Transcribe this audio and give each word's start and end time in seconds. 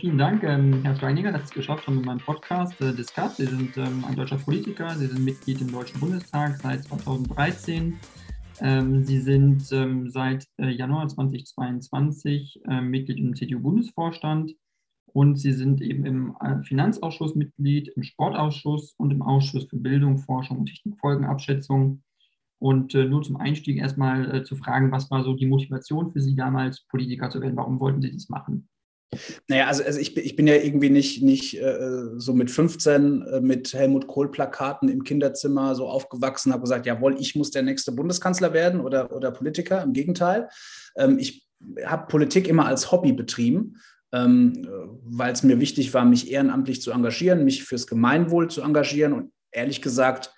Vielen 0.00 0.16
Dank, 0.16 0.42
ähm, 0.44 0.80
Herr 0.82 0.96
Steininger, 0.96 1.30
dass 1.30 1.42
Sie 1.42 1.48
es 1.48 1.54
geschafft 1.54 1.86
haben 1.86 1.96
mit 1.96 2.06
meinem 2.06 2.20
Podcast 2.20 2.80
äh, 2.80 2.94
Discuss. 2.94 3.36
Sie 3.36 3.44
sind 3.44 3.76
ähm, 3.76 4.02
ein 4.08 4.16
deutscher 4.16 4.38
Politiker, 4.38 4.88
Sie 4.96 5.06
sind 5.06 5.22
Mitglied 5.22 5.60
im 5.60 5.70
Deutschen 5.70 6.00
Bundestag 6.00 6.56
seit 6.56 6.84
2013. 6.84 7.98
Ähm, 8.60 9.04
Sie 9.04 9.18
sind 9.20 9.70
ähm, 9.72 10.08
seit 10.08 10.46
äh, 10.56 10.70
Januar 10.70 11.06
2022 11.06 12.62
äh, 12.66 12.80
Mitglied 12.80 13.18
im 13.18 13.36
CDU-Bundesvorstand 13.36 14.54
und 15.04 15.36
Sie 15.36 15.52
sind 15.52 15.82
eben 15.82 16.06
im 16.06 16.34
äh, 16.40 16.62
Finanzausschuss 16.62 17.34
Mitglied, 17.34 17.88
im 17.88 18.02
Sportausschuss 18.02 18.94
und 18.96 19.10
im 19.10 19.20
Ausschuss 19.20 19.66
für 19.66 19.76
Bildung, 19.76 20.16
Forschung 20.16 20.60
und 20.60 20.66
Technikfolgenabschätzung. 20.66 22.02
Und 22.58 22.94
äh, 22.94 23.04
nur 23.04 23.22
zum 23.22 23.36
Einstieg 23.36 23.76
erstmal 23.76 24.44
zu 24.44 24.56
fragen, 24.56 24.92
was 24.92 25.10
war 25.10 25.24
so 25.24 25.34
die 25.34 25.46
Motivation 25.46 26.10
für 26.10 26.20
Sie 26.20 26.36
damals, 26.36 26.86
Politiker 26.88 27.28
zu 27.28 27.42
werden? 27.42 27.56
Warum 27.56 27.80
wollten 27.80 28.00
Sie 28.00 28.12
das 28.12 28.30
machen? 28.30 28.66
Naja, 29.48 29.66
also, 29.66 29.82
also 29.82 29.98
ich, 29.98 30.16
ich 30.16 30.36
bin 30.36 30.46
ja 30.46 30.54
irgendwie 30.54 30.90
nicht, 30.90 31.22
nicht 31.22 31.60
äh, 31.60 32.10
so 32.16 32.32
mit 32.32 32.50
15 32.50 33.22
äh, 33.22 33.40
mit 33.40 33.74
Helmut 33.74 34.06
Kohl-Plakaten 34.06 34.88
im 34.88 35.02
Kinderzimmer 35.02 35.74
so 35.74 35.88
aufgewachsen, 35.88 36.52
habe 36.52 36.62
gesagt, 36.62 36.86
jawohl, 36.86 37.16
ich 37.18 37.34
muss 37.34 37.50
der 37.50 37.62
nächste 37.62 37.90
Bundeskanzler 37.90 38.52
werden 38.52 38.80
oder, 38.80 39.12
oder 39.12 39.32
Politiker. 39.32 39.82
Im 39.82 39.92
Gegenteil. 39.92 40.48
Ähm, 40.96 41.18
ich 41.18 41.48
habe 41.84 42.06
Politik 42.06 42.46
immer 42.46 42.66
als 42.66 42.92
Hobby 42.92 43.12
betrieben, 43.12 43.80
ähm, 44.12 44.68
weil 45.02 45.32
es 45.32 45.42
mir 45.42 45.58
wichtig 45.58 45.92
war, 45.92 46.04
mich 46.04 46.30
ehrenamtlich 46.30 46.80
zu 46.80 46.92
engagieren, 46.92 47.44
mich 47.44 47.64
fürs 47.64 47.88
Gemeinwohl 47.88 48.48
zu 48.48 48.62
engagieren 48.62 49.12
und 49.12 49.32
ehrlich 49.50 49.82
gesagt 49.82 50.32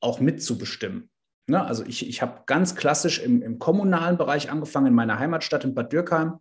auch 0.00 0.20
mitzubestimmen. 0.20 1.10
Ne? 1.46 1.62
Also 1.62 1.84
ich, 1.84 2.08
ich 2.08 2.22
habe 2.22 2.42
ganz 2.46 2.74
klassisch 2.74 3.18
im, 3.18 3.42
im 3.42 3.58
kommunalen 3.58 4.16
Bereich 4.16 4.50
angefangen, 4.50 4.88
in 4.88 4.94
meiner 4.94 5.18
Heimatstadt 5.18 5.64
in 5.64 5.74
Bad 5.74 5.92
Dürkheim 5.92 6.38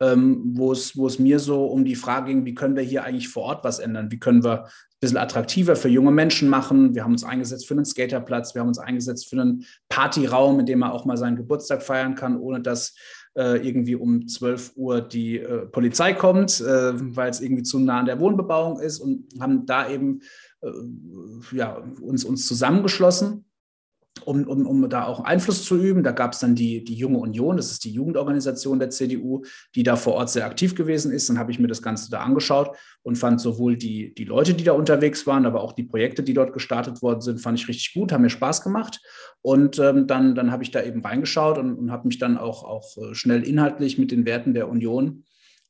wo, 0.00 0.72
es, 0.72 0.96
wo 0.96 1.06
es 1.06 1.18
mir 1.18 1.38
so 1.38 1.66
um 1.66 1.84
die 1.84 1.94
Frage 1.94 2.26
ging, 2.26 2.44
wie 2.44 2.54
können 2.54 2.76
wir 2.76 2.82
hier 2.82 3.04
eigentlich 3.04 3.28
vor 3.28 3.44
Ort 3.44 3.64
was 3.64 3.78
ändern? 3.78 4.10
Wie 4.10 4.18
können 4.18 4.42
wir 4.42 4.64
ein 4.64 4.70
bisschen 5.00 5.16
attraktiver 5.18 5.76
für 5.76 5.88
junge 5.88 6.10
Menschen 6.10 6.48
machen? 6.48 6.94
Wir 6.94 7.04
haben 7.04 7.12
uns 7.12 7.24
eingesetzt 7.24 7.68
für 7.68 7.74
einen 7.74 7.84
Skaterplatz, 7.84 8.54
wir 8.54 8.60
haben 8.60 8.68
uns 8.68 8.78
eingesetzt 8.78 9.28
für 9.28 9.40
einen 9.40 9.64
Partyraum, 9.88 10.60
in 10.60 10.66
dem 10.66 10.80
man 10.80 10.90
auch 10.90 11.04
mal 11.04 11.16
seinen 11.16 11.36
Geburtstag 11.36 11.82
feiern 11.82 12.16
kann, 12.16 12.38
ohne 12.38 12.60
dass 12.60 12.94
äh, 13.36 13.66
irgendwie 13.66 13.94
um 13.94 14.26
12 14.26 14.72
Uhr 14.76 15.00
die 15.00 15.38
äh, 15.38 15.66
Polizei 15.66 16.12
kommt, 16.12 16.60
äh, 16.60 16.92
weil 17.16 17.30
es 17.30 17.40
irgendwie 17.40 17.62
zu 17.62 17.78
nah 17.78 18.00
an 18.00 18.06
der 18.06 18.20
Wohnbebauung 18.20 18.80
ist 18.80 19.00
und 19.00 19.26
haben 19.40 19.66
da 19.66 19.88
eben 19.88 20.20
äh, 20.60 20.70
ja, 21.52 21.82
uns, 22.00 22.24
uns 22.24 22.46
zusammengeschlossen 22.46 23.44
um, 24.24 24.44
um, 24.44 24.66
um 24.66 24.88
da 24.88 25.06
auch 25.06 25.20
Einfluss 25.24 25.64
zu 25.64 25.76
üben. 25.76 26.02
Da 26.02 26.12
gab 26.12 26.32
es 26.32 26.38
dann 26.38 26.54
die, 26.54 26.84
die 26.84 26.94
Junge 26.94 27.18
Union, 27.18 27.56
das 27.56 27.70
ist 27.70 27.84
die 27.84 27.92
Jugendorganisation 27.92 28.78
der 28.78 28.90
CDU, 28.90 29.42
die 29.74 29.82
da 29.82 29.96
vor 29.96 30.14
Ort 30.14 30.30
sehr 30.30 30.46
aktiv 30.46 30.74
gewesen 30.74 31.12
ist. 31.12 31.28
Dann 31.28 31.38
habe 31.38 31.50
ich 31.50 31.58
mir 31.58 31.66
das 31.66 31.82
Ganze 31.82 32.10
da 32.10 32.20
angeschaut 32.20 32.76
und 33.02 33.16
fand 33.16 33.40
sowohl 33.40 33.76
die, 33.76 34.14
die 34.14 34.24
Leute, 34.24 34.54
die 34.54 34.64
da 34.64 34.72
unterwegs 34.72 35.26
waren, 35.26 35.46
aber 35.46 35.62
auch 35.62 35.72
die 35.72 35.82
Projekte, 35.82 36.22
die 36.22 36.34
dort 36.34 36.52
gestartet 36.52 37.02
worden 37.02 37.20
sind, 37.20 37.40
fand 37.40 37.58
ich 37.58 37.68
richtig 37.68 37.94
gut, 37.94 38.12
haben 38.12 38.22
mir 38.22 38.30
Spaß 38.30 38.62
gemacht. 38.62 39.00
Und 39.42 39.78
ähm, 39.78 40.06
dann, 40.06 40.34
dann 40.34 40.52
habe 40.52 40.62
ich 40.62 40.70
da 40.70 40.82
eben 40.82 41.02
reingeschaut 41.02 41.58
und, 41.58 41.74
und 41.74 41.90
habe 41.90 42.06
mich 42.08 42.18
dann 42.18 42.38
auch, 42.38 42.64
auch 42.64 42.96
äh, 42.98 43.14
schnell 43.14 43.42
inhaltlich 43.42 43.98
mit 43.98 44.10
den 44.10 44.24
Werten 44.26 44.54
der 44.54 44.68
Union 44.68 45.24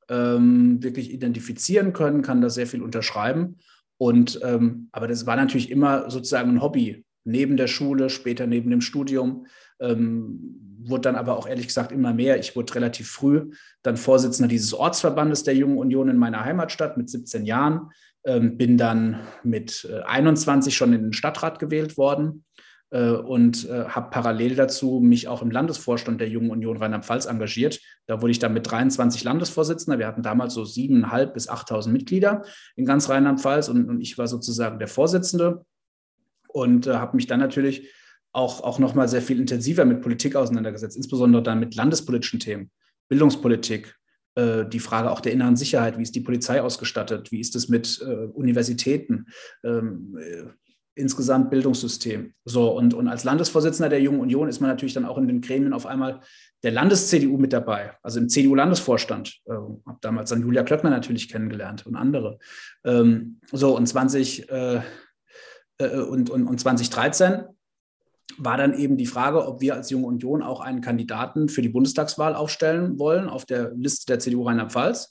ähm, 0.09 0.83
wirklich 0.83 1.13
identifizieren 1.13 1.93
können, 1.93 2.23
kann 2.23 2.43
da 2.43 2.51
sehr 2.51 2.67
viel 2.67 2.83
unterschreiben. 2.83 3.57
Und 3.97 4.41
ähm, 4.43 4.89
aber 4.93 5.09
das 5.09 5.25
war 5.25 5.37
natürlich 5.37 5.71
immer 5.71 6.11
sozusagen 6.11 6.51
ein 6.51 6.63
Hobby 6.63 7.05
neben 7.25 7.57
der 7.57 7.67
Schule, 7.67 8.11
später 8.11 8.47
neben 8.47 8.71
dem 8.71 8.81
Studium. 8.81 9.47
Ähm, 9.81 10.61
wurde 10.87 11.03
dann 11.03 11.17
aber 11.17 11.37
auch 11.39 11.49
ehrlich 11.49 11.67
gesagt 11.67 11.93
immer 11.93 12.13
mehr. 12.13 12.39
Ich 12.39 12.57
wurde 12.57 12.75
relativ 12.75 13.11
früh 13.11 13.51
dann 13.83 13.97
Vorsitzender 13.97 14.49
dieses 14.49 14.75
Ortsverbandes 14.75 15.43
der 15.43 15.57
Jungen 15.57 15.79
Union 15.79 16.09
in 16.09 16.17
meiner 16.17 16.45
Heimatstadt 16.45 16.97
mit 16.97 17.09
17 17.09 17.47
Jahren. 17.47 17.91
Ähm, 18.25 18.57
bin 18.57 18.79
dann 18.79 19.21
mit 19.43 19.89
äh, 19.91 20.03
21 20.03 20.75
schon 20.75 20.93
in 20.93 21.03
den 21.03 21.13
Stadtrat 21.13 21.59
gewählt 21.59 21.99
worden 21.99 22.45
äh, 22.91 23.11
und 23.11 23.69
äh, 23.69 23.85
habe 23.85 24.09
parallel 24.11 24.55
dazu 24.55 25.01
mich 25.01 25.29
auch 25.29 25.43
im 25.43 25.51
Landesvorstand 25.51 26.21
der 26.21 26.29
Jungen 26.29 26.51
Union 26.51 26.79
Rheinland-Pfalz 26.79 27.27
engagiert. 27.27 27.81
Da 28.07 28.23
wurde 28.23 28.31
ich 28.31 28.39
dann 28.39 28.55
mit 28.55 28.71
23 28.71 29.25
Landesvorsitzender. 29.25 29.99
Wir 29.99 30.07
hatten 30.07 30.23
damals 30.23 30.55
so 30.55 30.63
7.500 30.63 31.27
bis 31.27 31.51
8.000 31.51 31.89
Mitglieder 31.91 32.45
in 32.77 32.87
ganz 32.87 33.11
Rheinland-Pfalz 33.11 33.69
und, 33.69 33.91
und 33.91 34.01
ich 34.01 34.17
war 34.17 34.27
sozusagen 34.27 34.79
der 34.79 34.89
Vorsitzende 34.89 35.67
und 36.55 36.87
äh, 36.87 36.95
habe 36.95 37.17
mich 37.17 37.27
dann 37.27 37.41
natürlich 37.41 37.91
auch, 38.33 38.63
auch 38.63 38.79
nochmal 38.79 39.09
sehr 39.09 39.23
viel 39.23 39.41
intensiver 39.41 39.85
mit 39.85 40.01
Politik 40.01 40.37
auseinandergesetzt, 40.37 40.97
insbesondere 40.97 41.43
dann 41.43 41.61
mit 41.61 41.75
landespolitischen 41.75 42.41
Themen, 42.41 42.71
Bildungspolitik, 43.09 43.95
äh, 44.37 44.65
die 44.65 44.81
Frage 44.81 45.11
auch 45.11 45.21
der 45.21 45.33
inneren 45.33 45.57
Sicherheit, 45.57 45.99
wie 45.99 46.03
ist 46.03 46.15
die 46.15 46.21
Polizei 46.21 46.63
ausgestattet, 46.63 47.33
wie 47.33 47.41
ist 47.41 47.57
es 47.57 47.69
mit 47.69 48.01
äh, 48.03 48.27
Universitäten, 48.33 49.27
ähm, 49.65 50.17
äh, 50.19 50.45
insgesamt 50.97 51.51
Bildungssystem. 51.51 52.35
So, 52.45 52.71
und, 52.71 52.95
und 52.95 53.09
als 53.09 53.25
Landesvorsitzender 53.25 53.89
der 53.89 54.01
Jungen 54.01 54.21
Union 54.21 54.49
ist 54.49 54.61
man 54.61 54.71
natürlich 54.71 54.95
dann 54.95 55.07
auch 55.07 55.19
in 55.19 55.27
den 55.27 55.41
Gremien 55.41 55.73
auf 55.73 55.87
einmal 55.87 56.21
der 56.63 56.71
Landes-CDU 56.71 57.37
mit 57.37 57.53
dabei, 57.53 57.95
also 58.03 58.21
im 58.21 58.29
CDU-Landesvorstand. 58.29 59.41
Äh, 59.47 59.53
habe 59.53 59.99
damals 60.03 60.31
dann 60.31 60.43
Julia 60.43 60.63
Klöckner 60.63 60.91
natürlich 60.91 61.29
kennengelernt 61.29 61.85
und 61.85 61.97
andere. 61.97 62.39
Ähm, 62.85 63.41
so, 63.51 63.77
und 63.77 63.87
20, 63.89 64.49
äh, 64.51 64.83
äh, 65.93 66.01
und, 66.01 66.31
und, 66.31 66.47
und 66.47 66.61
2013 66.61 67.45
war 68.39 68.57
dann 68.57 68.75
eben 68.75 68.97
die 68.97 69.07
Frage, 69.07 69.47
ob 69.47 69.61
wir 69.61 69.75
als 69.75 69.91
Junge 69.91 70.07
Union 70.07 70.43
auch 70.43 70.61
einen 70.61 70.81
Kandidaten 70.81 71.49
für 71.49 71.63
die 71.63 71.69
Bundestagswahl 71.69 72.35
aufstellen 72.35 72.99
wollen 72.99 73.29
auf 73.29 73.45
der 73.45 73.73
Liste 73.75 74.07
der 74.07 74.19
CDU 74.19 74.45
Rheinland-Pfalz. 74.45 75.11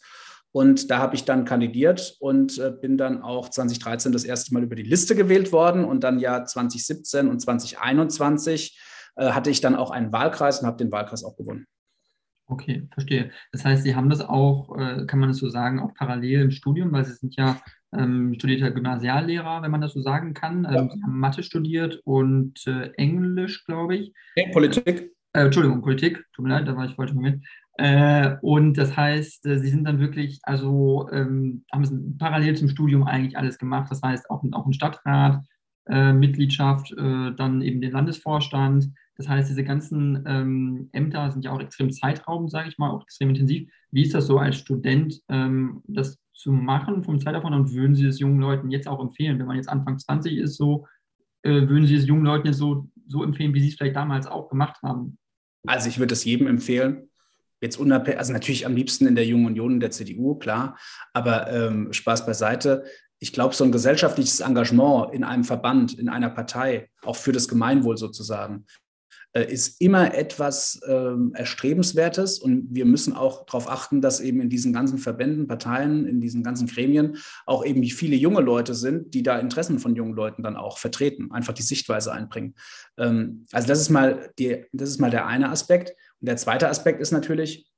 Und 0.51 0.91
da 0.91 0.99
habe 0.99 1.15
ich 1.15 1.25
dann 1.25 1.45
kandidiert 1.45 2.15
und 2.19 2.59
äh, 2.59 2.71
bin 2.71 2.95
dann 2.97 3.23
auch 3.23 3.49
2013 3.49 4.11
das 4.11 4.23
erste 4.23 4.53
Mal 4.53 4.63
über 4.63 4.75
die 4.75 4.83
Liste 4.83 5.15
gewählt 5.15 5.51
worden. 5.51 5.83
Und 5.83 6.03
dann 6.03 6.19
ja 6.19 6.45
2017 6.45 7.27
und 7.27 7.39
2021 7.39 8.79
äh, 9.15 9.31
hatte 9.31 9.49
ich 9.49 9.61
dann 9.61 9.75
auch 9.75 9.89
einen 9.89 10.11
Wahlkreis 10.11 10.59
und 10.59 10.67
habe 10.67 10.77
den 10.77 10.91
Wahlkreis 10.91 11.23
auch 11.23 11.35
gewonnen. 11.35 11.65
Okay, 12.45 12.87
verstehe. 12.91 13.31
Das 13.51 13.65
heißt, 13.65 13.83
Sie 13.83 13.95
haben 13.95 14.09
das 14.09 14.21
auch, 14.21 14.77
äh, 14.77 15.05
kann 15.07 15.19
man 15.19 15.29
das 15.29 15.37
so 15.37 15.49
sagen, 15.49 15.79
auch 15.79 15.95
parallel 15.95 16.41
im 16.41 16.51
Studium, 16.51 16.91
weil 16.91 17.05
Sie 17.05 17.13
sind 17.13 17.35
ja 17.35 17.59
ähm, 17.97 18.33
studierter 18.35 18.71
Gymnasiallehrer, 18.71 19.61
wenn 19.61 19.71
man 19.71 19.81
das 19.81 19.93
so 19.93 20.01
sagen 20.01 20.33
kann. 20.33 20.65
Ähm, 20.65 20.89
Sie 20.93 21.01
haben 21.01 21.19
Mathe 21.19 21.43
studiert 21.43 22.01
und 22.03 22.65
äh, 22.67 22.91
Englisch, 22.97 23.65
glaube 23.65 23.95
ich. 23.95 24.13
Nee, 24.35 24.49
Politik. 24.51 25.11
Äh, 25.33 25.45
Entschuldigung, 25.45 25.81
Politik. 25.81 26.25
Tut 26.33 26.43
mir 26.45 26.51
leid, 26.51 26.67
da 26.67 26.75
war 26.75 26.85
ich 26.85 26.95
falsch 26.95 27.13
mit. 27.13 27.41
Äh, 27.77 28.35
und 28.41 28.77
das 28.77 28.95
heißt, 28.95 29.45
äh, 29.45 29.57
Sie 29.57 29.69
sind 29.69 29.85
dann 29.85 29.99
wirklich, 29.99 30.39
also 30.43 31.09
ähm, 31.11 31.65
haben 31.71 31.83
es 31.83 31.93
parallel 32.19 32.55
zum 32.55 32.69
Studium 32.69 33.03
eigentlich 33.03 33.37
alles 33.37 33.57
gemacht. 33.57 33.89
Das 33.89 34.01
heißt, 34.01 34.29
auch, 34.29 34.43
auch 34.51 34.65
ein 34.65 34.73
Stadtrat, 34.73 35.43
äh, 35.87 36.13
Mitgliedschaft, 36.13 36.91
äh, 36.91 37.33
dann 37.35 37.61
eben 37.61 37.81
den 37.81 37.91
Landesvorstand. 37.91 38.89
Das 39.15 39.27
heißt, 39.27 39.49
diese 39.49 39.63
ganzen 39.63 40.23
ähm, 40.25 40.89
Ämter 40.91 41.31
sind 41.31 41.45
ja 41.45 41.51
auch 41.51 41.61
extrem 41.61 41.91
zeitraubend, 41.91 42.51
sage 42.51 42.69
ich 42.69 42.77
mal, 42.77 42.89
auch 42.89 43.03
extrem 43.03 43.29
intensiv. 43.29 43.69
Wie 43.91 44.03
ist 44.03 44.13
das 44.13 44.27
so 44.27 44.37
als 44.37 44.57
Student, 44.57 45.21
ähm, 45.29 45.81
das 45.87 46.17
zu 46.33 46.51
machen 46.51 47.03
vom 47.03 47.19
Zeitaufwand 47.19 47.55
und 47.55 47.73
würden 47.73 47.95
Sie 47.95 48.07
es 48.07 48.19
jungen 48.19 48.39
Leuten 48.39 48.71
jetzt 48.71 48.87
auch 48.87 48.99
empfehlen, 48.99 49.39
wenn 49.39 49.45
man 49.45 49.55
jetzt 49.55 49.69
Anfang 49.69 49.97
20 49.97 50.37
ist, 50.37 50.57
so 50.57 50.87
äh, 51.43 51.67
würden 51.67 51.85
Sie 51.85 51.95
es 51.95 52.05
jungen 52.05 52.25
Leuten 52.25 52.47
jetzt 52.47 52.57
so, 52.57 52.89
so 53.07 53.23
empfehlen, 53.23 53.53
wie 53.53 53.61
Sie 53.61 53.69
es 53.69 53.75
vielleicht 53.75 53.95
damals 53.95 54.27
auch 54.27 54.49
gemacht 54.49 54.81
haben? 54.81 55.17
Also 55.65 55.89
ich 55.89 55.99
würde 55.99 56.11
das 56.11 56.25
jedem 56.25 56.47
empfehlen. 56.47 57.09
Jetzt 57.61 57.77
unabhängig, 57.77 58.19
also 58.19 58.33
natürlich 58.33 58.65
am 58.65 58.75
liebsten 58.75 59.07
in 59.07 59.15
der 59.15 59.25
Jungen 59.25 59.45
Union, 59.45 59.73
in 59.73 59.79
der 59.79 59.91
CDU, 59.91 60.35
klar, 60.35 60.77
aber 61.13 61.49
ähm, 61.49 61.93
Spaß 61.93 62.25
beiseite. 62.25 62.83
Ich 63.19 63.31
glaube, 63.31 63.55
so 63.55 63.63
ein 63.63 63.71
gesellschaftliches 63.71 64.41
Engagement 64.41 65.13
in 65.13 65.23
einem 65.23 65.45
Verband, 65.45 65.97
in 65.97 66.09
einer 66.09 66.29
Partei, 66.29 66.89
auch 67.03 67.15
für 67.15 67.31
das 67.31 67.47
Gemeinwohl 67.47 67.95
sozusagen, 67.95 68.65
ist 69.41 69.81
immer 69.81 70.13
etwas 70.13 70.79
äh, 70.85 71.15
Erstrebenswertes 71.33 72.37
und 72.37 72.67
wir 72.69 72.85
müssen 72.85 73.13
auch 73.13 73.45
darauf 73.45 73.67
achten, 73.67 73.99
dass 73.99 74.19
eben 74.19 74.39
in 74.41 74.49
diesen 74.49 74.73
ganzen 74.73 74.99
Verbänden, 74.99 75.47
Parteien, 75.47 76.05
in 76.05 76.21
diesen 76.21 76.43
ganzen 76.43 76.67
Gremien 76.67 77.17
auch 77.47 77.65
eben 77.65 77.83
viele 77.83 78.15
junge 78.15 78.41
Leute 78.41 78.75
sind, 78.75 79.13
die 79.15 79.23
da 79.23 79.39
Interessen 79.39 79.79
von 79.79 79.95
jungen 79.95 80.13
Leuten 80.13 80.43
dann 80.43 80.55
auch 80.55 80.77
vertreten, 80.77 81.31
einfach 81.31 81.53
die 81.53 81.63
Sichtweise 81.63 82.13
einbringen. 82.13 82.53
Ähm, 82.97 83.47
also 83.51 83.67
das 83.67 83.81
ist 83.81 83.89
mal 83.89 84.31
die, 84.37 84.65
das 84.71 84.89
ist 84.89 84.99
mal 84.99 85.09
der 85.09 85.25
eine 85.25 85.49
Aspekt. 85.49 85.95
Und 86.21 86.27
der 86.27 86.37
zweite 86.37 86.69
Aspekt 86.69 87.01
ist 87.01 87.11
natürlich, 87.11 87.71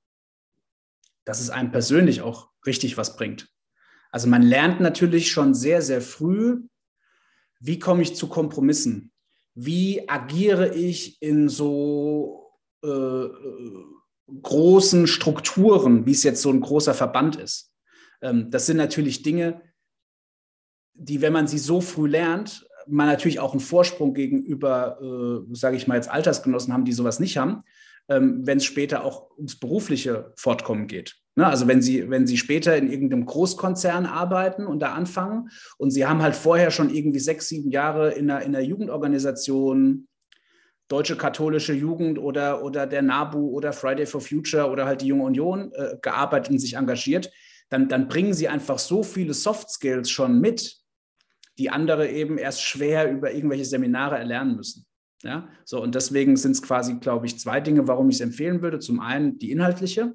dass 1.23 1.39
es 1.39 1.49
einem 1.49 1.71
persönlich 1.71 2.21
auch 2.21 2.49
richtig 2.65 2.97
was 2.97 3.15
bringt. 3.15 3.49
Also 4.11 4.27
man 4.27 4.41
lernt 4.41 4.81
natürlich 4.81 5.31
schon 5.31 5.53
sehr, 5.53 5.81
sehr 5.81 6.01
früh, 6.01 6.63
wie 7.59 7.79
komme 7.79 8.01
ich 8.01 8.15
zu 8.15 8.27
Kompromissen? 8.27 9.11
Wie 9.55 10.07
agiere 10.07 10.75
ich 10.75 11.21
in 11.21 11.49
so 11.49 12.51
äh, 12.83 13.27
großen 14.41 15.07
Strukturen, 15.07 16.05
wie 16.05 16.11
es 16.11 16.23
jetzt 16.23 16.41
so 16.41 16.49
ein 16.51 16.61
großer 16.61 16.93
Verband 16.93 17.37
ist. 17.37 17.73
Ähm, 18.21 18.51
das 18.51 18.65
sind 18.65 18.77
natürlich 18.77 19.23
Dinge, 19.23 19.61
die, 20.93 21.21
wenn 21.21 21.33
man 21.33 21.47
sie 21.47 21.57
so 21.57 21.81
früh 21.81 22.07
lernt, 22.07 22.67
man 22.87 23.07
natürlich 23.07 23.39
auch 23.39 23.51
einen 23.51 23.61
Vorsprung 23.61 24.13
gegenüber, 24.13 24.99
äh, 25.01 25.55
sage 25.55 25.77
ich 25.77 25.87
mal 25.87 25.95
jetzt 25.95 26.09
Altersgenossen 26.09 26.73
haben, 26.73 26.85
die 26.85 26.93
sowas 26.93 27.19
nicht 27.19 27.37
haben, 27.37 27.63
ähm, 28.09 28.45
wenn 28.45 28.57
es 28.57 28.65
später 28.65 29.03
auch 29.03 29.31
ums 29.37 29.59
berufliche 29.59 30.33
Fortkommen 30.35 30.87
geht. 30.87 31.15
Ne? 31.35 31.45
Also 31.45 31.67
wenn 31.67 31.81
Sie, 31.81 32.09
wenn 32.09 32.25
Sie 32.25 32.37
später 32.37 32.75
in 32.75 32.89
irgendeinem 32.89 33.25
Großkonzern 33.25 34.05
arbeiten 34.05 34.65
und 34.65 34.79
da 34.79 34.93
anfangen 34.93 35.49
und 35.77 35.91
Sie 35.91 36.05
haben 36.05 36.21
halt 36.21 36.35
vorher 36.35 36.71
schon 36.71 36.93
irgendwie 36.93 37.19
sechs, 37.19 37.47
sieben 37.47 37.71
Jahre 37.71 38.13
in 38.13 38.29
einer, 38.29 38.41
in 38.41 38.55
einer 38.55 38.65
Jugendorganisation, 38.65 40.07
Deutsche 40.87 41.17
Katholische 41.17 41.73
Jugend 41.73 42.19
oder, 42.19 42.63
oder 42.63 42.85
der 42.85 43.01
NABU 43.01 43.49
oder 43.49 43.73
Friday 43.73 44.05
for 44.05 44.21
Future 44.21 44.69
oder 44.69 44.85
halt 44.85 45.01
die 45.01 45.07
Junge 45.07 45.23
Union 45.23 45.71
äh, 45.73 45.97
gearbeitet 46.01 46.51
und 46.51 46.59
sich 46.59 46.75
engagiert, 46.75 47.31
dann, 47.69 47.89
dann 47.89 48.07
bringen 48.07 48.33
Sie 48.33 48.47
einfach 48.47 48.77
so 48.77 49.01
viele 49.01 49.33
Soft 49.33 49.71
Skills 49.71 50.11
schon 50.11 50.39
mit, 50.39 50.77
die 51.57 51.71
andere 51.71 52.09
eben 52.09 52.37
erst 52.37 52.61
schwer 52.61 53.11
über 53.11 53.33
irgendwelche 53.33 53.65
Seminare 53.65 54.17
erlernen 54.17 54.55
müssen. 54.55 54.85
Ja, 55.23 55.49
so 55.63 55.81
und 55.81 55.95
deswegen 55.95 56.37
sind 56.37 56.51
es 56.51 56.61
quasi, 56.61 56.99
glaube 56.99 57.25
ich, 57.25 57.39
zwei 57.39 57.59
Dinge, 57.59 57.87
warum 57.87 58.09
ich 58.09 58.17
es 58.17 58.21
empfehlen 58.21 58.61
würde. 58.61 58.77
Zum 58.77 58.99
einen 58.99 59.39
die 59.39 59.51
inhaltliche, 59.51 60.13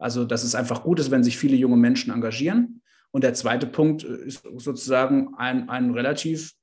also, 0.00 0.24
dass 0.24 0.44
es 0.44 0.54
einfach 0.54 0.82
gut 0.82 0.98
ist, 0.98 1.10
wenn 1.10 1.22
sich 1.22 1.38
viele 1.38 1.56
junge 1.56 1.76
Menschen 1.76 2.12
engagieren. 2.12 2.82
Und 3.12 3.22
der 3.22 3.34
zweite 3.34 3.66
Punkt 3.66 4.02
ist 4.02 4.42
sozusagen 4.56 5.34
ein, 5.36 5.68
ein 5.68 5.90
relativ 5.90 6.54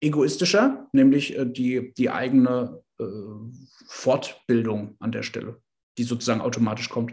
egoistischer, 0.00 0.88
nämlich 0.92 1.36
äh, 1.36 1.46
die, 1.46 1.92
die 1.94 2.10
eigene 2.10 2.82
äh, 2.98 3.04
Fortbildung 3.86 4.96
an 5.00 5.12
der 5.12 5.22
Stelle, 5.22 5.60
die 5.98 6.04
sozusagen 6.04 6.40
automatisch 6.40 6.88
kommt. 6.88 7.12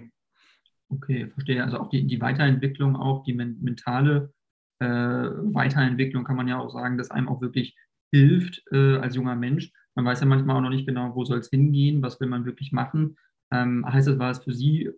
Okay, 0.89 1.27
verstehe. 1.33 1.63
Also 1.63 1.79
auch 1.79 1.89
die, 1.89 2.05
die 2.05 2.21
Weiterentwicklung, 2.21 2.95
auch 2.95 3.23
die 3.23 3.33
mentale 3.33 4.33
äh, 4.79 4.85
Weiterentwicklung 4.87 6.23
kann 6.23 6.37
man 6.37 6.47
ja 6.47 6.59
auch 6.59 6.71
sagen, 6.71 6.97
dass 6.97 7.11
einem 7.11 7.27
auch 7.27 7.41
wirklich 7.41 7.75
hilft 8.11 8.63
äh, 8.71 8.97
als 8.97 9.15
junger 9.15 9.35
Mensch. 9.35 9.71
Man 9.95 10.05
weiß 10.05 10.21
ja 10.21 10.27
manchmal 10.27 10.55
auch 10.55 10.61
noch 10.61 10.69
nicht 10.69 10.87
genau, 10.87 11.15
wo 11.15 11.25
soll 11.25 11.39
es 11.39 11.49
hingehen, 11.49 12.01
was 12.01 12.19
will 12.19 12.27
man 12.27 12.45
wirklich 12.45 12.71
machen. 12.71 13.17
Ähm, 13.51 13.85
heißt 13.85 14.07
das, 14.07 14.19
war 14.19 14.31
es 14.31 14.43
für 14.43 14.53
Sie 14.53 14.89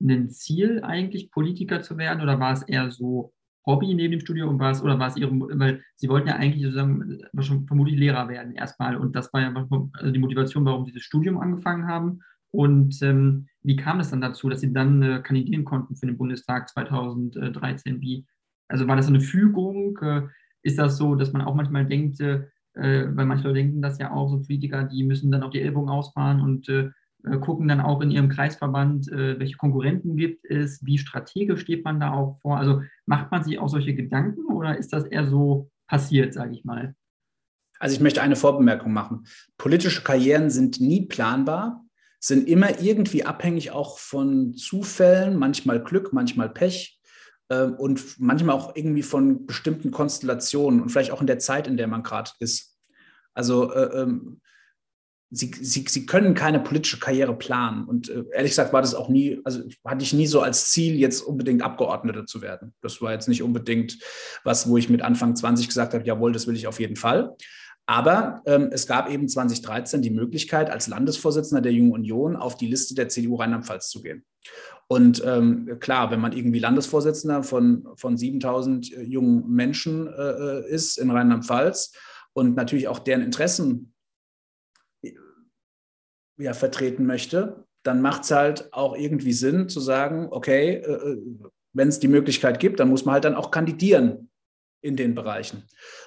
ein 0.00 0.30
Ziel, 0.30 0.82
eigentlich 0.82 1.30
Politiker 1.30 1.82
zu 1.82 1.96
werden 1.96 2.22
oder 2.22 2.38
war 2.38 2.52
es 2.52 2.62
eher 2.62 2.90
so 2.90 3.32
Hobby 3.66 3.94
neben 3.94 4.12
dem 4.12 4.20
Studium 4.20 4.58
war 4.60 4.70
es, 4.70 4.82
oder 4.82 4.98
war 4.98 5.08
es 5.08 5.16
Ihre, 5.16 5.32
weil 5.32 5.82
Sie 5.96 6.08
wollten 6.08 6.28
ja 6.28 6.36
eigentlich 6.36 6.62
sozusagen 6.62 7.20
schon 7.40 7.66
vermutlich 7.66 7.98
Lehrer 7.98 8.28
werden 8.28 8.54
erstmal 8.54 8.96
und 8.96 9.16
das 9.16 9.32
war 9.32 9.40
ja 9.40 9.52
also 9.94 10.12
die 10.12 10.20
Motivation, 10.20 10.64
warum 10.64 10.86
Sie 10.86 10.92
das 10.92 11.02
Studium 11.02 11.38
angefangen 11.38 11.88
haben. 11.88 12.20
Und 12.52 13.02
ähm, 13.02 13.48
wie 13.62 13.76
kam 13.76 13.98
es 13.98 14.10
dann 14.10 14.20
dazu, 14.20 14.48
dass 14.48 14.60
Sie 14.60 14.72
dann 14.72 15.02
äh, 15.02 15.20
kandidieren 15.20 15.64
konnten 15.64 15.96
für 15.96 16.06
den 16.06 16.16
Bundestag 16.16 16.68
2013? 16.68 18.00
Wie, 18.00 18.24
also 18.68 18.86
war 18.86 18.96
das 18.96 19.08
eine 19.08 19.20
Fügung? 19.20 19.98
Äh, 20.00 20.22
ist 20.62 20.78
das 20.78 20.96
so, 20.96 21.16
dass 21.16 21.32
man 21.32 21.42
auch 21.42 21.54
manchmal 21.54 21.86
denkt, 21.86 22.20
äh, 22.20 22.46
weil 22.74 23.26
manche 23.26 23.44
Leute 23.44 23.60
denken 23.60 23.82
das 23.82 23.98
ja 23.98 24.12
auch, 24.12 24.28
so 24.28 24.40
Politiker, 24.40 24.84
die 24.84 25.02
müssen 25.02 25.30
dann 25.32 25.42
auch 25.42 25.50
die 25.50 25.60
Ellbogen 25.60 25.90
ausfahren 25.90 26.40
und 26.40 26.68
äh, 26.68 26.82
äh, 26.84 26.90
gucken 27.40 27.68
dann 27.68 27.80
auch 27.80 28.00
in 28.00 28.10
ihrem 28.10 28.28
Kreisverband, 28.28 29.10
äh, 29.10 29.38
welche 29.38 29.56
Konkurrenten 29.56 30.16
gibt 30.16 30.44
es, 30.44 30.84
wie 30.84 30.98
strategisch 30.98 31.60
steht 31.60 31.84
man 31.84 31.98
da 31.98 32.12
auch 32.12 32.38
vor. 32.40 32.58
Also 32.58 32.82
macht 33.04 33.30
man 33.30 33.42
sich 33.42 33.58
auch 33.58 33.68
solche 33.68 33.94
Gedanken 33.94 34.46
oder 34.46 34.78
ist 34.78 34.92
das 34.92 35.04
eher 35.04 35.26
so 35.26 35.70
passiert, 35.88 36.34
sage 36.34 36.52
ich 36.52 36.64
mal? 36.64 36.94
Also 37.78 37.94
ich 37.94 38.00
möchte 38.00 38.22
eine 38.22 38.36
Vorbemerkung 38.36 38.92
machen. 38.92 39.26
Politische 39.58 40.02
Karrieren 40.02 40.50
sind 40.50 40.80
nie 40.80 41.06
planbar, 41.06 41.84
sind 42.20 42.48
immer 42.48 42.80
irgendwie 42.80 43.24
abhängig 43.24 43.72
auch 43.72 43.98
von 43.98 44.54
Zufällen, 44.54 45.36
manchmal 45.36 45.82
Glück, 45.82 46.12
manchmal 46.12 46.48
Pech 46.48 47.00
äh, 47.48 47.64
und 47.64 48.18
manchmal 48.18 48.56
auch 48.56 48.74
irgendwie 48.76 49.02
von 49.02 49.46
bestimmten 49.46 49.90
Konstellationen 49.90 50.80
und 50.80 50.90
vielleicht 50.90 51.10
auch 51.10 51.20
in 51.20 51.26
der 51.26 51.38
Zeit, 51.38 51.66
in 51.66 51.76
der 51.76 51.88
man 51.88 52.02
gerade 52.02 52.30
ist. 52.40 52.78
Also 53.34 53.72
äh, 53.72 54.02
ähm, 54.02 54.40
Sie, 55.30 55.50
sie, 55.60 55.84
sie 55.88 56.06
können 56.06 56.34
keine 56.34 56.60
politische 56.60 57.00
Karriere 57.00 57.36
planen. 57.36 57.84
Und 57.84 58.08
äh, 58.08 58.24
ehrlich 58.32 58.52
gesagt 58.52 58.72
war 58.72 58.82
das 58.82 58.94
auch 58.94 59.08
nie, 59.08 59.40
also 59.44 59.62
hatte 59.84 60.04
ich 60.04 60.12
nie 60.12 60.26
so 60.26 60.40
als 60.40 60.70
Ziel, 60.70 60.94
jetzt 60.94 61.20
unbedingt 61.20 61.62
Abgeordneter 61.62 62.26
zu 62.26 62.42
werden. 62.42 62.74
Das 62.80 63.02
war 63.02 63.12
jetzt 63.12 63.28
nicht 63.28 63.42
unbedingt 63.42 63.98
was, 64.44 64.68
wo 64.68 64.76
ich 64.76 64.88
mit 64.88 65.02
Anfang 65.02 65.34
20 65.34 65.66
gesagt 65.66 65.94
habe, 65.94 66.04
jawohl, 66.04 66.32
das 66.32 66.46
will 66.46 66.54
ich 66.54 66.66
auf 66.66 66.78
jeden 66.78 66.96
Fall. 66.96 67.36
Aber 67.86 68.42
ähm, 68.46 68.70
es 68.72 68.86
gab 68.86 69.08
eben 69.08 69.28
2013 69.28 70.02
die 70.02 70.10
Möglichkeit, 70.10 70.70
als 70.70 70.88
Landesvorsitzender 70.88 71.62
der 71.62 71.72
Jungen 71.72 71.92
Union 71.92 72.34
auf 72.34 72.56
die 72.56 72.66
Liste 72.66 72.94
der 72.96 73.08
CDU 73.08 73.36
Rheinland-Pfalz 73.36 73.88
zu 73.88 74.02
gehen. 74.02 74.24
Und 74.88 75.22
ähm, 75.24 75.78
klar, 75.80 76.10
wenn 76.10 76.20
man 76.20 76.32
irgendwie 76.32 76.58
Landesvorsitzender 76.58 77.42
von, 77.42 77.88
von 77.96 78.16
7000 78.16 78.92
äh, 78.92 79.02
jungen 79.02 79.48
Menschen 79.50 80.06
äh, 80.06 80.12
äh, 80.12 80.68
ist 80.68 80.98
in 80.98 81.10
Rheinland-Pfalz 81.10 81.92
und 82.32 82.56
natürlich 82.56 82.88
auch 82.88 82.98
deren 82.98 83.22
Interessen 83.22 83.92
ja, 86.38 86.54
vertreten 86.54 87.06
möchte, 87.06 87.64
dann 87.82 88.02
macht 88.02 88.24
es 88.24 88.30
halt 88.30 88.72
auch 88.72 88.96
irgendwie 88.96 89.32
Sinn 89.32 89.68
zu 89.68 89.80
sagen, 89.80 90.28
okay, 90.30 90.76
äh, 90.76 91.12
äh 91.12 91.22
wenn 91.72 91.88
es 91.88 92.00
die 92.00 92.08
Möglichkeit 92.08 92.58
gibt, 92.58 92.80
dann 92.80 92.88
muss 92.88 93.04
man 93.04 93.12
halt 93.12 93.24
dann 93.24 93.34
auch 93.34 93.50
kandidieren 93.50 94.30
in 94.80 94.96
den 94.96 95.14
Bereichen. 95.14 95.64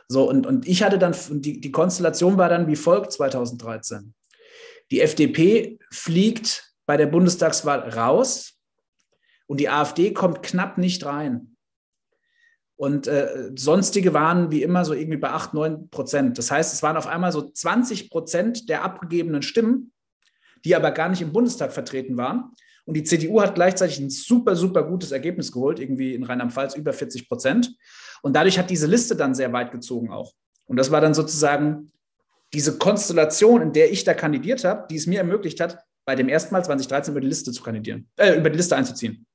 So, 0.07 0.27
und, 0.27 0.47
und 0.47 0.67
ich 0.67 0.81
hatte 0.81 0.97
dann, 0.97 1.15
die, 1.29 1.61
die 1.61 1.71
Konstellation 1.71 2.37
war 2.37 2.49
dann 2.49 2.67
wie 2.67 2.75
folgt 2.75 3.11
2013. 3.11 4.15
Die 4.89 5.01
FDP 5.01 5.77
fliegt 5.91 6.73
bei 6.87 6.97
der 6.97 7.05
Bundestagswahl 7.05 7.87
raus 7.89 8.55
und 9.45 9.59
die 9.59 9.69
AfD 9.69 10.11
kommt 10.11 10.41
knapp 10.41 10.79
nicht 10.79 11.05
rein. 11.05 11.55
Und 12.75 13.07
äh, 13.07 13.51
sonstige 13.55 14.13
waren 14.13 14.51
wie 14.51 14.63
immer 14.63 14.85
so 14.85 14.93
irgendwie 14.93 15.17
bei 15.17 15.29
8, 15.29 15.53
9 15.53 15.89
Prozent. 15.89 16.37
Das 16.37 16.49
heißt, 16.49 16.73
es 16.73 16.81
waren 16.81 16.97
auf 16.97 17.07
einmal 17.07 17.31
so 17.31 17.41
20 17.41 18.09
Prozent 18.09 18.69
der 18.69 18.83
abgegebenen 18.83 19.41
Stimmen 19.41 19.91
die 20.65 20.75
aber 20.75 20.91
gar 20.91 21.09
nicht 21.09 21.21
im 21.21 21.31
Bundestag 21.31 21.71
vertreten 21.71 22.17
waren. 22.17 22.51
Und 22.85 22.95
die 22.95 23.03
CDU 23.03 23.41
hat 23.41 23.55
gleichzeitig 23.55 23.99
ein 23.99 24.09
super, 24.09 24.55
super 24.55 24.83
gutes 24.83 25.11
Ergebnis 25.11 25.51
geholt, 25.51 25.79
irgendwie 25.79 26.15
in 26.15 26.23
Rheinland-Pfalz 26.23 26.75
über 26.75 26.91
40 26.91 27.27
Prozent. 27.27 27.75
Und 28.21 28.35
dadurch 28.35 28.57
hat 28.57 28.69
diese 28.69 28.87
Liste 28.87 29.15
dann 29.15 29.35
sehr 29.35 29.53
weit 29.53 29.71
gezogen 29.71 30.11
auch. 30.11 30.33
Und 30.65 30.77
das 30.77 30.91
war 30.91 30.99
dann 30.99 31.13
sozusagen 31.13 31.91
diese 32.53 32.77
Konstellation, 32.77 33.61
in 33.61 33.73
der 33.73 33.91
ich 33.91 34.03
da 34.03 34.13
kandidiert 34.13 34.63
habe, 34.63 34.87
die 34.89 34.95
es 34.95 35.05
mir 35.05 35.19
ermöglicht 35.19 35.59
hat, 35.59 35.77
bei 36.05 36.15
dem 36.15 36.29
ersten 36.29 36.53
Mal 36.53 36.65
2013 36.65 37.13
über 37.13 37.21
die 37.21 37.27
Liste 37.27 37.51
zu 37.51 37.61
kandidieren, 37.61 38.09
äh, 38.17 38.35
über 38.35 38.49
die 38.49 38.57
Liste 38.57 38.75
einzuziehen. 38.75 39.27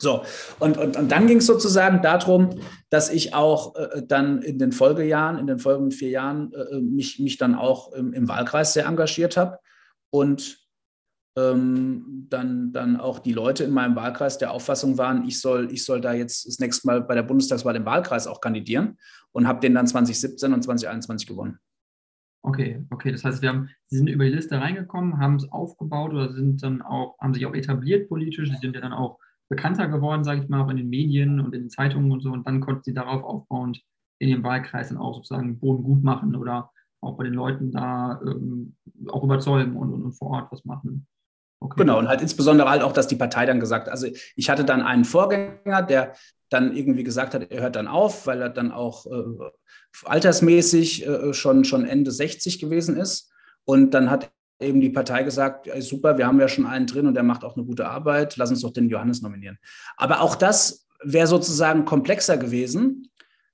So, 0.00 0.22
und, 0.58 0.76
und, 0.76 0.96
und 0.96 1.10
dann 1.10 1.26
ging 1.26 1.38
es 1.38 1.46
sozusagen 1.46 2.02
darum, 2.02 2.60
dass 2.90 3.10
ich 3.10 3.34
auch 3.34 3.76
äh, 3.76 4.02
dann 4.06 4.42
in 4.42 4.58
den 4.58 4.72
Folgejahren, 4.72 5.38
in 5.38 5.46
den 5.46 5.58
folgenden 5.58 5.92
vier 5.92 6.10
Jahren, 6.10 6.52
äh, 6.52 6.80
mich, 6.80 7.20
mich 7.20 7.38
dann 7.38 7.54
auch 7.54 7.92
im, 7.92 8.12
im 8.12 8.28
Wahlkreis 8.28 8.72
sehr 8.72 8.86
engagiert 8.86 9.36
habe 9.36 9.58
und 10.10 10.58
ähm, 11.38 12.26
dann, 12.28 12.72
dann 12.72 12.96
auch 12.96 13.20
die 13.20 13.32
Leute 13.32 13.64
in 13.64 13.70
meinem 13.70 13.94
Wahlkreis 13.94 14.38
der 14.38 14.52
Auffassung 14.52 14.98
waren, 14.98 15.24
ich 15.26 15.40
soll, 15.40 15.72
ich 15.72 15.84
soll 15.84 16.00
da 16.00 16.12
jetzt 16.12 16.46
das 16.46 16.58
nächste 16.58 16.86
Mal 16.86 17.02
bei 17.02 17.14
der 17.14 17.22
Bundestagswahl 17.22 17.76
im 17.76 17.84
Wahlkreis 17.84 18.26
auch 18.26 18.40
kandidieren 18.40 18.98
und 19.32 19.46
habe 19.46 19.60
den 19.60 19.74
dann 19.74 19.86
2017 19.86 20.52
und 20.52 20.62
2021 20.62 21.28
gewonnen. 21.28 21.58
Okay, 22.42 22.84
okay. 22.90 23.12
Das 23.12 23.24
heißt, 23.24 23.42
wir 23.42 23.50
haben, 23.50 23.68
Sie 23.86 23.98
sind 23.98 24.08
über 24.08 24.24
die 24.24 24.30
Liste 24.30 24.60
reingekommen, 24.60 25.18
haben 25.18 25.36
es 25.36 25.50
aufgebaut 25.50 26.12
oder 26.12 26.32
sind 26.32 26.62
dann 26.62 26.82
auch, 26.82 27.18
haben 27.20 27.34
sich 27.34 27.46
auch 27.46 27.54
etabliert 27.54 28.08
politisch. 28.08 28.48
Sie 28.50 28.56
sind 28.56 28.74
ja 28.74 28.80
dann 28.80 28.92
auch 28.92 29.18
bekannter 29.48 29.88
geworden, 29.88 30.24
sage 30.24 30.42
ich 30.42 30.48
mal, 30.48 30.62
auch 30.62 30.70
in 30.70 30.76
den 30.76 30.88
Medien 30.88 31.40
und 31.40 31.54
in 31.54 31.62
den 31.62 31.70
Zeitungen 31.70 32.10
und 32.10 32.20
so. 32.20 32.30
Und 32.30 32.46
dann 32.46 32.60
konnten 32.60 32.84
Sie 32.84 32.94
darauf 32.94 33.22
aufbauend 33.22 33.82
in 34.18 34.28
Ihrem 34.28 34.44
Wahlkreis 34.44 34.88
dann 34.88 34.98
auch 34.98 35.16
sozusagen 35.16 35.58
Boden 35.58 35.82
gut 35.82 36.02
machen 36.02 36.34
oder 36.36 36.70
auch 37.00 37.16
bei 37.16 37.24
den 37.24 37.34
Leuten 37.34 37.70
da 37.70 38.20
ähm, 38.24 38.76
auch 39.08 39.22
überzeugen 39.22 39.76
und, 39.76 39.92
und, 39.92 40.04
und, 40.04 40.12
vor 40.12 40.30
Ort 40.30 40.52
was 40.52 40.64
machen. 40.64 41.06
Okay. 41.60 41.74
Genau, 41.78 41.98
und 41.98 42.08
halt 42.08 42.20
insbesondere 42.20 42.68
halt 42.68 42.82
auch, 42.82 42.92
dass 42.92 43.08
die 43.08 43.16
Partei 43.16 43.46
dann 43.46 43.60
gesagt, 43.60 43.88
also 43.88 44.06
ich 44.36 44.50
hatte 44.50 44.64
dann 44.64 44.80
einen 44.80 45.04
Vorgänger, 45.04 45.82
der 45.82 46.14
dann 46.50 46.74
irgendwie 46.74 47.04
gesagt 47.04 47.34
hat, 47.34 47.50
er 47.50 47.62
hört 47.62 47.76
dann 47.76 47.88
auf, 47.88 48.26
weil 48.26 48.40
er 48.40 48.48
dann 48.48 48.72
auch 48.72 49.06
äh, 49.06 49.50
altersmäßig 50.04 51.06
äh, 51.06 51.34
schon, 51.34 51.64
schon 51.64 51.84
Ende 51.84 52.10
60 52.10 52.58
gewesen 52.58 52.96
ist. 52.96 53.32
Und 53.64 53.92
dann 53.92 54.10
hat 54.10 54.30
eben 54.60 54.80
die 54.80 54.90
Partei 54.90 55.22
gesagt, 55.22 55.66
ja, 55.66 55.80
super, 55.80 56.18
wir 56.18 56.26
haben 56.26 56.40
ja 56.40 56.48
schon 56.48 56.66
einen 56.66 56.86
drin 56.86 57.06
und 57.06 57.14
der 57.14 57.22
macht 57.22 57.44
auch 57.44 57.56
eine 57.56 57.66
gute 57.66 57.88
Arbeit, 57.88 58.36
lass 58.36 58.50
uns 58.50 58.62
doch 58.62 58.72
den 58.72 58.88
Johannes 58.88 59.22
nominieren. 59.22 59.58
Aber 59.96 60.20
auch 60.20 60.34
das 60.34 60.86
wäre 61.02 61.26
sozusagen 61.26 61.84
komplexer 61.84 62.38
gewesen, 62.38 63.07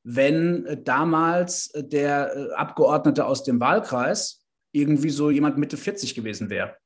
wenn 0.04 0.66
äh, 0.66 0.82
damals 0.82 1.72
der 1.74 2.36
äh, 2.36 2.52
Abgeordnete 2.52 3.26
aus 3.26 3.42
dem 3.42 3.58
Wahlkreis 3.58 4.44
irgendwie 4.72 5.10
so 5.10 5.30
jemand 5.30 5.58
Mitte 5.58 5.76
40 5.76 6.14
gewesen 6.14 6.50
wäre. 6.50 6.76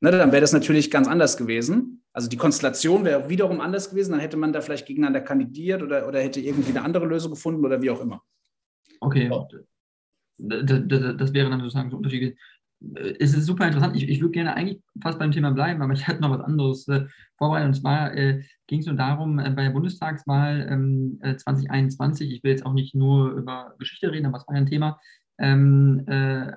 Ne, 0.00 0.10
dann 0.10 0.32
wäre 0.32 0.42
das 0.42 0.52
natürlich 0.52 0.90
ganz 0.90 1.08
anders 1.08 1.36
gewesen. 1.36 2.04
Also 2.12 2.28
die 2.28 2.36
Konstellation 2.36 3.04
wäre 3.04 3.28
wiederum 3.28 3.60
anders 3.60 3.90
gewesen. 3.90 4.12
Dann 4.12 4.20
hätte 4.20 4.36
man 4.36 4.52
da 4.52 4.60
vielleicht 4.60 4.86
gegeneinander 4.86 5.22
kandidiert 5.22 5.82
oder, 5.82 6.06
oder 6.06 6.20
hätte 6.20 6.40
irgendwie 6.40 6.70
eine 6.70 6.82
andere 6.82 7.06
Lösung 7.06 7.30
gefunden 7.30 7.64
oder 7.64 7.80
wie 7.80 7.90
auch 7.90 8.00
immer. 8.00 8.22
Okay. 9.00 9.30
Das, 10.36 10.62
das, 10.66 11.16
das 11.16 11.32
wäre 11.32 11.48
dann 11.48 11.60
sozusagen 11.60 11.90
so 11.90 11.96
Unterschied 11.96 12.36
es 13.18 13.34
ist 13.34 13.46
super 13.46 13.66
interessant. 13.66 13.96
Ich, 13.96 14.08
ich 14.08 14.20
würde 14.20 14.32
gerne 14.32 14.54
eigentlich 14.54 14.80
fast 15.02 15.18
beim 15.18 15.32
Thema 15.32 15.50
bleiben, 15.50 15.82
aber 15.82 15.92
ich 15.94 16.06
hatte 16.06 16.20
noch 16.20 16.30
was 16.30 16.44
anderes 16.44 16.88
äh, 16.88 17.06
vorbereitet. 17.36 17.68
Und 17.68 17.74
zwar 17.74 18.14
äh, 18.14 18.42
ging 18.66 18.80
es 18.80 18.86
nur 18.86 18.96
darum, 18.96 19.38
äh, 19.38 19.50
bei 19.50 19.64
der 19.64 19.70
Bundestagswahl 19.70 20.66
ähm, 20.70 21.18
2021, 21.22 22.30
äh, 22.30 22.34
ich 22.34 22.44
will 22.44 22.50
jetzt 22.50 22.66
auch 22.66 22.74
nicht 22.74 22.94
nur 22.94 23.32
über 23.32 23.74
Geschichte 23.78 24.10
reden, 24.10 24.26
aber 24.26 24.38
es 24.38 24.48
war 24.48 24.54
ja 24.54 24.62
ein 24.62 24.66
Thema, 24.66 25.00
ähm, 25.38 26.04
äh, 26.06 26.52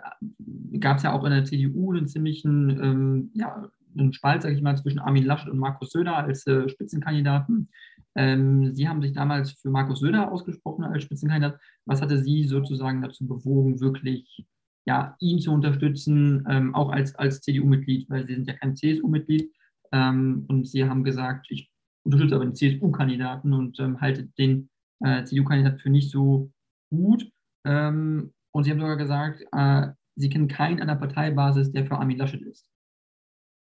gab 0.80 0.98
es 0.98 1.04
ja 1.04 1.14
auch 1.14 1.24
in 1.24 1.32
der 1.32 1.46
CDU 1.46 1.94
einen 1.94 2.08
ziemlichen 2.08 2.70
ähm, 2.70 3.32
ja, 3.34 3.70
einen 3.98 4.14
Spalt, 4.14 4.44
sage 4.44 4.56
ich 4.56 4.62
mal, 4.62 4.78
zwischen 4.78 5.00
Armin 5.00 5.26
Laschet 5.26 5.50
und 5.50 5.58
Markus 5.58 5.92
Söder 5.92 6.18
als 6.18 6.46
äh, 6.46 6.70
Spitzenkandidaten. 6.70 7.70
Ähm, 8.16 8.76
Sie 8.76 8.88
haben 8.88 9.02
sich 9.02 9.14
damals 9.14 9.52
für 9.54 9.70
Markus 9.70 10.00
Söder 10.00 10.32
ausgesprochen 10.32 10.84
als 10.84 11.04
Spitzenkandidat. 11.04 11.60
Was 11.86 12.02
hatte 12.02 12.18
Sie 12.20 12.44
sozusagen 12.44 13.02
dazu 13.02 13.28
bewogen, 13.28 13.80
wirklich 13.80 14.46
ja, 14.88 15.18
ihn 15.20 15.40
zu 15.40 15.52
unterstützen, 15.52 16.46
ähm, 16.50 16.74
auch 16.74 16.90
als, 16.90 17.14
als 17.16 17.42
CDU-Mitglied, 17.42 18.10
weil 18.10 18.26
Sie 18.26 18.36
sind 18.36 18.48
ja 18.48 18.54
kein 18.54 18.76
CSU-Mitglied. 18.76 19.52
Ähm, 19.92 20.46
und 20.48 20.68
Sie 20.68 20.86
haben 20.86 21.04
gesagt, 21.04 21.48
ich 21.50 21.70
unterstütze 22.06 22.36
aber 22.36 22.46
den 22.46 22.56
CSU-Kandidaten 22.56 23.52
und 23.52 23.78
ähm, 23.80 24.00
halte 24.00 24.28
den 24.38 24.70
äh, 25.02 25.26
CDU-Kandidaten 25.26 25.80
für 25.80 25.90
nicht 25.90 26.10
so 26.10 26.52
gut. 26.90 27.30
Ähm, 27.66 28.34
und 28.52 28.64
Sie 28.64 28.72
haben 28.72 28.80
sogar 28.80 28.96
gesagt, 28.96 29.44
äh, 29.52 29.88
Sie 30.16 30.30
kennen 30.30 30.48
keinen 30.48 30.80
an 30.80 30.88
der 30.88 30.96
Parteibasis, 30.96 31.72
der 31.74 31.86
für 31.86 31.98
Armin 31.98 32.18
Laschet 32.18 32.42
ist. 32.42 32.70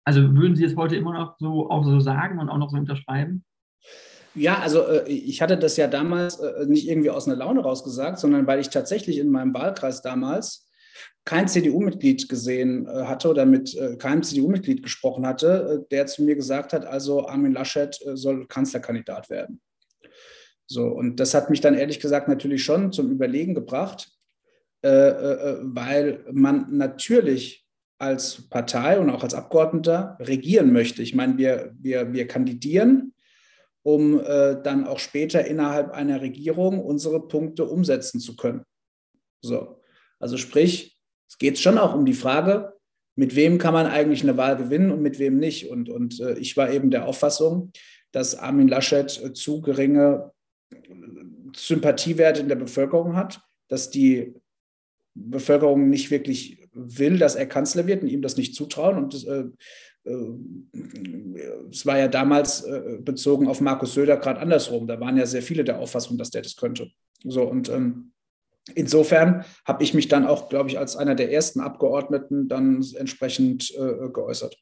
Also 0.05 0.35
würden 0.37 0.55
Sie 0.55 0.65
es 0.65 0.77
heute 0.77 0.95
immer 0.95 1.13
noch 1.13 1.37
so 1.39 1.71
auch 1.71 1.85
so 1.85 1.99
sagen 1.99 2.39
und 2.39 2.49
auch 2.49 2.57
noch 2.57 2.71
so 2.71 2.77
unterschreiben? 2.77 3.45
Ja, 4.37 4.61
also 4.61 4.87
äh, 4.87 5.09
ich 5.09 5.43
hatte 5.43 5.59
das 5.59 5.77
ja 5.77 5.89
damals 5.89 6.39
äh, 6.39 6.67
nicht 6.67 6.89
irgendwie 6.89 7.11
aus 7.11 7.27
einer 7.27 7.37
Laune 7.37 7.63
rausgesagt, 7.63 8.21
sondern 8.21 8.47
weil 8.47 8.61
ich 8.61 8.71
tatsächlich 8.71 9.19
in 9.19 9.31
meinem 9.31 9.53
Wahlkreis 9.53 10.03
damals 10.03 10.70
kein 11.25 11.49
CDU-Mitglied 11.49 12.29
gesehen 12.29 12.87
äh, 12.87 13.05
hatte 13.05 13.29
oder 13.29 13.47
mit 13.47 13.75
äh, 13.77 13.97
keinem 13.97 14.23
CDU-Mitglied 14.23 14.83
gesprochen 14.83 15.27
hatte, 15.27 15.85
äh, 15.85 15.89
der 15.91 16.07
zu 16.07 16.25
mir 16.25 16.35
gesagt 16.35 16.73
hat, 16.73 16.85
also 16.85 17.29
Armin 17.29 17.53
Laschet 17.53 17.97
soll 18.15 18.47
Kanzlerkandidat 18.47 19.31
werden. 19.31 19.61
So, 20.67 20.87
und 20.87 21.21
das 21.21 21.35
hat 21.35 21.51
mich 21.51 21.61
dann 21.61 21.75
ehrlich 21.75 22.01
gesagt 22.01 22.29
natürlich 22.29 22.65
schon 22.65 22.93
zum 22.93 23.11
Überlegen 23.11 23.55
gebracht, 23.55 24.09
weil 24.83 26.25
man 26.33 26.75
natürlich 26.75 27.67
als 27.99 28.49
Partei 28.49 28.99
und 28.99 29.11
auch 29.11 29.23
als 29.23 29.35
Abgeordneter 29.35 30.17
regieren 30.21 30.73
möchte. 30.73 31.03
Ich 31.03 31.15
meine, 31.15 31.37
wir, 31.37 31.75
wir, 31.79 32.15
wir 32.15 32.27
kandidieren, 32.27 33.13
um 33.83 34.23
dann 34.25 34.87
auch 34.87 35.01
später 35.01 35.45
innerhalb 35.45 35.91
einer 35.91 36.23
Regierung 36.23 36.83
unsere 36.83 37.27
Punkte 37.29 37.67
umsetzen 37.67 38.21
zu 38.21 38.37
können. 38.37 38.63
So, 39.43 39.80
also 40.21 40.37
sprich, 40.37 40.97
es 41.29 41.39
geht 41.39 41.59
schon 41.59 41.79
auch 41.79 41.95
um 41.95 42.05
die 42.05 42.15
Frage, 42.15 42.73
mit 43.17 43.35
wem 43.35 43.59
kann 43.59 43.75
man 43.75 43.87
eigentlich 43.87 44.23
eine 44.23 44.37
Wahl 44.37 44.57
gewinnen 44.57 44.91
und 44.91 45.03
mit 45.03 45.19
wem 45.19 45.39
nicht. 45.39 45.69
Und, 45.69 45.89
und 45.89 46.21
äh, 46.21 46.39
ich 46.39 46.57
war 46.57 46.71
eben 46.71 46.91
der 46.91 47.07
Auffassung, 47.07 47.73
dass 48.13 48.35
Armin 48.35 48.69
Laschet 48.69 49.23
äh, 49.23 49.33
zu 49.33 49.61
geringe 49.61 50.31
äh, 50.73 50.77
Sympathiewerte 51.55 52.41
in 52.41 52.49
der 52.49 52.57
Bevölkerung 52.57 53.17
hat, 53.17 53.41
dass 53.69 53.91
die 53.91 54.35
Bevölkerung 55.15 55.91
nicht 55.91 56.11
wirklich 56.11 56.69
will, 56.73 57.19
dass 57.19 57.35
er 57.35 57.47
Kanzler 57.47 57.87
wird 57.87 58.03
und 58.03 58.09
ihm 58.09 58.23
das 58.23 58.37
nicht 58.37 58.55
zutrauen. 58.55 58.97
Und 58.97 59.27
äh, 59.27 59.45
äh, 60.05 61.69
es 61.71 61.85
war 61.85 61.99
ja 61.99 62.09
damals 62.09 62.67
bezogen 63.01 63.49
auf 63.49 63.61
Markus 63.61 63.93
Söder 63.93 64.17
gerade 64.17 64.41
andersrum. 64.41 64.87
Da 64.87 64.99
waren 64.99 65.19
ja 65.19 65.27
sehr 65.27 65.43
viele 65.43 65.63
der 65.63 65.79
Auffassung, 65.79 66.17
dass 66.17 66.31
der 66.31 66.41
das 66.41 66.57
könnte. 66.57 66.91
So 67.23 67.43
und 67.43 67.69
ähm, 67.69 68.13
Insofern 68.75 69.45
habe 69.67 69.83
ich 69.83 69.95
mich 69.95 70.09
dann 70.09 70.27
auch, 70.27 70.49
glaube 70.49 70.69
ich, 70.69 70.79
als 70.79 70.97
einer 70.97 71.15
der 71.15 71.33
ersten 71.33 71.61
Abgeordneten 71.61 72.49
dann 72.49 72.85
entsprechend 72.97 73.71
äh, 73.77 74.09
geäußert. 74.11 74.57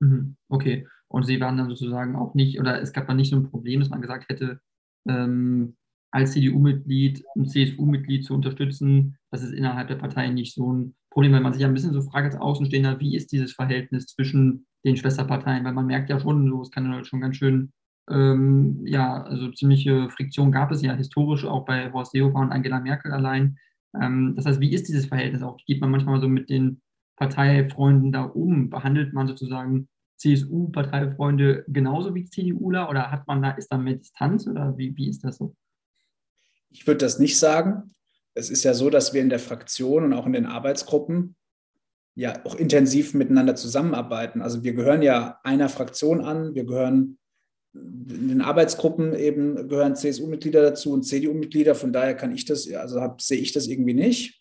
Mhm. 0.00 0.36
Okay. 0.48 0.86
Und 1.08 1.24
Sie 1.24 1.40
waren 1.40 1.56
dann 1.56 1.68
sozusagen 1.68 2.16
auch 2.16 2.34
nicht, 2.34 2.58
oder 2.58 2.80
es 2.80 2.92
gab 2.92 3.06
dann 3.06 3.16
nicht 3.16 3.30
so 3.30 3.36
ein 3.36 3.50
Problem, 3.50 3.80
dass 3.80 3.90
man 3.90 4.02
gesagt 4.02 4.28
hätte, 4.28 4.60
ähm, 5.08 5.76
als 6.10 6.32
CDU-Mitglied 6.32 7.24
ein 7.36 7.46
CSU-Mitglied 7.46 8.24
zu 8.24 8.34
unterstützen, 8.34 9.18
das 9.30 9.42
ist 9.42 9.52
innerhalb 9.52 9.88
der 9.88 9.96
Partei 9.96 10.28
nicht 10.28 10.54
so 10.54 10.72
ein 10.72 10.96
Problem, 11.10 11.32
weil 11.32 11.40
man 11.40 11.52
sich 11.52 11.62
ja 11.62 11.68
ein 11.68 11.74
bisschen 11.74 11.92
so 11.92 12.02
fragt 12.02 12.26
als 12.26 12.40
Außenstehender, 12.40 13.00
wie 13.00 13.16
ist 13.16 13.32
dieses 13.32 13.52
Verhältnis 13.52 14.06
zwischen 14.06 14.66
den 14.84 14.96
Schwesterparteien, 14.96 15.64
weil 15.64 15.72
man 15.72 15.86
merkt 15.86 16.10
ja 16.10 16.18
schon, 16.20 16.48
so, 16.48 16.62
es 16.62 16.70
kann 16.70 17.04
schon 17.04 17.20
ganz 17.20 17.36
schön 17.36 17.72
ähm, 18.08 18.80
ja, 18.84 19.22
also 19.24 19.50
ziemliche 19.50 20.08
Friktion 20.10 20.52
gab 20.52 20.70
es 20.70 20.82
ja 20.82 20.94
historisch 20.94 21.44
auch 21.44 21.64
bei 21.64 21.92
Horst 21.92 22.12
Seehofer 22.12 22.38
und 22.38 22.52
Angela 22.52 22.80
Merkel 22.80 23.12
allein. 23.12 23.58
Ähm, 24.00 24.34
das 24.36 24.46
heißt, 24.46 24.60
wie 24.60 24.72
ist 24.72 24.88
dieses 24.88 25.06
Verhältnis 25.06 25.42
auch? 25.42 25.56
Geht 25.66 25.80
man 25.80 25.90
manchmal 25.90 26.20
so 26.20 26.28
mit 26.28 26.48
den 26.48 26.80
Parteifreunden 27.16 28.12
da 28.12 28.22
um? 28.22 28.70
Behandelt 28.70 29.12
man 29.12 29.26
sozusagen 29.26 29.88
CSU-Parteifreunde 30.18 31.64
genauso 31.68 32.14
wie 32.14 32.24
CDUler 32.24 32.88
oder 32.88 33.10
hat 33.10 33.26
man 33.26 33.42
da, 33.42 33.50
ist 33.50 33.68
da 33.68 33.78
mehr 33.78 33.94
Distanz 33.94 34.46
oder 34.46 34.76
wie, 34.78 34.96
wie 34.96 35.08
ist 35.08 35.24
das 35.24 35.36
so? 35.36 35.54
Ich 36.70 36.86
würde 36.86 36.98
das 36.98 37.18
nicht 37.18 37.38
sagen. 37.38 37.90
Es 38.34 38.50
ist 38.50 38.64
ja 38.64 38.74
so, 38.74 38.90
dass 38.90 39.14
wir 39.14 39.20
in 39.20 39.30
der 39.30 39.38
Fraktion 39.38 40.04
und 40.04 40.12
auch 40.12 40.26
in 40.26 40.32
den 40.32 40.46
Arbeitsgruppen 40.46 41.36
ja 42.14 42.44
auch 42.44 42.54
intensiv 42.54 43.14
miteinander 43.14 43.56
zusammenarbeiten. 43.56 44.42
Also 44.42 44.62
wir 44.62 44.74
gehören 44.74 45.02
ja 45.02 45.38
einer 45.42 45.68
Fraktion 45.68 46.22
an, 46.22 46.54
wir 46.54 46.64
gehören 46.64 47.18
in 48.08 48.28
den 48.28 48.40
Arbeitsgruppen 48.40 49.14
eben 49.14 49.68
gehören 49.68 49.96
CSU-Mitglieder 49.96 50.62
dazu 50.62 50.92
und 50.92 51.02
CDU-Mitglieder. 51.02 51.74
Von 51.74 51.92
daher 51.92 52.14
kann 52.14 52.34
ich 52.34 52.44
das, 52.44 52.70
also 52.72 53.00
sehe 53.18 53.40
ich 53.40 53.52
das 53.52 53.66
irgendwie 53.66 53.94
nicht, 53.94 54.40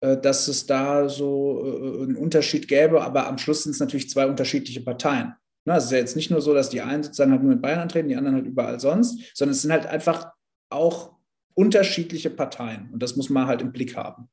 äh, 0.00 0.16
dass 0.16 0.48
es 0.48 0.66
da 0.66 1.08
so 1.08 1.64
äh, 1.64 2.02
einen 2.04 2.16
Unterschied 2.16 2.68
gäbe. 2.68 3.02
Aber 3.02 3.26
am 3.26 3.38
Schluss 3.38 3.62
sind 3.62 3.72
es 3.72 3.80
natürlich 3.80 4.10
zwei 4.10 4.26
unterschiedliche 4.26 4.82
Parteien. 4.82 5.34
Ne, 5.64 5.76
es 5.76 5.86
ist 5.86 5.92
ja 5.92 5.98
jetzt 5.98 6.16
nicht 6.16 6.30
nur 6.30 6.40
so, 6.40 6.54
dass 6.54 6.68
die 6.68 6.80
einen 6.80 7.02
sozusagen 7.02 7.32
halt 7.32 7.42
nur 7.42 7.52
in 7.52 7.60
Bayern 7.60 7.80
antreten, 7.80 8.08
die 8.08 8.16
anderen 8.16 8.36
halt 8.36 8.46
überall 8.46 8.78
sonst, 8.78 9.36
sondern 9.36 9.52
es 9.52 9.62
sind 9.62 9.72
halt 9.72 9.86
einfach 9.86 10.30
auch 10.70 11.16
unterschiedliche 11.54 12.30
Parteien. 12.30 12.90
Und 12.92 13.02
das 13.02 13.16
muss 13.16 13.30
man 13.30 13.46
halt 13.46 13.62
im 13.62 13.72
Blick 13.72 13.96
haben. 13.96 14.28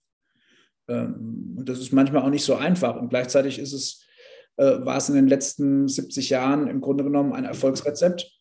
Ähm, 0.87 1.55
und 1.57 1.69
das 1.69 1.79
ist 1.79 1.91
manchmal 1.91 2.21
auch 2.23 2.29
nicht 2.29 2.45
so 2.45 2.55
einfach. 2.55 2.95
Und 2.97 3.09
gleichzeitig 3.09 3.59
ist 3.59 3.73
es 3.73 4.05
äh, 4.57 4.85
war 4.85 4.97
es 4.97 5.09
in 5.09 5.15
den 5.15 5.27
letzten 5.27 5.87
70 5.87 6.29
Jahren 6.29 6.67
im 6.67 6.81
Grunde 6.81 7.03
genommen 7.03 7.33
ein 7.33 7.45
Erfolgsrezept, 7.45 8.31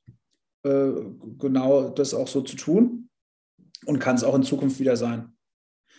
äh, 0.64 0.90
genau 1.38 1.90
das 1.90 2.14
auch 2.14 2.28
so 2.28 2.42
zu 2.42 2.56
tun 2.56 3.08
und 3.86 3.98
kann 3.98 4.16
es 4.16 4.24
auch 4.24 4.34
in 4.34 4.42
Zukunft 4.42 4.78
wieder 4.78 4.96
sein. 4.96 5.32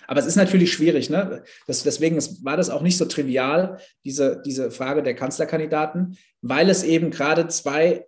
Aber 0.08 0.20
es 0.20 0.26
ist 0.26 0.36
natürlich 0.36 0.74
schwierig. 0.74 1.10
Ne? 1.10 1.44
Das, 1.68 1.84
deswegen 1.84 2.18
war 2.44 2.58
das 2.58 2.70
auch 2.70 2.82
nicht 2.82 2.98
so 2.98 3.06
trivial, 3.06 3.80
diese, 4.04 4.42
diese 4.46 4.70
Frage 4.70 5.02
der 5.02 5.16
Kanzlerkandidaten, 5.16 6.18
weil 6.42 6.70
es 6.70 6.84
eben 6.84 7.10
gerade 7.10 7.48
zwei 7.48 8.08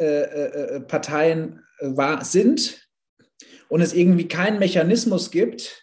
äh, 0.00 0.04
äh, 0.04 0.76
äh 0.76 0.80
Parteien 0.80 1.60
war, 1.80 2.24
sind 2.24 2.88
und 3.68 3.80
es 3.80 3.94
irgendwie 3.94 4.28
keinen 4.28 4.58
Mechanismus 4.58 5.30
gibt, 5.30 5.81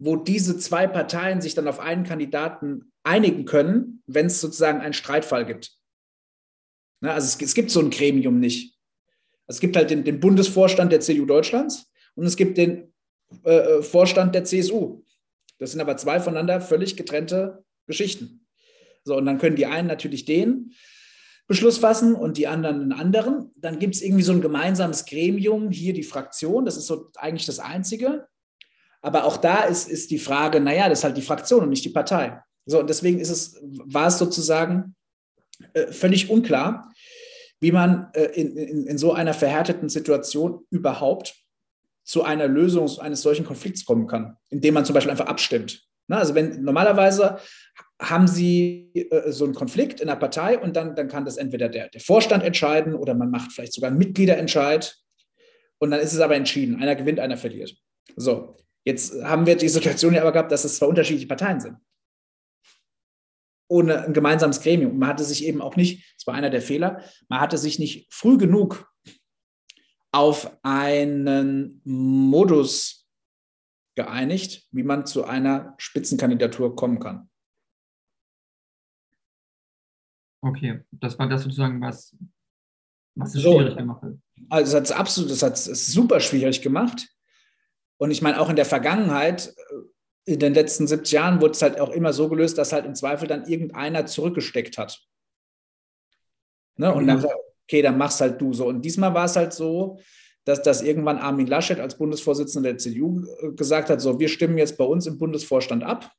wo 0.00 0.16
diese 0.16 0.58
zwei 0.58 0.86
Parteien 0.86 1.42
sich 1.42 1.54
dann 1.54 1.68
auf 1.68 1.78
einen 1.78 2.04
Kandidaten 2.04 2.90
einigen 3.04 3.44
können, 3.44 4.02
wenn 4.06 4.26
es 4.26 4.40
sozusagen 4.40 4.80
einen 4.80 4.94
Streitfall 4.94 5.44
gibt. 5.44 5.72
Ne, 7.00 7.12
also 7.12 7.26
es, 7.26 7.40
es, 7.40 7.54
gibt 7.54 7.70
so 7.70 7.80
ein 7.80 7.90
Gremium 7.90 8.40
nicht. 8.40 8.78
Es 9.46 9.60
gibt 9.60 9.76
halt 9.76 9.90
den, 9.90 10.02
den 10.02 10.18
Bundesvorstand 10.18 10.90
der 10.90 11.00
CDU 11.00 11.26
Deutschlands 11.26 11.90
und 12.14 12.24
es 12.24 12.36
gibt 12.36 12.56
den 12.56 12.92
äh, 13.44 13.56
äh 13.56 13.82
Vorstand 13.82 14.34
der 14.34 14.44
CSU. 14.44 15.02
Das 15.58 15.72
sind 15.72 15.80
aber 15.80 15.98
zwei 15.98 16.18
voneinander 16.18 16.62
völlig 16.62 16.96
getrennte 16.96 17.62
Geschichten. 17.86 18.46
So, 19.04 19.16
und 19.16 19.26
dann 19.26 19.38
können 19.38 19.56
die 19.56 19.66
einen 19.66 19.88
natürlich 19.88 20.24
den 20.24 20.72
Beschluss 21.46 21.78
fassen 21.78 22.14
und 22.14 22.38
die 22.38 22.46
anderen 22.46 22.80
einen 22.80 22.92
anderen. 22.92 23.50
Dann 23.56 23.78
gibt 23.78 23.96
es 23.96 24.02
irgendwie 24.02 24.22
so 24.22 24.32
ein 24.32 24.40
gemeinsames 24.40 25.04
Gremium, 25.04 25.70
hier 25.70 25.92
die 25.92 26.04
Fraktion, 26.04 26.64
das 26.64 26.78
ist 26.78 26.86
so 26.86 27.10
eigentlich 27.16 27.46
das 27.46 27.58
Einzige. 27.58 28.28
Aber 29.02 29.24
auch 29.24 29.36
da 29.36 29.64
ist, 29.64 29.88
ist 29.88 30.10
die 30.10 30.18
Frage, 30.18 30.60
naja, 30.60 30.88
das 30.88 31.00
ist 31.00 31.04
halt 31.04 31.16
die 31.16 31.22
Fraktion 31.22 31.62
und 31.62 31.70
nicht 31.70 31.84
die 31.84 31.90
Partei. 31.90 32.40
So, 32.66 32.80
und 32.80 32.90
deswegen 32.90 33.18
ist 33.18 33.30
es, 33.30 33.58
war 33.62 34.08
es 34.08 34.18
sozusagen 34.18 34.94
äh, 35.72 35.92
völlig 35.92 36.30
unklar, 36.30 36.92
wie 37.60 37.72
man 37.72 38.10
äh, 38.14 38.24
in, 38.24 38.56
in, 38.56 38.86
in 38.86 38.98
so 38.98 39.12
einer 39.12 39.34
verhärteten 39.34 39.88
Situation 39.88 40.66
überhaupt 40.70 41.34
zu 42.04 42.24
einer 42.24 42.48
Lösung 42.48 42.88
eines 43.00 43.22
solchen 43.22 43.44
Konflikts 43.44 43.84
kommen 43.84 44.06
kann, 44.06 44.36
indem 44.48 44.74
man 44.74 44.84
zum 44.84 44.94
Beispiel 44.94 45.10
einfach 45.10 45.26
abstimmt. 45.26 45.82
Na, 46.08 46.18
also 46.18 46.34
wenn 46.34 46.62
normalerweise 46.62 47.38
haben 48.00 48.26
Sie 48.26 48.90
äh, 48.94 49.30
so 49.30 49.44
einen 49.44 49.54
Konflikt 49.54 50.00
in 50.00 50.08
der 50.08 50.16
Partei 50.16 50.58
und 50.58 50.74
dann, 50.74 50.96
dann 50.96 51.08
kann 51.08 51.24
das 51.24 51.36
entweder 51.36 51.68
der, 51.68 51.88
der 51.88 52.00
Vorstand 52.00 52.42
entscheiden 52.42 52.94
oder 52.94 53.14
man 53.14 53.30
macht 53.30 53.52
vielleicht 53.52 53.74
sogar 53.74 53.90
einen 53.90 53.98
Mitgliederentscheid 53.98 54.96
und 55.78 55.90
dann 55.90 56.00
ist 56.00 56.12
es 56.12 56.20
aber 56.20 56.34
entschieden. 56.34 56.82
Einer 56.82 56.96
gewinnt, 56.96 57.20
einer 57.20 57.36
verliert. 57.36 57.76
So, 58.16 58.56
jetzt 58.84 59.22
haben 59.22 59.46
wir 59.46 59.56
die 59.56 59.68
Situation 59.68 60.14
ja 60.14 60.22
aber 60.22 60.32
gehabt, 60.32 60.52
dass 60.52 60.64
es 60.64 60.76
zwei 60.76 60.86
unterschiedliche 60.86 61.28
Parteien 61.28 61.60
sind. 61.60 61.76
Ohne 63.68 64.04
ein 64.04 64.12
gemeinsames 64.12 64.60
Gremium. 64.60 64.98
Man 64.98 65.08
hatte 65.08 65.24
sich 65.24 65.44
eben 65.44 65.62
auch 65.62 65.76
nicht, 65.76 66.14
das 66.16 66.26
war 66.26 66.34
einer 66.34 66.50
der 66.50 66.62
Fehler, 66.62 67.02
man 67.28 67.40
hatte 67.40 67.58
sich 67.58 67.78
nicht 67.78 68.12
früh 68.12 68.36
genug 68.36 68.90
auf 70.12 70.56
einen 70.62 71.80
Modus 71.84 73.08
geeinigt, 73.94 74.66
wie 74.72 74.82
man 74.82 75.06
zu 75.06 75.24
einer 75.24 75.74
Spitzenkandidatur 75.78 76.74
kommen 76.74 76.98
kann. 76.98 77.30
Okay, 80.42 80.82
das 80.90 81.18
war 81.18 81.28
das 81.28 81.42
sozusagen, 81.42 81.80
was, 81.80 82.16
was 83.14 83.34
es 83.34 83.42
so, 83.42 83.58
schwierig 83.58 83.76
gemacht 83.76 84.02
hat. 84.02 84.12
Also 84.48 84.70
es 84.70 84.74
hat 84.74 84.84
es 84.84 84.92
absolut, 84.92 85.30
das 85.30 85.42
hat 85.42 85.52
es 85.52 85.92
super 85.92 86.18
schwierig 86.18 86.62
gemacht. 86.62 87.08
Und 88.00 88.10
ich 88.10 88.22
meine, 88.22 88.40
auch 88.40 88.48
in 88.48 88.56
der 88.56 88.64
Vergangenheit, 88.64 89.54
äh, 90.26 90.32
in 90.32 90.38
den 90.38 90.54
letzten 90.54 90.86
70 90.86 91.12
Jahren, 91.12 91.40
wurde 91.42 91.52
es 91.52 91.60
halt 91.60 91.78
auch 91.78 91.90
immer 91.90 92.14
so 92.14 92.30
gelöst, 92.30 92.56
dass 92.56 92.72
halt 92.72 92.86
im 92.86 92.94
Zweifel 92.94 93.28
dann 93.28 93.46
irgendeiner 93.46 94.06
zurückgesteckt 94.06 94.78
hat. 94.78 94.98
Ne? 96.76 96.94
Und 96.94 97.02
mhm. 97.02 97.08
dann, 97.08 97.26
okay, 97.64 97.82
dann 97.82 97.98
mach's 97.98 98.20
halt 98.20 98.40
du 98.40 98.54
so. 98.54 98.66
Und 98.66 98.82
diesmal 98.82 99.12
war 99.12 99.26
es 99.26 99.36
halt 99.36 99.52
so, 99.52 100.00
dass, 100.44 100.62
dass 100.62 100.80
irgendwann 100.80 101.18
Armin 101.18 101.46
Laschet 101.46 101.78
als 101.78 101.98
Bundesvorsitzender 101.98 102.70
der 102.70 102.78
CDU 102.78 103.22
äh, 103.42 103.50
gesagt 103.50 103.90
hat, 103.90 104.00
so, 104.00 104.18
wir 104.18 104.28
stimmen 104.28 104.56
jetzt 104.56 104.78
bei 104.78 104.84
uns 104.84 105.06
im 105.06 105.18
Bundesvorstand 105.18 105.84
ab, 105.84 106.10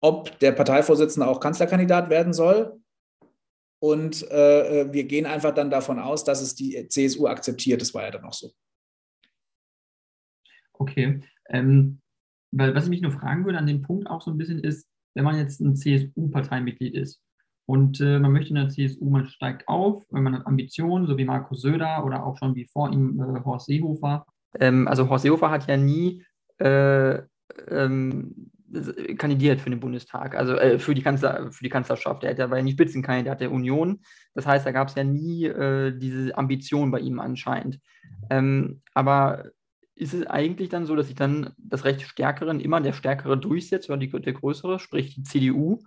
ob 0.00 0.38
der 0.38 0.52
Parteivorsitzende 0.52 1.28
auch 1.28 1.38
Kanzlerkandidat 1.38 2.08
werden 2.08 2.32
soll. 2.32 2.80
Und 3.78 4.26
äh, 4.30 4.80
äh, 4.80 4.92
wir 4.92 5.04
gehen 5.04 5.26
einfach 5.26 5.52
dann 5.52 5.68
davon 5.68 5.98
aus, 5.98 6.24
dass 6.24 6.40
es 6.40 6.54
die 6.54 6.88
CSU 6.88 7.26
akzeptiert. 7.26 7.82
Das 7.82 7.92
war 7.92 8.04
ja 8.04 8.10
dann 8.10 8.24
auch 8.24 8.32
so. 8.32 8.52
Okay. 10.78 11.20
Ähm, 11.48 12.00
weil 12.52 12.74
was 12.74 12.84
ich 12.84 12.90
mich 12.90 13.02
nur 13.02 13.12
fragen 13.12 13.44
würde 13.44 13.58
an 13.58 13.66
dem 13.66 13.82
Punkt 13.82 14.08
auch 14.08 14.22
so 14.22 14.30
ein 14.30 14.38
bisschen 14.38 14.60
ist, 14.60 14.88
wenn 15.14 15.24
man 15.24 15.36
jetzt 15.36 15.60
ein 15.60 15.76
CSU-Parteimitglied 15.76 16.94
ist 16.94 17.22
und 17.66 18.00
äh, 18.00 18.18
man 18.18 18.32
möchte 18.32 18.50
in 18.50 18.56
der 18.56 18.68
CSU, 18.68 19.10
man 19.10 19.26
steigt 19.26 19.66
auf, 19.68 20.04
wenn 20.10 20.22
man 20.22 20.36
hat 20.36 20.46
Ambitionen, 20.46 21.06
so 21.06 21.18
wie 21.18 21.24
Markus 21.24 21.62
Söder 21.62 22.04
oder 22.04 22.24
auch 22.24 22.38
schon 22.38 22.54
wie 22.54 22.66
vor 22.66 22.92
ihm 22.92 23.20
äh, 23.20 23.44
Horst 23.44 23.66
Seehofer. 23.66 24.24
Ähm, 24.60 24.86
also 24.86 25.08
Horst 25.08 25.22
Seehofer 25.24 25.50
hat 25.50 25.66
ja 25.66 25.76
nie 25.76 26.24
äh, 26.58 27.18
ähm, 27.68 28.50
kandidiert 29.18 29.60
für 29.60 29.70
den 29.70 29.80
Bundestag, 29.80 30.36
also 30.36 30.54
äh, 30.54 30.78
für, 30.78 30.94
die 30.94 31.02
Kanzler, 31.02 31.50
für 31.50 31.64
die 31.64 31.70
Kanzlerschaft. 31.70 32.22
Er 32.22 32.50
war 32.50 32.58
ja 32.58 32.64
nicht 32.64 32.74
Spitzenkandidat 32.74 33.40
der 33.40 33.50
Union. 33.50 34.00
Das 34.34 34.46
heißt, 34.46 34.64
da 34.64 34.70
gab 34.70 34.88
es 34.88 34.94
ja 34.94 35.04
nie 35.04 35.46
äh, 35.46 35.96
diese 35.96 36.36
Ambition 36.38 36.90
bei 36.90 37.00
ihm 37.00 37.18
anscheinend. 37.18 37.80
Ähm, 38.30 38.82
aber 38.94 39.50
ist 39.96 40.12
es 40.12 40.26
eigentlich 40.26 40.68
dann 40.68 40.86
so, 40.86 40.94
dass 40.94 41.06
sich 41.06 41.16
dann 41.16 41.54
das 41.56 41.84
Recht 41.84 42.02
Stärkeren 42.02 42.60
immer 42.60 42.80
der 42.80 42.92
Stärkere 42.92 43.36
durchsetzt 43.38 43.88
oder 43.88 43.98
die, 43.98 44.10
der 44.10 44.34
Größere, 44.34 44.78
sprich 44.78 45.14
die 45.14 45.22
CDU 45.22 45.82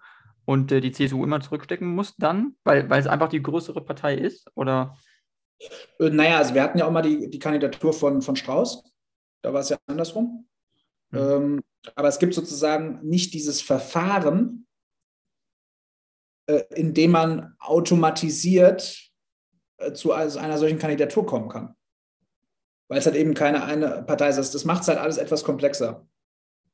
und 0.46 0.72
äh, 0.72 0.82
die 0.82 0.92
CSU 0.92 1.24
immer 1.24 1.42
zurückstecken 1.42 1.88
muss 1.88 2.16
dann, 2.18 2.56
weil, 2.63 2.89
weil 2.89 3.00
es 3.00 3.08
einfach 3.08 3.30
die 3.30 3.42
größere 3.42 3.86
Partei 3.86 4.16
ist? 4.16 4.50
Oder? 4.55 4.98
Äh, 6.00 6.10
naja, 6.10 6.38
also 6.38 6.55
wir 6.55 6.64
hatten 6.64 6.79
ja 6.79 6.86
auch 6.86 6.92
mal 6.92 7.03
die, 7.03 7.29
die 7.29 7.40
Kandidatur 7.40 7.94
von, 7.94 8.22
von 8.24 8.36
Strauß. 8.36 8.83
Da 9.44 9.53
war 9.53 9.62
es 9.62 9.70
ja 9.70 9.77
andersrum. 9.86 10.48
Mhm. 11.12 11.20
Ähm, 11.20 11.62
aber 11.96 12.07
es 12.07 12.18
gibt 12.18 12.33
sozusagen 12.33 13.00
nicht 13.07 13.33
dieses 13.36 13.62
Verfahren, 13.62 14.68
äh, 16.48 16.64
in 16.75 16.96
dem 16.96 17.12
man 17.12 17.55
automatisiert 17.60 19.12
äh, 19.77 19.94
zu 19.94 20.14
also 20.14 20.40
einer 20.40 20.57
solchen 20.57 20.79
Kandidatur 20.79 21.27
kommen 21.27 21.50
kann. 21.50 21.75
Weil 22.90 22.98
es 22.98 23.06
halt 23.06 23.16
eben 23.16 23.34
keine 23.34 23.64
eine 23.64 24.04
Partei 24.04 24.28
ist. 24.30 24.54
Das 24.54 24.66
macht 24.66 24.82
es 24.82 24.88
halt 24.88 25.00
alles 25.00 25.18
etwas 25.18 25.44
komplexer. 25.44 26.06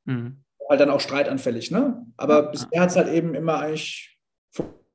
Mhm. 0.05 0.43
Halt 0.67 0.79
dann 0.79 0.89
auch 0.89 1.01
streitanfällig, 1.01 1.69
ne? 1.69 2.05
Aber 2.17 2.45
ja, 2.45 2.49
bisher 2.49 2.81
hat 2.81 2.89
es 2.89 2.95
halt 2.95 3.09
eben 3.09 3.35
immer 3.35 3.59
eigentlich 3.59 4.17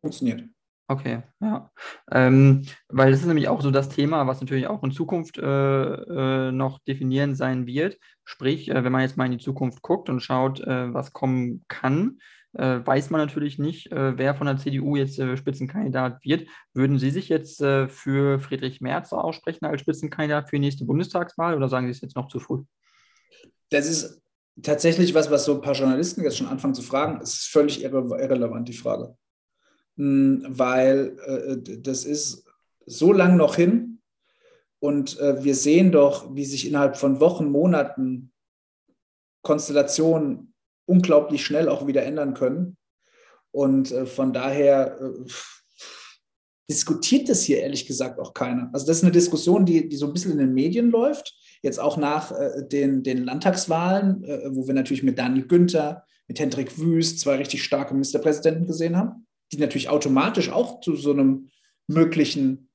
funktioniert. 0.01 0.49
Okay, 0.91 1.23
ja. 1.41 1.71
Ähm, 2.11 2.67
weil 2.89 3.13
das 3.13 3.21
ist 3.21 3.27
nämlich 3.27 3.47
auch 3.47 3.61
so 3.61 3.71
das 3.71 3.91
Thema, 3.91 4.27
was 4.27 4.41
natürlich 4.41 4.67
auch 4.67 4.83
in 4.83 4.91
Zukunft 4.91 5.39
äh, 5.39 5.45
äh, 5.45 6.51
noch 6.51 6.81
definierend 6.81 7.37
sein 7.37 7.69
wird. 7.69 7.97
Sprich, 8.25 8.69
äh, 8.69 8.83
wenn 8.83 8.91
man 8.91 9.03
jetzt 9.03 9.17
mal 9.17 9.27
in 9.27 9.31
die 9.31 9.39
Zukunft 9.39 9.83
guckt 9.83 10.09
und 10.09 10.19
schaut, 10.19 10.59
äh, 10.59 10.93
was 10.93 11.13
kommen 11.13 11.65
kann, 11.69 12.19
weiß 12.53 13.11
man 13.11 13.21
natürlich 13.21 13.59
nicht, 13.59 13.93
äh, 13.93 14.19
wer 14.19 14.35
von 14.35 14.47
der 14.47 14.57
CDU 14.57 14.97
jetzt 14.97 15.21
Spitzenkandidat 15.37 16.25
wird. 16.25 16.49
Würden 16.75 16.99
Sie 16.99 17.11
sich 17.11 17.29
jetzt 17.29 17.59
für 17.59 18.41
Friedrich 18.41 18.81
Merz 18.81 19.13
aussprechen 19.13 19.67
als 19.67 19.81
Spitzenkandidat 19.81 20.51
für 20.51 20.57
die 20.57 20.61
nächste 20.61 20.85
Bundestagswahl 20.85 21.57
oder 21.57 21.69
sagen 21.69 21.87
Sie 21.87 21.93
es 21.93 22.01
jetzt 22.01 22.17
noch 22.17 22.29
zu 22.29 22.41
früh? 22.41 22.63
Das 23.71 23.89
ist 23.89 24.21
tatsächlich 24.63 25.15
was, 25.15 25.31
was 25.31 25.45
so 25.45 25.55
ein 25.55 25.61
paar 25.61 25.75
Journalisten 25.75 26.23
jetzt 26.23 26.39
schon 26.39 26.49
anfangen 26.49 26.75
zu 26.75 26.83
fragen. 26.83 27.21
Es 27.23 27.35
ist 27.35 27.47
völlig 27.47 27.83
irre 27.83 28.21
irrelevant, 28.21 28.69
die 28.69 28.75
Frage. 28.75 29.17
Hm, 29.97 30.45
weil 30.49 31.17
äh, 31.27 31.79
das 31.81 32.05
ist 32.05 32.47
so 32.87 33.13
lang 33.13 33.37
noch 33.37 33.57
hin 33.57 34.01
und 34.81 35.19
äh, 35.21 35.45
wir 35.45 35.55
sehen 35.55 35.93
doch, 35.93 36.35
wie 36.35 36.45
sich 36.45 36.67
innerhalb 36.67 36.97
von 36.97 37.21
Wochen, 37.21 37.51
Monaten 37.51 38.33
Konstellationen 39.43 40.50
unglaublich 40.91 41.45
schnell 41.45 41.69
auch 41.69 41.87
wieder 41.87 42.03
ändern 42.03 42.35
können. 42.35 42.77
Und 43.53 43.91
äh, 43.93 44.07
von 44.07 44.33
daher 44.33 44.99
diskutiert 46.69 47.29
das 47.29 47.43
hier 47.43 47.61
ehrlich 47.61 47.87
gesagt 47.87 48.21
auch 48.21 48.35
keiner. 48.35 48.71
Also 48.73 48.87
das 48.87 48.99
ist 48.99 49.05
eine 49.05 49.13
Diskussion, 49.13 49.67
die, 49.67 49.89
die 49.89 49.97
so 49.97 50.07
ein 50.07 50.13
bisschen 50.13 50.33
in 50.33 50.39
den 50.39 50.55
Medien 50.55 50.91
läuft, 50.91 51.35
jetzt 51.63 51.81
auch 51.81 51.97
nach 51.97 52.33
äh, 52.33 52.67
den, 52.67 53.03
den 53.03 53.25
Landtagswahlen, 53.25 54.25
äh, 54.25 54.55
wo 54.55 54.67
wir 54.67 54.75
natürlich 54.75 55.03
mit 55.03 55.19
Daniel 55.19 55.47
Günther, 55.47 56.05
mit 56.29 56.39
Hendrik 56.39 56.79
Wüst 56.79 57.21
zwei 57.21 57.37
richtig 57.37 57.65
starke 57.65 57.93
Ministerpräsidenten 57.93 58.67
gesehen 58.67 58.97
haben 58.97 59.27
die 59.53 59.59
natürlich 59.59 59.89
automatisch 59.89 60.51
auch 60.51 60.81
zu 60.81 60.97
so 60.97 61.13
einem 61.13 61.51
möglichen 61.87 62.71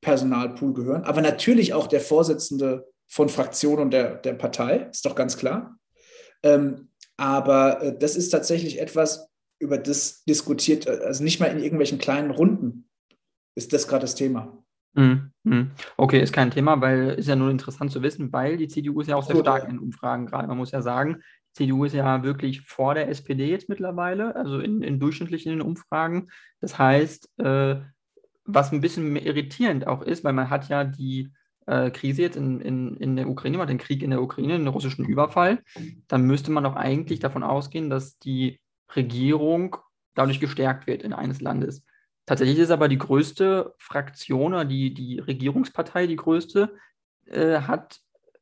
Personalpool 0.00 0.74
gehören, 0.74 1.04
aber 1.04 1.22
natürlich 1.22 1.72
auch 1.72 1.86
der 1.86 2.00
Vorsitzende 2.00 2.86
von 3.08 3.28
Fraktion 3.28 3.78
und 3.78 3.90
der, 3.90 4.16
der 4.16 4.34
Partei, 4.34 4.88
ist 4.90 5.04
doch 5.06 5.14
ganz 5.14 5.36
klar. 5.36 5.78
Ähm, 6.42 6.90
aber 7.16 7.82
äh, 7.82 7.98
das 7.98 8.16
ist 8.16 8.30
tatsächlich 8.30 8.80
etwas, 8.80 9.28
über 9.58 9.78
das 9.78 10.24
diskutiert, 10.24 10.86
äh, 10.86 11.00
also 11.04 11.22
nicht 11.22 11.40
mal 11.40 11.46
in 11.46 11.62
irgendwelchen 11.62 11.98
kleinen 11.98 12.30
Runden 12.30 12.88
ist 13.56 13.72
das 13.72 13.86
gerade 13.86 14.02
das 14.02 14.14
Thema. 14.14 14.64
Mhm, 14.94 15.30
mhm. 15.42 15.70
Okay, 15.96 16.20
ist 16.20 16.32
kein 16.32 16.50
Thema, 16.50 16.80
weil 16.80 17.10
ist 17.10 17.28
ja 17.28 17.36
nur 17.36 17.50
interessant 17.50 17.90
zu 17.90 18.02
wissen, 18.02 18.32
weil 18.32 18.56
die 18.56 18.68
CDU 18.68 19.00
ist 19.00 19.08
ja 19.08 19.16
auch 19.16 19.26
sehr 19.26 19.36
stark 19.36 19.68
in 19.68 19.78
Umfragen 19.78 20.26
gerade. 20.26 20.46
Man 20.48 20.56
muss 20.56 20.70
ja 20.70 20.82
sagen, 20.82 21.22
CDU 21.52 21.84
ist 21.84 21.94
ja 21.94 22.22
wirklich 22.22 22.62
vor 22.62 22.94
der 22.94 23.08
SPD 23.08 23.48
jetzt 23.48 23.68
mittlerweile, 23.68 24.34
also 24.36 24.60
in, 24.60 24.82
in 24.82 24.98
durchschnittlichen 24.98 25.60
Umfragen. 25.60 26.30
Das 26.60 26.78
heißt, 26.78 27.38
äh, 27.38 27.76
was 28.44 28.72
ein 28.72 28.80
bisschen 28.80 29.16
irritierend 29.16 29.86
auch 29.86 30.02
ist, 30.02 30.24
weil 30.24 30.32
man 30.32 30.50
hat 30.50 30.68
ja 30.68 30.84
die 30.84 31.32
äh, 31.66 31.90
Krise 31.90 32.22
jetzt 32.22 32.36
in, 32.36 32.60
in, 32.60 32.96
in 32.96 33.16
der 33.16 33.28
Ukraine, 33.28 33.58
hat 33.58 33.68
den 33.68 33.78
Krieg 33.78 34.02
in 34.02 34.10
der 34.10 34.22
Ukraine, 34.22 34.58
den 34.58 34.68
russischen 34.68 35.04
Überfall, 35.04 35.62
dann 36.08 36.22
müsste 36.22 36.50
man 36.50 36.64
doch 36.64 36.76
eigentlich 36.76 37.20
davon 37.20 37.42
ausgehen, 37.42 37.90
dass 37.90 38.18
die 38.18 38.60
Regierung 38.94 39.76
dadurch 40.14 40.40
gestärkt 40.40 40.86
wird 40.86 41.02
in 41.02 41.12
eines 41.12 41.40
Landes. 41.40 41.84
Tatsächlich 42.26 42.58
ist 42.58 42.70
aber 42.70 42.88
die 42.88 42.98
größte 42.98 43.74
Fraktion 43.78 44.54
oder 44.54 44.64
die, 44.64 44.94
die 44.94 45.18
Regierungspartei, 45.18 46.06
die 46.06 46.16
größte, 46.16 46.74
äh, 47.26 47.60
hat 47.60 48.00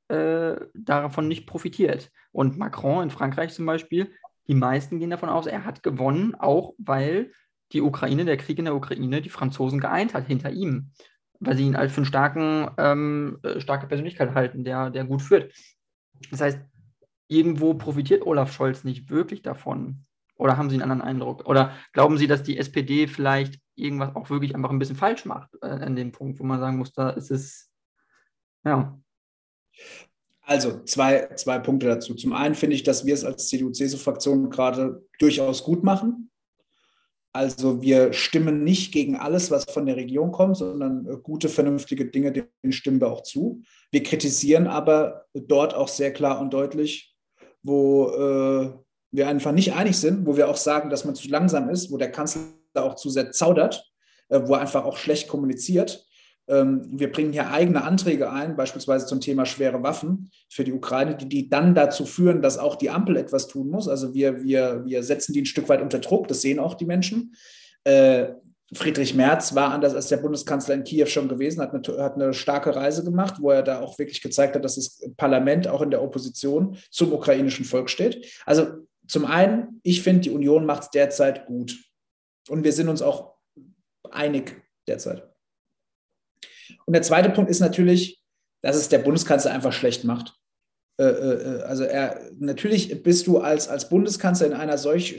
äh, 0.08 0.56
davon 0.74 1.28
nicht 1.28 1.46
profitiert. 1.46 2.10
Und 2.30 2.58
Macron 2.58 3.04
in 3.04 3.10
Frankreich 3.10 3.52
zum 3.52 3.66
Beispiel, 3.66 4.12
die 4.48 4.54
meisten 4.54 4.98
gehen 4.98 5.10
davon 5.10 5.28
aus, 5.28 5.46
er 5.46 5.64
hat 5.64 5.82
gewonnen, 5.82 6.34
auch 6.34 6.74
weil 6.78 7.32
die 7.72 7.80
Ukraine, 7.80 8.24
der 8.24 8.36
Krieg 8.36 8.58
in 8.58 8.66
der 8.66 8.74
Ukraine, 8.74 9.22
die 9.22 9.30
Franzosen 9.30 9.80
geeint 9.80 10.14
hat 10.14 10.26
hinter 10.26 10.50
ihm, 10.50 10.90
weil 11.44 11.56
sie 11.56 11.66
ihn 11.66 11.76
als 11.76 11.92
für 11.92 12.04
starken, 12.04 12.70
ähm, 12.78 13.38
äh, 13.42 13.60
starke 13.60 13.86
Persönlichkeit 13.86 14.34
halten, 14.34 14.64
der, 14.64 14.90
der 14.90 15.04
gut 15.04 15.22
führt. 15.22 15.52
Das 16.30 16.40
heißt, 16.40 16.60
irgendwo 17.28 17.74
profitiert 17.74 18.24
Olaf 18.26 18.52
Scholz 18.52 18.84
nicht 18.84 19.10
wirklich 19.10 19.42
davon. 19.42 20.04
Oder 20.36 20.56
haben 20.56 20.70
Sie 20.70 20.74
einen 20.74 20.90
anderen 20.90 21.02
Eindruck? 21.02 21.46
Oder 21.46 21.72
glauben 21.92 22.18
Sie, 22.18 22.26
dass 22.26 22.42
die 22.42 22.58
SPD 22.58 23.06
vielleicht 23.06 23.60
irgendwas 23.74 24.14
auch 24.14 24.30
wirklich 24.30 24.54
einfach 24.54 24.70
ein 24.70 24.78
bisschen 24.78 24.96
falsch 24.96 25.24
macht 25.24 25.50
äh, 25.62 25.66
an 25.66 25.96
dem 25.96 26.12
Punkt, 26.12 26.38
wo 26.38 26.44
man 26.44 26.60
sagen 26.60 26.78
muss, 26.78 26.92
da 26.92 27.10
ist 27.10 27.30
es, 27.30 27.70
ja. 28.64 28.98
Also 30.42 30.82
zwei, 30.84 31.28
zwei 31.36 31.58
Punkte 31.58 31.86
dazu. 31.86 32.14
Zum 32.14 32.32
einen 32.32 32.54
finde 32.54 32.76
ich, 32.76 32.82
dass 32.82 33.06
wir 33.06 33.14
es 33.14 33.24
als 33.24 33.48
CDU-CSU-Fraktion 33.48 34.50
gerade 34.50 35.06
durchaus 35.18 35.62
gut 35.62 35.84
machen. 35.84 36.31
Also 37.34 37.80
wir 37.80 38.12
stimmen 38.12 38.62
nicht 38.62 38.92
gegen 38.92 39.16
alles, 39.16 39.50
was 39.50 39.64
von 39.64 39.86
der 39.86 39.96
Regierung 39.96 40.32
kommt, 40.32 40.58
sondern 40.58 41.06
äh, 41.06 41.16
gute, 41.16 41.48
vernünftige 41.48 42.06
Dinge, 42.06 42.32
denen 42.32 42.72
stimmen 42.72 43.00
wir 43.00 43.10
auch 43.10 43.22
zu. 43.22 43.62
Wir 43.90 44.02
kritisieren 44.02 44.66
aber 44.66 45.24
dort 45.34 45.74
auch 45.74 45.88
sehr 45.88 46.12
klar 46.12 46.40
und 46.40 46.52
deutlich, 46.52 47.16
wo 47.62 48.10
äh, 48.10 48.72
wir 49.12 49.28
einfach 49.28 49.52
nicht 49.52 49.72
einig 49.72 49.96
sind, 49.96 50.26
wo 50.26 50.36
wir 50.36 50.48
auch 50.48 50.56
sagen, 50.56 50.90
dass 50.90 51.06
man 51.06 51.14
zu 51.14 51.28
langsam 51.28 51.70
ist, 51.70 51.90
wo 51.90 51.96
der 51.96 52.12
Kanzler 52.12 52.42
auch 52.74 52.96
zu 52.96 53.08
sehr 53.08 53.32
zaudert, 53.32 53.90
äh, 54.28 54.40
wo 54.44 54.54
er 54.54 54.60
einfach 54.60 54.84
auch 54.84 54.98
schlecht 54.98 55.28
kommuniziert. 55.28 56.06
Ähm, 56.48 56.88
wir 56.90 57.10
bringen 57.12 57.32
hier 57.32 57.50
eigene 57.50 57.84
Anträge 57.84 58.30
ein, 58.30 58.56
beispielsweise 58.56 59.06
zum 59.06 59.20
Thema 59.20 59.46
schwere 59.46 59.82
Waffen 59.82 60.30
für 60.50 60.64
die 60.64 60.72
Ukraine, 60.72 61.16
die, 61.16 61.28
die 61.28 61.48
dann 61.48 61.74
dazu 61.74 62.04
führen, 62.04 62.42
dass 62.42 62.58
auch 62.58 62.76
die 62.76 62.90
Ampel 62.90 63.16
etwas 63.16 63.46
tun 63.46 63.68
muss. 63.68 63.88
Also 63.88 64.14
wir, 64.14 64.42
wir, 64.42 64.82
wir 64.84 65.02
setzen 65.02 65.32
die 65.32 65.42
ein 65.42 65.46
Stück 65.46 65.68
weit 65.68 65.82
unter 65.82 66.00
Druck, 66.00 66.28
das 66.28 66.40
sehen 66.40 66.58
auch 66.58 66.74
die 66.74 66.86
Menschen. 66.86 67.34
Äh, 67.84 68.32
Friedrich 68.74 69.14
Merz 69.14 69.54
war 69.54 69.70
anders 69.70 69.94
als 69.94 70.08
der 70.08 70.16
Bundeskanzler 70.16 70.74
in 70.74 70.84
Kiew 70.84 71.06
schon 71.06 71.28
gewesen, 71.28 71.60
hat 71.60 71.74
eine, 71.74 72.02
hat 72.02 72.14
eine 72.14 72.32
starke 72.32 72.74
Reise 72.74 73.04
gemacht, 73.04 73.34
wo 73.38 73.50
er 73.50 73.62
da 73.62 73.80
auch 73.80 73.98
wirklich 73.98 74.22
gezeigt 74.22 74.54
hat, 74.54 74.64
dass 74.64 74.76
das 74.76 75.02
Parlament 75.16 75.68
auch 75.68 75.82
in 75.82 75.90
der 75.90 76.02
Opposition 76.02 76.78
zum 76.90 77.12
ukrainischen 77.12 77.66
Volk 77.66 77.90
steht. 77.90 78.26
Also 78.46 78.68
zum 79.06 79.26
einen, 79.26 79.80
ich 79.82 80.02
finde, 80.02 80.22
die 80.22 80.30
Union 80.30 80.64
macht 80.64 80.84
es 80.84 80.90
derzeit 80.90 81.46
gut. 81.46 81.76
Und 82.48 82.64
wir 82.64 82.72
sind 82.72 82.88
uns 82.88 83.02
auch 83.02 83.34
einig 84.10 84.62
derzeit. 84.88 85.31
Und 86.86 86.94
der 86.94 87.02
zweite 87.02 87.30
Punkt 87.30 87.50
ist 87.50 87.60
natürlich, 87.60 88.22
dass 88.62 88.76
es 88.76 88.88
der 88.88 88.98
Bundeskanzler 88.98 89.52
einfach 89.52 89.72
schlecht 89.72 90.04
macht. 90.04 90.34
Äh, 90.98 91.04
äh, 91.04 91.58
äh, 91.58 91.62
also 91.62 91.84
er, 91.84 92.30
natürlich 92.38 93.02
bist 93.02 93.26
du 93.26 93.38
als, 93.38 93.68
als 93.68 93.88
Bundeskanzler 93.88 94.46
in 94.46 94.52
einer 94.52 94.78
solch, 94.78 95.16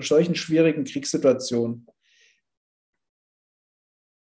solchen 0.00 0.34
schwierigen 0.34 0.84
Kriegssituation 0.84 1.86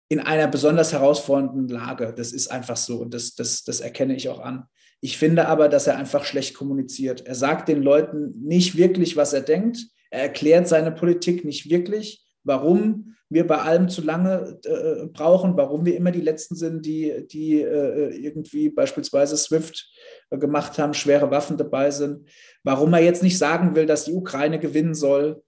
in 0.09 0.21
einer 0.21 0.49
besonders 0.49 0.93
herausfordernden 0.93 1.69
Lage. 1.69 2.13
Das 2.17 2.33
ist 2.33 2.49
einfach 2.49 2.77
so 2.77 2.99
und 2.99 3.15
das, 3.15 3.35
das, 3.35 3.65
das 3.65 3.81
erkenne 3.81 4.15
ich 4.15 4.29
auch 4.29 4.41
an. 4.41 4.67
Ich 5.01 5.17
finde 5.17 5.49
aber, 5.49 5.69
dass 5.69 5.87
er 5.87 5.97
einfach 5.97 6.25
schlecht 6.25 6.55
kommuniziert. 6.55 7.27
Er 7.27 7.35
sagt 7.35 7.69
den 7.69 7.83
Leuten 7.83 8.33
nicht 8.43 8.77
wirklich, 8.77 9.17
was 9.17 9.33
er 9.33 9.41
denkt. 9.41 9.79
Er 10.11 10.23
erklärt 10.23 10.69
seine 10.69 10.93
Politik 10.93 11.45
nicht 11.45 11.71
wirklich, 11.71 12.27
warum 12.45 13.17
wir 13.31 13.47
bei 13.47 13.59
allem 13.59 13.89
zu 13.89 14.03
lange 14.03 14.59
äh, 14.65 15.07
brauchen, 15.07 15.57
warum 15.57 15.87
wir 15.87 15.97
immer 15.97 16.11
die 16.11 16.21
Letzten 16.21 16.57
sind, 16.57 16.85
die, 16.85 17.27
die 17.29 17.63
äh, 17.63 18.17
irgendwie 18.17 18.71
beispielsweise 18.71 19.37
SWIFT 19.37 19.89
äh, 20.31 20.39
gemacht 20.39 20.79
haben, 20.79 20.95
schwere 20.95 21.31
Waffen 21.31 21.57
dabei 21.57 21.93
sind, 21.93 22.29
warum 22.65 22.93
er 22.93 23.01
jetzt 23.01 23.23
nicht 23.23 23.39
sagen 23.39 23.77
will, 23.77 23.87
dass 23.87 24.05
die 24.05 24.15
Ukraine 24.15 24.59
gewinnen 24.59 24.95
soll. 24.95 25.43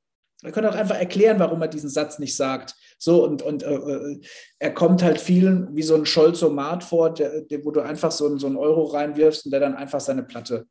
Er 0.45 0.53
könnte 0.53 0.71
auch 0.71 0.77
einfach 0.77 0.97
erklären, 0.97 1.41
warum 1.41 1.61
er 1.61 1.69
diesen 1.69 1.91
Satz 1.91 2.21
nicht 2.21 2.37
sagt. 2.37 2.75
So, 2.99 3.25
und, 3.25 3.43
und 3.43 3.65
äh, 3.65 3.75
äh 3.75 4.21
er 4.61 4.73
kommt 4.73 5.03
halt 5.03 5.21
vielen 5.21 5.75
wie 5.75 5.83
so 5.83 5.97
ein 5.97 6.07
Scholzomat 6.07 6.85
vor, 6.85 7.13
der, 7.13 7.43
der, 7.43 7.65
wo 7.65 7.73
du 7.73 7.81
einfach 7.81 8.13
so, 8.13 8.39
so 8.39 8.47
einen 8.47 8.57
Euro 8.57 8.85
reinwirfst 8.85 9.45
und 9.45 9.51
der 9.51 9.61
dann 9.61 9.75
einfach 9.75 10.01
seine 10.01 10.23
Platte 10.23 10.67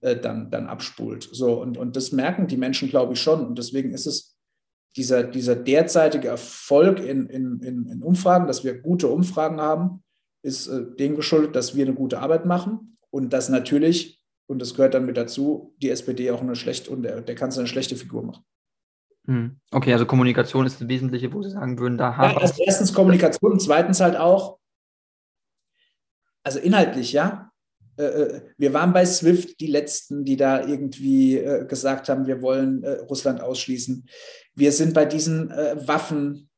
äh, 0.00 0.16
dann, 0.16 0.48
dann 0.50 0.68
abspult. 0.68 1.28
So, 1.32 1.60
und, 1.60 1.76
und 1.76 1.96
das 1.96 2.12
merken 2.12 2.46
die 2.46 2.56
Menschen, 2.56 2.88
glaube 2.88 3.14
ich, 3.14 3.20
schon. 3.20 3.44
Und 3.44 3.58
deswegen 3.58 3.92
ist 3.92 4.06
es 4.06 4.31
dieser, 4.96 5.24
dieser 5.24 5.56
derzeitige 5.56 6.28
Erfolg 6.28 7.00
in, 7.00 7.26
in, 7.26 7.60
in, 7.60 7.86
in, 7.86 8.02
Umfragen, 8.02 8.46
dass 8.46 8.64
wir 8.64 8.78
gute 8.78 9.08
Umfragen 9.08 9.60
haben, 9.60 10.02
ist 10.42 10.66
äh, 10.66 10.84
dem 10.98 11.16
geschuldet, 11.16 11.56
dass 11.56 11.74
wir 11.74 11.84
eine 11.84 11.94
gute 11.94 12.18
Arbeit 12.18 12.46
machen 12.46 12.98
und 13.10 13.32
dass 13.32 13.48
natürlich, 13.48 14.20
und 14.46 14.60
das 14.60 14.74
gehört 14.74 14.94
dann 14.94 15.06
mit 15.06 15.16
dazu, 15.16 15.74
die 15.80 15.90
SPD 15.90 16.30
auch 16.30 16.40
eine 16.40 16.56
schlechte 16.56 16.90
und 16.90 17.02
der, 17.02 17.22
der 17.22 17.34
Kanzler 17.34 17.60
eine 17.60 17.68
schlechte 17.68 17.96
Figur 17.96 18.22
macht. 18.22 18.42
Hm. 19.26 19.60
Okay, 19.70 19.92
also 19.92 20.04
Kommunikation 20.04 20.66
ist 20.66 20.80
das 20.80 20.88
Wesentliche, 20.88 21.32
wo 21.32 21.42
Sie 21.42 21.50
sagen 21.50 21.78
würden, 21.78 21.96
da 21.96 22.16
haben. 22.16 22.34
Ja, 22.34 22.40
also 22.40 22.62
erstens 22.64 22.92
Kommunikation 22.92 23.52
und 23.52 23.62
zweitens 23.62 24.00
halt 24.00 24.16
auch, 24.16 24.58
also 26.42 26.58
inhaltlich, 26.58 27.12
ja, 27.12 27.52
äh, 27.98 28.04
äh, 28.04 28.42
wir 28.56 28.72
waren 28.72 28.92
bei 28.92 29.04
SWIFT 29.04 29.60
die 29.60 29.66
Letzten, 29.66 30.24
die 30.24 30.36
da 30.36 30.66
irgendwie 30.66 31.36
äh, 31.36 31.66
gesagt 31.66 32.08
haben, 32.08 32.26
wir 32.26 32.42
wollen 32.42 32.84
Russland 32.84 33.40
ausschließen. 33.40 34.06
Wir 34.54 34.72
sind 34.72 34.94
bei 34.94 35.04
diesen 35.04 35.50
Waffen 35.50 36.50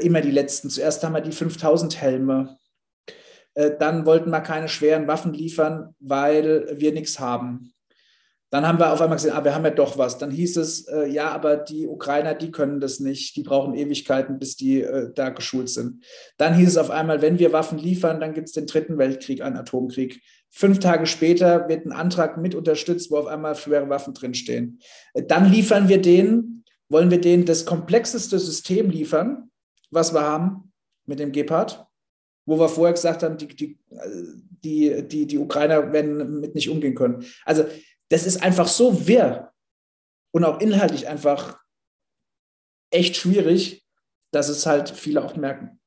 immer 0.00 0.20
die 0.20 0.30
Letzten. 0.30 0.68
Zuerst 0.68 1.04
haben 1.04 1.14
wir 1.14 1.20
die 1.20 1.32
5000 1.32 2.00
Helme. 2.00 2.56
Dann 3.54 4.04
wollten 4.04 4.30
wir 4.30 4.40
keine 4.40 4.68
schweren 4.68 5.06
Waffen 5.06 5.32
liefern, 5.32 5.94
weil 6.00 6.74
wir 6.78 6.92
nichts 6.92 7.20
haben. 7.20 7.72
Dann 8.50 8.66
haben 8.66 8.78
wir 8.78 8.92
auf 8.92 9.00
einmal 9.00 9.16
gesehen, 9.16 9.32
ah, 9.34 9.42
wir 9.44 9.54
haben 9.54 9.64
ja 9.64 9.70
doch 9.70 9.98
was. 9.98 10.18
Dann 10.18 10.30
hieß 10.30 10.56
es, 10.58 10.86
äh, 10.86 11.08
ja, 11.08 11.30
aber 11.30 11.56
die 11.56 11.86
Ukrainer, 11.88 12.32
die 12.32 12.52
können 12.52 12.78
das 12.78 13.00
nicht. 13.00 13.34
Die 13.34 13.42
brauchen 13.42 13.74
Ewigkeiten, 13.74 14.38
bis 14.38 14.56
die 14.56 14.82
äh, 14.82 15.10
da 15.12 15.30
geschult 15.30 15.68
sind. 15.68 16.04
Dann 16.36 16.54
hieß 16.54 16.68
es 16.68 16.76
auf 16.76 16.90
einmal, 16.90 17.22
wenn 17.22 17.40
wir 17.40 17.52
Waffen 17.52 17.78
liefern, 17.78 18.20
dann 18.20 18.34
gibt 18.34 18.46
es 18.46 18.54
den 18.54 18.66
dritten 18.66 18.98
Weltkrieg, 18.98 19.42
einen 19.42 19.56
Atomkrieg. 19.56 20.22
Fünf 20.48 20.78
Tage 20.78 21.06
später 21.06 21.68
wird 21.68 21.86
ein 21.86 21.92
Antrag 21.92 22.38
mit 22.38 22.54
unterstützt, 22.54 23.10
wo 23.10 23.16
auf 23.16 23.26
einmal 23.26 23.56
schwere 23.56 23.88
Waffen 23.88 24.14
drinstehen. 24.14 24.78
Äh, 25.14 25.24
dann 25.24 25.50
liefern 25.50 25.88
wir 25.88 26.00
denen, 26.00 26.55
wollen 26.88 27.10
wir 27.10 27.20
denen 27.20 27.44
das 27.44 27.66
komplexeste 27.66 28.38
System 28.38 28.90
liefern, 28.90 29.50
was 29.90 30.12
wir 30.12 30.22
haben 30.22 30.72
mit 31.06 31.18
dem 31.18 31.32
Gepard, 31.32 31.86
wo 32.46 32.58
wir 32.58 32.68
vorher 32.68 32.94
gesagt 32.94 33.22
haben, 33.22 33.38
die, 33.38 33.48
die, 33.48 33.78
die, 34.64 35.08
die, 35.08 35.26
die 35.26 35.38
Ukrainer 35.38 35.92
werden 35.92 36.40
mit 36.40 36.54
nicht 36.54 36.70
umgehen 36.70 36.94
können. 36.94 37.24
Also 37.44 37.66
das 38.08 38.26
ist 38.26 38.42
einfach 38.42 38.68
so 38.68 39.06
wirr 39.06 39.52
und 40.32 40.44
auch 40.44 40.60
inhaltlich 40.60 41.08
einfach 41.08 41.58
echt 42.90 43.16
schwierig, 43.16 43.84
dass 44.32 44.48
es 44.48 44.66
halt 44.66 44.90
viele 44.90 45.24
auch 45.24 45.36
merken. 45.36 45.80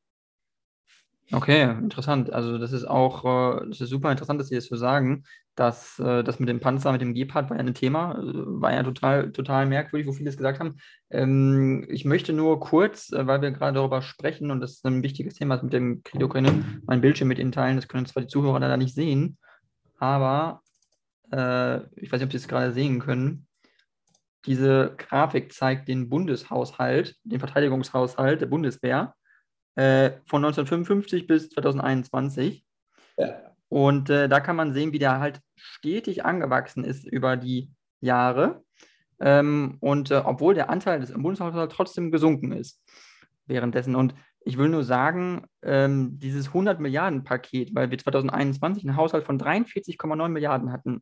Okay, 1.31 1.61
interessant. 1.61 2.33
Also 2.33 2.57
das 2.57 2.71
ist 2.71 2.85
auch, 2.85 3.23
äh, 3.23 3.67
das 3.67 3.81
ist 3.81 3.89
super 3.89 4.11
interessant, 4.11 4.39
dass 4.39 4.47
Sie 4.47 4.55
das 4.55 4.65
so 4.65 4.75
sagen, 4.75 5.23
dass 5.55 5.99
äh, 5.99 6.23
das 6.23 6.39
mit 6.39 6.49
dem 6.49 6.59
Panzer, 6.59 6.91
mit 6.91 7.01
dem 7.01 7.13
Gepard 7.13 7.49
war 7.49 7.57
ja 7.57 7.63
ein 7.63 7.73
Thema, 7.75 8.13
äh, 8.13 8.23
war 8.23 8.73
ja 8.73 8.81
total, 8.81 9.31
total 9.31 9.67
merkwürdig, 9.67 10.07
wo 10.07 10.11
viele 10.11 10.29
es 10.29 10.37
gesagt 10.37 10.59
haben. 10.59 10.77
Ähm, 11.11 11.85
ich 11.87 12.03
möchte 12.03 12.33
nur 12.33 12.59
kurz, 12.59 13.11
weil 13.11 13.43
wir 13.43 13.51
gerade 13.51 13.75
darüber 13.75 14.01
sprechen 14.01 14.49
und 14.49 14.59
das 14.59 14.71
ist 14.71 14.85
ein 14.87 15.03
wichtiges 15.03 15.35
Thema 15.35 15.61
mit 15.61 15.71
dem 15.71 16.01
Krieg 16.03 16.23
Ukraine, 16.23 16.81
mein 16.87 17.01
Bildschirm 17.01 17.27
mit 17.27 17.37
Ihnen 17.37 17.51
teilen. 17.51 17.75
Das 17.75 17.87
können 17.87 18.07
zwar 18.07 18.23
die 18.23 18.29
Zuhörer 18.29 18.59
leider 18.59 18.77
nicht 18.77 18.95
sehen, 18.95 19.37
aber 19.99 20.61
äh, 21.31 21.81
ich 21.95 22.11
weiß 22.11 22.19
nicht, 22.19 22.27
ob 22.27 22.31
Sie 22.31 22.37
es 22.37 22.47
gerade 22.47 22.73
sehen 22.73 22.99
können, 22.99 23.45
diese 24.47 24.95
Grafik 24.97 25.53
zeigt 25.53 25.87
den 25.89 26.09
Bundeshaushalt, 26.09 27.17
den 27.23 27.39
Verteidigungshaushalt 27.39 28.41
der 28.41 28.47
Bundeswehr 28.47 29.13
äh, 29.79 30.19
von 30.25 30.43
1955 30.43 31.25
bis 31.25 31.49
2021. 31.51 32.65
Ja. 33.17 33.53
Und 33.69 34.09
äh, 34.09 34.27
da 34.27 34.41
kann 34.41 34.57
man 34.57 34.73
sehen, 34.73 34.91
wie 34.91 34.99
der 34.99 35.21
halt 35.21 35.39
stetig 35.55 36.25
angewachsen 36.25 36.83
ist 36.83 37.05
über 37.05 37.37
die 37.37 37.71
Jahre. 38.01 38.61
Ähm, 39.21 39.77
und 39.79 40.11
äh, 40.11 40.21
obwohl 40.25 40.53
der 40.53 40.69
Anteil 40.69 40.99
des 40.99 41.13
Bundeshaushalts 41.13 41.73
trotzdem 41.73 42.11
gesunken 42.11 42.51
ist 42.51 42.83
währenddessen. 43.45 43.95
Und 43.95 44.15
ich 44.41 44.57
will 44.57 44.67
nur 44.67 44.83
sagen, 44.83 45.45
ähm, 45.61 46.19
dieses 46.19 46.47
100 46.47 46.81
Milliarden 46.81 47.23
Paket, 47.23 47.73
weil 47.73 47.89
wir 47.89 47.97
2021 47.97 48.83
einen 48.83 48.97
Haushalt 48.97 49.23
von 49.23 49.39
43,9 49.39 50.27
Milliarden 50.27 50.73
hatten, 50.73 51.01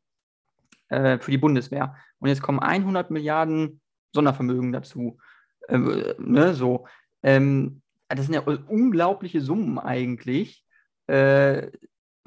äh, 0.90 1.18
für 1.18 1.32
die 1.32 1.40
Bundeswehr. 1.40 1.96
Und 2.20 2.30
jetzt 2.30 2.44
kommen 2.44 2.60
100 2.60 3.10
Milliarden 3.10 3.82
Sondervermögen 4.14 4.72
dazu. 4.72 5.18
Äh, 5.68 5.78
ne, 6.20 6.54
so. 6.54 6.88
Ähm, 7.24 7.82
das 8.16 8.26
sind 8.26 8.36
ja 8.36 8.42
unglaubliche 8.42 9.42
Summen 9.42 9.80
eigentlich, 9.80 10.64
äh, 11.08 11.72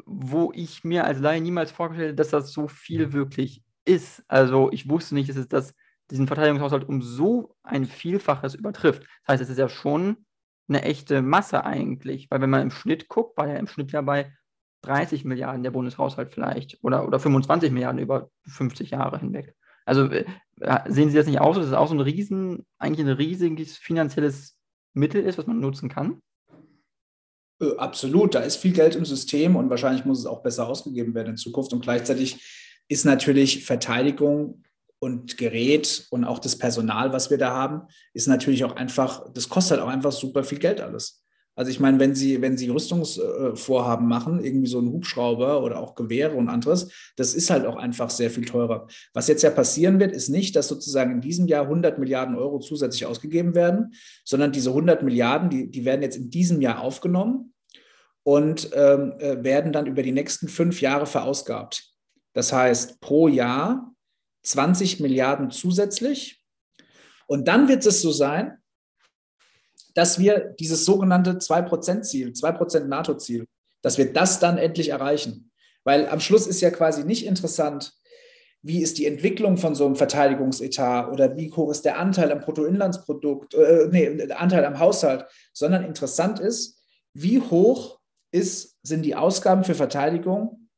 wo 0.05 0.53
ich 0.55 0.85
mir 0.85 1.05
als 1.05 1.21
Laie 1.21 1.41
niemals 1.41 1.71
vorgestellt 1.71 2.09
hätte, 2.09 2.17
dass 2.17 2.31
das 2.31 2.53
so 2.53 2.69
viel 2.69 3.13
wirklich 3.13 3.63
ist. 3.85 4.23
Also 4.29 4.71
ich 4.73 4.89
wusste 4.89 5.15
nicht, 5.15 5.29
dass 5.29 5.37
es 5.37 5.49
das, 5.49 5.75
diesen 6.11 6.27
Verteidigungshaushalt 6.27 6.89
um 6.89 7.03
so 7.03 7.57
ein 7.63 7.87
Vielfaches 7.87 8.55
übertrifft. 8.55 9.03
Das 9.03 9.35
heißt, 9.35 9.43
es 9.43 9.51
ist 9.51 9.59
ja 9.59 9.69
schon 9.69 10.25
eine 10.69 10.83
echte 10.83 11.23
Masse 11.23 11.65
eigentlich, 11.65 12.31
weil 12.31 12.41
wenn 12.41 12.51
man 12.51 12.63
im 12.63 12.71
Schnitt 12.71 13.09
guckt, 13.09 13.37
war 13.37 13.49
ja 13.49 13.57
im 13.57 13.67
Schnitt 13.67 13.93
ja 13.93 14.01
bei 14.03 14.33
30 14.83 15.25
Milliarden 15.25 15.63
der 15.63 15.73
Bundeshaushalt 15.73 16.33
vielleicht 16.33 16.79
oder, 16.83 17.07
oder 17.07 17.19
25 17.19 17.71
Milliarden 17.71 18.01
über 18.01 18.31
50 18.47 18.91
Jahre 18.91 19.19
hinweg. 19.19 19.55
Also 19.85 20.09
äh, 20.11 20.25
sehen 20.87 21.11
Sie 21.11 21.17
das 21.17 21.27
nicht 21.27 21.41
aus, 21.41 21.57
dass 21.57 21.67
es 21.67 21.73
auch 21.73 21.89
so 21.89 21.95
ein 21.95 22.01
riesen, 22.01 22.67
eigentlich 22.79 23.07
ein 23.07 23.13
riesiges 23.13 23.77
finanzielles 23.77 24.57
Mittel 24.95 25.25
ist, 25.25 25.39
was 25.39 25.47
man 25.47 25.61
nutzen 25.61 25.89
kann? 25.89 26.21
Äh, 27.61 27.77
absolut, 27.77 28.35
da 28.35 28.41
ist 28.41 28.57
viel 28.57 28.73
Geld 28.73 28.97
im 28.97 29.05
System 29.05 29.57
und 29.57 29.71
wahrscheinlich 29.71 30.05
muss 30.05 30.21
es 30.21 30.27
auch 30.27 30.43
besser 30.43 30.69
ausgegeben 30.69 31.15
werden 31.15 31.31
in 31.31 31.37
Zukunft. 31.37 31.73
Und 31.73 31.83
gleichzeitig 31.83 32.83
ist 32.89 33.05
natürlich 33.05 33.65
Verteidigung 33.65 34.65
und 34.99 35.39
Gerät 35.39 36.07
und 36.11 36.25
auch 36.25 36.39
das 36.39 36.57
Personal, 36.57 37.13
was 37.13 37.31
wir 37.31 37.39
da 37.39 37.55
haben, 37.55 37.83
ist 38.13 38.27
natürlich 38.27 38.65
auch 38.65 38.77
einfach, 38.77 39.33
das 39.33 39.49
kostet 39.49 39.79
halt 39.79 39.89
auch 39.89 39.93
einfach 39.93 40.13
super 40.13 40.45
viel 40.45 40.59
Geld 40.59 40.81
alles. 40.81 41.20
Also 41.57 41.71
ich 41.71 41.81
meine, 41.81 41.99
wenn 41.99 42.15
Sie, 42.15 42.41
wenn 42.41 42.57
Sie 42.57 42.69
Rüstungsvorhaben 42.69 44.09
machen, 44.09 44.43
irgendwie 44.43 44.69
so 44.69 44.79
einen 44.79 44.93
Hubschrauber 44.93 45.63
oder 45.63 45.79
auch 45.79 45.95
Gewehre 45.95 46.35
und 46.37 46.49
anderes, 46.49 46.91
das 47.17 47.35
ist 47.35 47.51
halt 47.51 47.67
auch 47.67 47.77
einfach 47.77 48.09
sehr 48.09 48.31
viel 48.31 48.45
teurer. 48.45 48.87
Was 49.13 49.29
jetzt 49.29 49.43
ja 49.43 49.51
passieren 49.51 50.01
wird, 50.01 50.13
ist 50.13 50.29
nicht, 50.29 50.57
dass 50.57 50.69
sozusagen 50.69 51.13
in 51.13 51.21
diesem 51.21 51.47
Jahr 51.47 51.65
100 51.65 51.99
Milliarden 51.99 52.37
Euro 52.37 52.61
zusätzlich 52.61 53.05
ausgegeben 53.05 53.55
werden, 53.55 53.95
sondern 54.25 54.53
diese 54.53 54.71
100 54.71 55.03
Milliarden, 55.03 55.51
die, 55.51 55.71
die 55.71 55.85
werden 55.85 56.03
jetzt 56.03 56.17
in 56.17 56.31
diesem 56.31 56.63
Jahr 56.63 56.81
aufgenommen 56.81 57.53
und 58.23 58.71
ähm, 58.75 59.15
äh, 59.19 59.43
werden 59.43 59.73
dann 59.73 59.87
über 59.87 60.03
die 60.03 60.13
nächsten 60.13 60.49
fünf 60.49 60.81
Jahre 60.81 61.07
verausgabt. 61.07 61.91
Das 62.33 62.53
heißt, 62.53 63.01
pro 63.01 63.29
Jahr 63.29 63.93
20 64.45 65.01
Milliarden 65.01 65.51
zusätzlich. 65.51 66.43
Und 67.27 67.49
dann 67.49 67.69
wird 67.69 67.85
es 67.85 68.03
so 68.03 68.13
sein, 68.13 68.60
dass 69.95 70.19
wir 70.19 70.55
dieses 70.59 70.85
sogenannte 70.85 71.33
2%-Ziel, 71.33 72.31
2% 72.31 72.85
NATO-Ziel, 72.85 73.47
dass 73.83 73.99
wir 73.99 74.13
das 74.13 74.39
dann 74.41 74.59
endlich 74.59 74.91
erreichen. 74.91 75.51
Weil 75.85 76.09
am 76.09 76.21
Schluss 76.21 76.47
ist 76.47 76.61
ja 76.61 76.71
quasi 76.71 77.05
nicht 77.05 77.27
interessant, 77.27 77.93
wie 78.63 78.83
ist 78.83 78.99
die 78.99 79.07
Entwicklung 79.07 79.57
von 79.57 79.75
so 79.75 79.87
einem 79.87 79.97
Verteidigungsetat 79.97 81.11
oder 81.11 81.37
wie 81.37 81.51
hoch 81.51 81.71
ist 81.71 81.85
der 81.85 81.99
Anteil 81.99 82.31
am 82.31 82.41
Bruttoinlandsprodukt, 82.41 83.55
äh, 83.55 83.89
nee, 83.91 84.27
der 84.27 84.41
Anteil 84.41 84.67
am 84.67 84.79
Haushalt, 84.79 85.25
sondern 85.55 85.85
interessant 85.85 86.41
ist, 86.41 86.79
wie 87.15 87.41
hoch 87.41 88.01
ist, 88.33 88.77
sind 88.83 89.03
die 89.03 89.17
Ausgaben 89.17 89.65
für 89.65 89.75
Verteidigung 89.75 90.69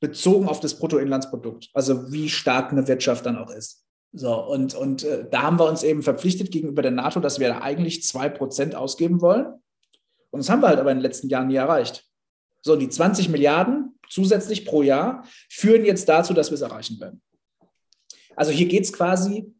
bezogen 0.00 0.48
auf 0.48 0.60
das 0.60 0.74
Bruttoinlandsprodukt, 0.74 1.70
also 1.72 2.12
wie 2.12 2.28
stark 2.28 2.72
eine 2.72 2.86
Wirtschaft 2.88 3.24
dann 3.24 3.38
auch 3.38 3.50
ist. 3.50 3.85
So, 4.18 4.34
und, 4.34 4.74
und 4.74 5.04
äh, 5.04 5.28
da 5.30 5.42
haben 5.42 5.58
wir 5.58 5.68
uns 5.68 5.82
eben 5.82 6.02
verpflichtet 6.02 6.50
gegenüber 6.50 6.80
der 6.80 6.90
NATO, 6.90 7.20
dass 7.20 7.38
wir 7.38 7.48
da 7.48 7.60
eigentlich 7.60 7.98
2% 7.98 8.74
ausgeben 8.74 9.20
wollen. 9.20 9.46
Und 10.30 10.40
das 10.40 10.48
haben 10.48 10.62
wir 10.62 10.68
halt 10.68 10.80
aber 10.80 10.90
in 10.90 10.98
den 10.98 11.02
letzten 11.02 11.28
Jahren 11.28 11.48
nie 11.48 11.56
erreicht. 11.56 12.04
So, 12.62 12.76
die 12.76 12.88
20 12.88 13.28
Milliarden 13.28 13.98
zusätzlich 14.08 14.64
pro 14.64 14.82
Jahr 14.82 15.24
führen 15.50 15.84
jetzt 15.84 16.08
dazu, 16.08 16.32
dass 16.32 16.50
wir 16.50 16.54
es 16.54 16.62
erreichen 16.62 16.98
werden. 16.98 17.20
Also 18.36 18.52
hier 18.52 18.66
geht 18.68 18.84
es 18.84 18.92
quasi 18.92 19.54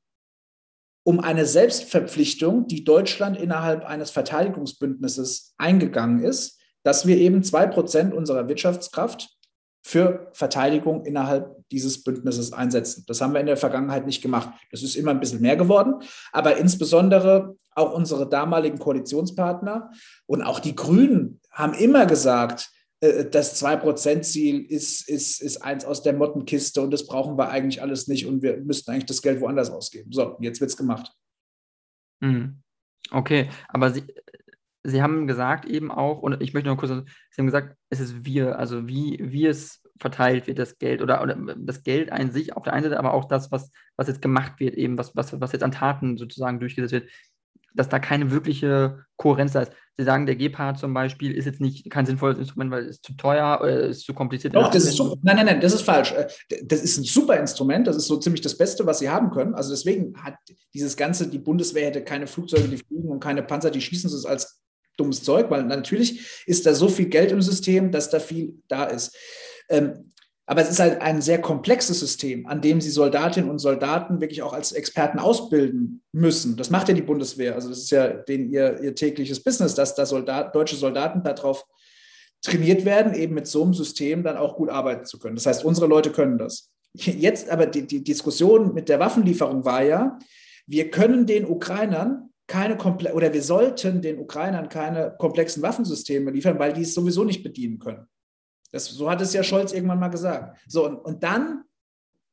um 1.05 1.21
eine 1.21 1.45
Selbstverpflichtung, 1.45 2.67
die 2.67 2.83
Deutschland 2.83 3.37
innerhalb 3.37 3.85
eines 3.85 4.11
Verteidigungsbündnisses 4.11 5.55
eingegangen 5.59 6.25
ist, 6.25 6.61
dass 6.83 7.07
wir 7.07 7.19
eben 7.19 7.43
2% 7.43 8.13
unserer 8.13 8.49
Wirtschaftskraft 8.49 9.36
für 9.87 10.33
Verteidigung 10.33 11.05
innerhalb 11.05 11.55
dieses 11.71 12.03
Bündnisses 12.03 12.53
einsetzen. 12.53 13.05
Das 13.07 13.21
haben 13.21 13.35
wir 13.35 13.39
in 13.39 13.47
der 13.47 13.57
Vergangenheit 13.57 14.05
nicht 14.05 14.21
gemacht. 14.21 14.51
Das 14.73 14.83
ist 14.83 14.97
immer 14.97 15.13
ein 15.13 15.21
bisschen 15.21 15.41
mehr 15.41 15.57
geworden, 15.57 16.03
aber 16.33 16.57
insbesondere 16.57 17.57
auch 17.71 17.95
unsere 17.95 18.29
damaligen 18.29 18.81
Koalitionspartner 18.81 19.93
und 20.27 20.43
auch 20.43 20.59
die 20.59 20.75
Grünen 20.75 21.41
haben 21.53 21.73
immer 21.75 22.05
gesagt, 22.05 22.69
äh, 22.99 23.27
das 23.27 23.63
2-Prozent-Ziel 23.63 24.65
ist, 24.65 25.09
ist, 25.09 25.41
ist 25.41 25.59
eins 25.59 25.85
aus 25.85 26.03
der 26.03 26.15
Mottenkiste 26.15 26.83
und 26.83 26.91
das 26.91 27.07
brauchen 27.07 27.39
wir 27.39 27.51
eigentlich 27.51 27.81
alles 27.81 28.09
nicht 28.09 28.27
und 28.27 28.43
wir 28.43 28.57
müssten 28.57 28.91
eigentlich 28.91 29.07
das 29.07 29.23
Geld 29.23 29.41
woanders 29.41 29.71
ausgeben. 29.71 30.11
So, 30.11 30.37
jetzt 30.41 30.61
wird 30.61 30.73
es 30.73 30.77
gemacht. 30.77 31.13
Hm. 32.21 32.61
Okay, 33.13 33.51
aber 33.69 33.93
Sie, 33.93 34.03
Sie 34.87 35.03
haben 35.03 35.27
gesagt 35.27 35.65
eben 35.67 35.91
auch, 35.91 36.21
und 36.21 36.41
ich 36.43 36.55
möchte 36.55 36.69
noch 36.69 36.77
kurz, 36.77 36.91
Sie 36.91 37.39
haben 37.39 37.47
gesagt, 37.47 37.77
es 37.91 38.01
ist 38.01 38.25
wir, 38.25 38.59
also 38.59 38.87
wie, 38.87 39.19
wie 39.21 39.47
es 39.47 39.83
verteilt 39.99 40.47
wird, 40.47 40.59
das 40.59 40.79
Geld 40.79 41.03
oder, 41.03 41.23
oder 41.23 41.37
das 41.57 41.83
Geld 41.83 42.13
an 42.13 42.31
sich 42.31 42.57
auf 42.57 42.65
der 42.65 42.73
einen 42.73 42.85
Seite, 42.85 42.99
aber 42.99 43.15
auch 43.15 43.25
das, 43.25 43.51
was, 43.51 43.71
was 43.97 44.09
jetzt 44.09 44.23
gemacht 44.23 44.55
wird, 44.59 44.75
eben, 44.75 44.99
was, 44.99 45.17
was, 45.17 45.41
was 45.41 45.53
jetzt 45.53 45.63
an 45.63 45.73
Taten 45.73 46.17
sozusagen 46.17 46.61
durchgesetzt 46.61 46.93
wird, 46.93 47.11
dass 47.77 47.89
da 47.89 47.99
keine 47.99 48.31
wirkliche 48.31 49.05
Kohärenz 49.17 49.53
da 49.53 49.63
ist. 49.63 49.73
Sie 49.99 50.05
sagen, 50.05 50.27
der 50.27 50.37
Gepard 50.37 50.79
zum 50.79 50.93
Beispiel 50.93 51.33
ist 51.33 51.45
jetzt 51.45 51.61
nicht 51.61 51.91
kein 51.91 52.07
sinnvolles 52.07 52.39
Instrument, 52.39 52.71
weil 52.71 52.87
es 52.87 53.01
zu 53.01 53.15
teuer 53.15 53.59
oder 53.63 53.81
ist 53.81 54.05
zu 54.05 54.13
kompliziert. 54.13 54.55
Doch, 54.55 54.71
das 54.71 54.85
ist 54.85 54.97
super. 54.97 55.17
Nein, 55.23 55.37
nein, 55.37 55.47
nein, 55.47 55.61
das 55.61 55.75
ist 55.75 55.83
falsch. 55.83 56.13
Äh, 56.13 56.27
das 56.65 56.83
ist 56.83 56.99
ein 56.99 57.05
super 57.05 57.39
Instrument. 57.39 57.87
Das 57.87 57.97
ist 57.97 58.07
so 58.07 58.19
ziemlich 58.19 58.43
das 58.43 58.57
Beste, 58.57 58.85
was 58.87 58.99
sie 58.99 59.09
haben 59.09 59.31
können. 59.31 59.55
Also 59.55 59.71
deswegen 59.71 60.15
hat 60.23 60.35
dieses 60.75 60.97
Ganze, 60.97 61.29
die 61.29 61.39
Bundeswehr 61.39 61.87
hätte 61.87 62.05
keine 62.05 62.27
Flugzeuge, 62.27 62.69
die 62.69 62.79
fliegen 62.79 63.09
und 63.09 63.21
keine 63.21 63.43
Panzer, 63.43 63.71
die 63.71 63.81
schießen. 63.81 64.11
Das 64.11 64.19
ist 64.19 64.27
als 64.27 64.61
dummes 64.97 65.23
Zeug, 65.23 65.51
weil 65.51 65.65
natürlich 65.65 66.45
ist 66.47 66.67
da 66.67 66.75
so 66.75 66.89
viel 66.89 67.07
Geld 67.07 67.33
im 67.33 67.43
System, 67.43 67.91
dass 67.91 68.11
da 68.11 68.21
viel 68.21 68.55
da 68.69 68.85
ist. 68.85 69.17
Ähm, 69.69 70.13
aber 70.49 70.63
es 70.63 70.71
ist 70.71 70.79
halt 70.79 71.01
ein 71.01 71.21
sehr 71.21 71.41
komplexes 71.41 71.99
System, 71.99 72.47
an 72.47 72.61
dem 72.61 72.81
sie 72.81 72.91
Soldatinnen 72.91 73.51
und 73.51 73.59
Soldaten 73.59 74.21
wirklich 74.21 74.43
auch 74.43 74.53
als 74.53 74.71
Experten 74.71 75.19
ausbilden 75.19 76.03
müssen. 76.13 76.57
Das 76.57 76.71
macht 76.71 76.89
ja 76.89 76.95
die 76.95 77.03
Bundeswehr. 77.03 77.57
Also 77.57 77.69
das 77.69 77.79
ist 77.79 77.91
ja 77.91 78.09
den, 78.09 78.53
ihr, 78.53 78.81
ihr 78.81 78.95
tägliches 78.95 79.43
Business, 79.43 79.75
dass 79.75 79.97
da 79.97 80.07
Soldat, 80.07 80.55
deutsche 80.55 80.77
Soldaten 80.77 81.25
darauf 81.25 81.67
trainiert 82.43 82.85
werden, 82.85 83.15
eben 83.15 83.35
mit 83.35 83.49
so 83.49 83.65
einem 83.65 83.75
System 83.75 84.23
dann 84.23 84.37
auch 84.37 84.55
gut 84.55 84.69
arbeiten 84.69 85.05
zu 85.05 85.19
können. 85.19 85.35
Das 85.35 85.47
heißt, 85.47 85.65
unsere 85.65 85.89
Leute 85.89 86.13
können 86.13 86.39
das. 86.39 86.71
Jetzt 86.95 87.51
aber 87.51 87.67
die, 87.67 87.85
die 87.87 88.05
Diskussion 88.05 88.73
mit 88.73 88.89
der 88.89 89.01
Waffenlieferung 89.01 89.65
war 89.65 89.83
ja, 89.83 90.19
wir 90.69 90.91
können 90.91 91.27
den 91.27 91.45
Ukrainern 91.45 92.31
keine 92.47 92.77
komple 92.77 93.13
oder 93.13 93.33
wir 93.33 93.43
sollten 93.43 94.03
den 94.03 94.19
Ukrainern 94.19 94.69
keine 94.69 95.17
komplexen 95.19 95.63
Waffensysteme 95.63 96.31
liefern, 96.31 96.59
weil 96.59 96.73
die 96.73 96.83
es 96.83 96.95
sowieso 96.95 97.25
nicht 97.25 97.43
bedienen 97.43 97.79
können. 97.79 98.07
Das, 98.73 98.87
so 98.87 99.11
hat 99.11 99.21
es 99.21 99.33
ja 99.33 99.43
Scholz 99.43 99.73
irgendwann 99.73 99.99
mal 99.99 100.09
gesagt. 100.09 100.59
So, 100.69 100.87
und, 100.87 100.97
und 100.97 101.23
dann, 101.23 101.65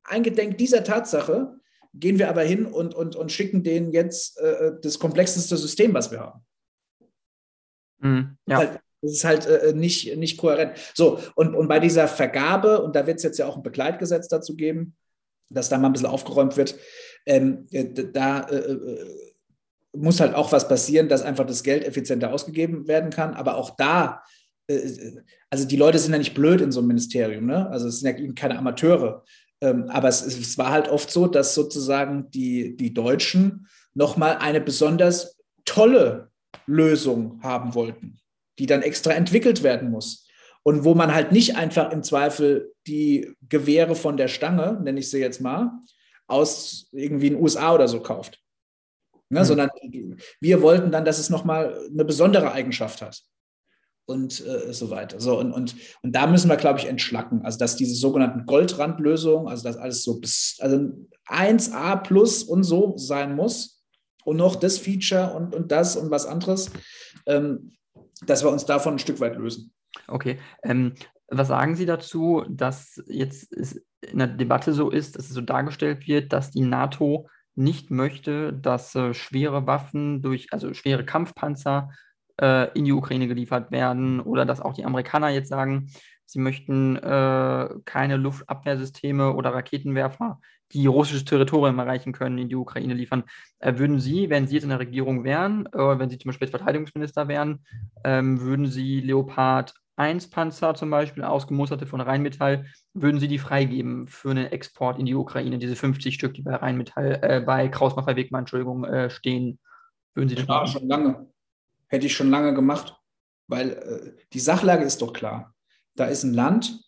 eingedenk 0.04 0.58
dieser 0.58 0.84
Tatsache, 0.84 1.56
gehen 1.94 2.20
wir 2.20 2.30
aber 2.30 2.42
hin 2.42 2.66
und, 2.66 2.96
und, 2.96 3.16
und 3.16 3.32
schicken 3.32 3.64
denen 3.64 3.92
jetzt 3.92 4.40
äh, 4.40 4.74
das 4.82 5.00
komplexeste 5.00 5.58
System, 5.58 5.94
was 5.94 6.12
wir 6.12 6.20
haben. 6.20 6.46
Mhm, 8.00 8.38
ja. 8.48 8.58
Halt, 8.58 8.80
das 9.02 9.12
ist 9.12 9.24
halt 9.24 9.46
äh, 9.46 9.74
nicht, 9.74 10.16
nicht 10.18 10.38
kohärent. 10.38 10.78
So, 10.94 11.20
und, 11.36 11.56
und 11.56 11.68
bei 11.68 11.80
dieser 11.80 12.08
Vergabe, 12.08 12.82
und 12.82 12.96
da 12.96 13.06
wird 13.06 13.18
es 13.18 13.24
jetzt 13.24 13.38
ja 13.38 13.48
auch 13.48 13.58
ein 13.58 13.64
Begleitgesetz 13.64 14.28
dazu 14.28 14.56
geben, 14.56 14.96
dass 15.50 15.70
da 15.70 15.78
mal 15.78 15.88
ein 15.88 15.94
bisschen 15.94 16.08
aufgeräumt 16.08 16.58
wird, 16.58 16.76
ähm, 17.26 17.68
äh, 17.72 17.86
da 17.86 18.42
äh, 18.42 18.56
äh 18.56 19.33
muss 19.96 20.20
halt 20.20 20.34
auch 20.36 20.52
was 20.52 20.68
passieren, 20.68 21.08
dass 21.08 21.22
einfach 21.22 21.46
das 21.46 21.64
Geld 21.64 21.86
effizienter 21.86 22.34
ausgegeben 22.34 22.88
werden 22.88 23.10
kann. 23.12 23.34
Aber 23.34 23.56
auch 23.56 23.76
da, 23.76 24.24
äh, 24.68 24.82
also 25.50 25.66
die 25.66 25.76
Leute 25.76 26.00
sind 26.00 26.12
ja 26.12 26.18
nicht 26.18 26.34
blöd 26.34 26.62
in 26.62 26.72
so 26.72 26.80
einem 26.80 26.88
Ministerium, 26.88 27.46
ne? 27.46 27.70
Also 27.70 27.88
es 27.88 28.00
sind 28.00 28.20
ja 28.20 28.34
keine 28.34 28.58
Amateure. 28.58 29.24
Ähm, 29.62 29.86
aber 29.90 30.08
es, 30.08 30.26
es 30.26 30.58
war 30.58 30.72
halt 30.72 30.90
oft 30.90 31.12
so, 31.12 31.28
dass 31.28 31.54
sozusagen 31.54 32.30
die, 32.32 32.76
die 32.76 32.94
Deutschen 32.94 33.68
nochmal 33.94 34.38
eine 34.38 34.60
besonders 34.60 35.38
tolle 35.64 36.30
Lösung 36.66 37.40
haben 37.44 37.76
wollten, 37.76 38.20
die 38.60 38.66
dann 38.66 38.82
extra 38.82 39.12
entwickelt 39.12 39.64
werden 39.64 39.92
muss. 39.92 40.28
Und 40.64 40.86
wo 40.86 40.96
man 40.96 41.14
halt 41.14 41.32
nicht 41.32 41.56
einfach 41.58 41.92
im 41.92 42.04
Zweifel 42.04 42.74
die 42.88 43.34
Gewehre 43.50 43.96
von 43.96 44.18
der 44.18 44.30
Stange, 44.30 44.80
nenne 44.82 45.00
ich 45.00 45.10
sie 45.10 45.20
jetzt 45.20 45.42
mal, 45.42 45.72
aus 46.26 46.88
irgendwie 46.94 47.30
den 47.30 47.42
USA 47.42 47.74
oder 47.74 47.88
so 47.88 48.00
kauft 48.00 48.43
ne? 49.34 49.42
mhm. 49.42 49.46
sondern 49.46 49.70
wir 50.40 50.62
wollten 50.62 50.92
dann, 50.92 51.06
dass 51.06 51.20
es 51.20 51.30
nochmal 51.30 51.78
eine 51.92 52.06
besondere 52.06 52.52
Eigenschaft 52.52 53.02
hat 53.02 53.22
und 54.06 54.46
äh, 54.46 54.74
so 54.74 54.90
weiter. 54.90 55.20
So, 55.20 55.40
und, 55.40 55.52
und, 55.52 55.76
und 56.02 56.16
da 56.16 56.28
müssen 56.28 56.50
wir, 56.50 56.58
glaube 56.58 56.80
ich, 56.80 56.86
entschlacken. 56.86 57.42
Also, 57.44 57.58
dass 57.58 57.76
diese 57.76 57.96
sogenannten 57.96 58.46
Goldrandlösungen, 58.46 59.48
also 59.48 59.64
dass 59.64 59.78
alles 59.78 60.04
so 60.04 60.20
bis, 60.20 60.58
also 60.60 60.90
1A 61.28 62.02
plus 62.04 62.44
und 62.44 62.64
so 62.64 62.98
sein 62.98 63.36
muss 63.36 63.84
und 64.26 64.38
noch 64.38 64.56
das 64.56 64.78
Feature 64.78 65.34
und, 65.34 65.56
und 65.56 65.72
das 65.72 65.96
und 65.96 66.12
was 66.12 66.26
anderes, 66.26 66.72
ähm, 67.26 67.72
dass 68.26 68.44
wir 68.44 68.52
uns 68.52 68.66
davon 68.66 68.96
ein 68.96 69.00
Stück 69.00 69.20
weit 69.20 69.36
lösen. 69.36 69.74
Okay. 70.08 70.40
Ähm, 70.64 70.94
was 71.30 71.48
sagen 71.48 71.76
Sie 71.76 71.86
dazu, 71.86 72.44
dass 72.50 73.02
jetzt 73.08 73.52
in 74.02 74.20
der 74.20 74.28
Debatte 74.28 74.74
so 74.74 74.90
ist, 74.90 75.18
dass 75.18 75.26
es 75.26 75.34
so 75.34 75.42
dargestellt 75.42 76.08
wird, 76.08 76.34
dass 76.34 76.52
die 76.52 76.62
NATO 76.62 77.30
nicht 77.56 77.92
möchte, 77.92 78.54
dass 78.54 78.96
äh, 78.96 79.14
schwere 79.14 79.68
Waffen 79.68 80.22
durch, 80.22 80.48
also 80.52 80.74
schwere 80.74 81.06
Kampfpanzer 81.06 81.92
äh, 82.42 82.72
in 82.78 82.86
die 82.86 82.94
Ukraine 82.94 83.28
geliefert 83.28 83.72
werden 83.72 84.20
oder 84.20 84.46
dass 84.46 84.62
auch 84.62 84.74
die 84.74 84.86
Amerikaner 84.86 85.30
jetzt 85.30 85.50
sagen, 85.50 85.92
sie 86.26 86.40
möchten 86.40 86.96
äh, 86.96 87.70
keine 87.86 88.18
Luftabwehrsysteme 88.18 89.34
oder 89.34 89.54
Raketenwerfer, 89.54 90.40
die 90.72 90.88
russisches 90.88 91.26
Territorium 91.26 91.78
erreichen 91.78 92.14
können, 92.14 92.40
in 92.40 92.50
die 92.50 92.56
Ukraine 92.56 92.96
liefern. 92.96 93.24
Äh, 93.60 93.78
würden 93.78 94.00
Sie, 94.00 94.30
wenn 94.30 94.48
Sie 94.48 94.56
jetzt 94.56 94.64
in 94.64 94.70
der 94.70 94.80
Regierung 94.80 95.24
wären, 95.24 95.68
äh, 95.68 96.00
wenn 96.00 96.10
Sie 96.10 96.18
zum 96.18 96.30
Beispiel 96.30 96.48
Verteidigungsminister 96.48 97.28
wären, 97.28 97.64
ähm, 98.04 98.42
würden 98.42 98.66
Sie 98.66 99.02
Leopard 99.02 99.76
1 99.96 100.30
Panzer 100.30 100.74
zum 100.74 100.90
Beispiel, 100.90 101.24
ausgemusterte 101.24 101.86
von 101.86 102.02
Rheinmetall, 102.02 102.66
würden 102.94 103.20
Sie 103.20 103.28
die 103.28 103.38
freigeben 103.38 104.08
für 104.08 104.32
einen 104.32 104.48
Export 104.48 104.98
in 104.98 105.06
die 105.06 105.16
Ukraine, 105.16 105.60
diese 105.60 105.76
50 105.76 106.16
Stück, 106.16 106.34
die 106.34 106.42
bei 106.42 106.56
Rheinmetall, 106.56 107.20
äh, 107.22 107.42
bei 107.42 107.68
Krausmacher 107.68 108.16
Wegmann, 108.16 108.42
Entschuldigung, 108.42 108.86
äh, 108.86 109.10
stehen? 109.10 109.60
Würden 110.16 110.30
Sie 110.30 110.36
das 110.36 110.48
ja, 110.48 110.54
machen? 110.54 110.68
schon 110.68 110.88
lange. 110.88 111.28
Hätte 111.88 112.08
ich 112.08 112.16
schon 112.16 112.32
lange 112.32 112.54
gemacht, 112.54 113.00
weil 113.48 113.72
äh, 113.72 114.24
die 114.34 114.40
Sachlage 114.40 114.84
ist 114.84 115.02
doch 115.02 115.14
klar. 115.14 115.54
Da 115.96 116.06
ist 116.06 116.24
ein 116.24 116.34
Land, 116.34 116.80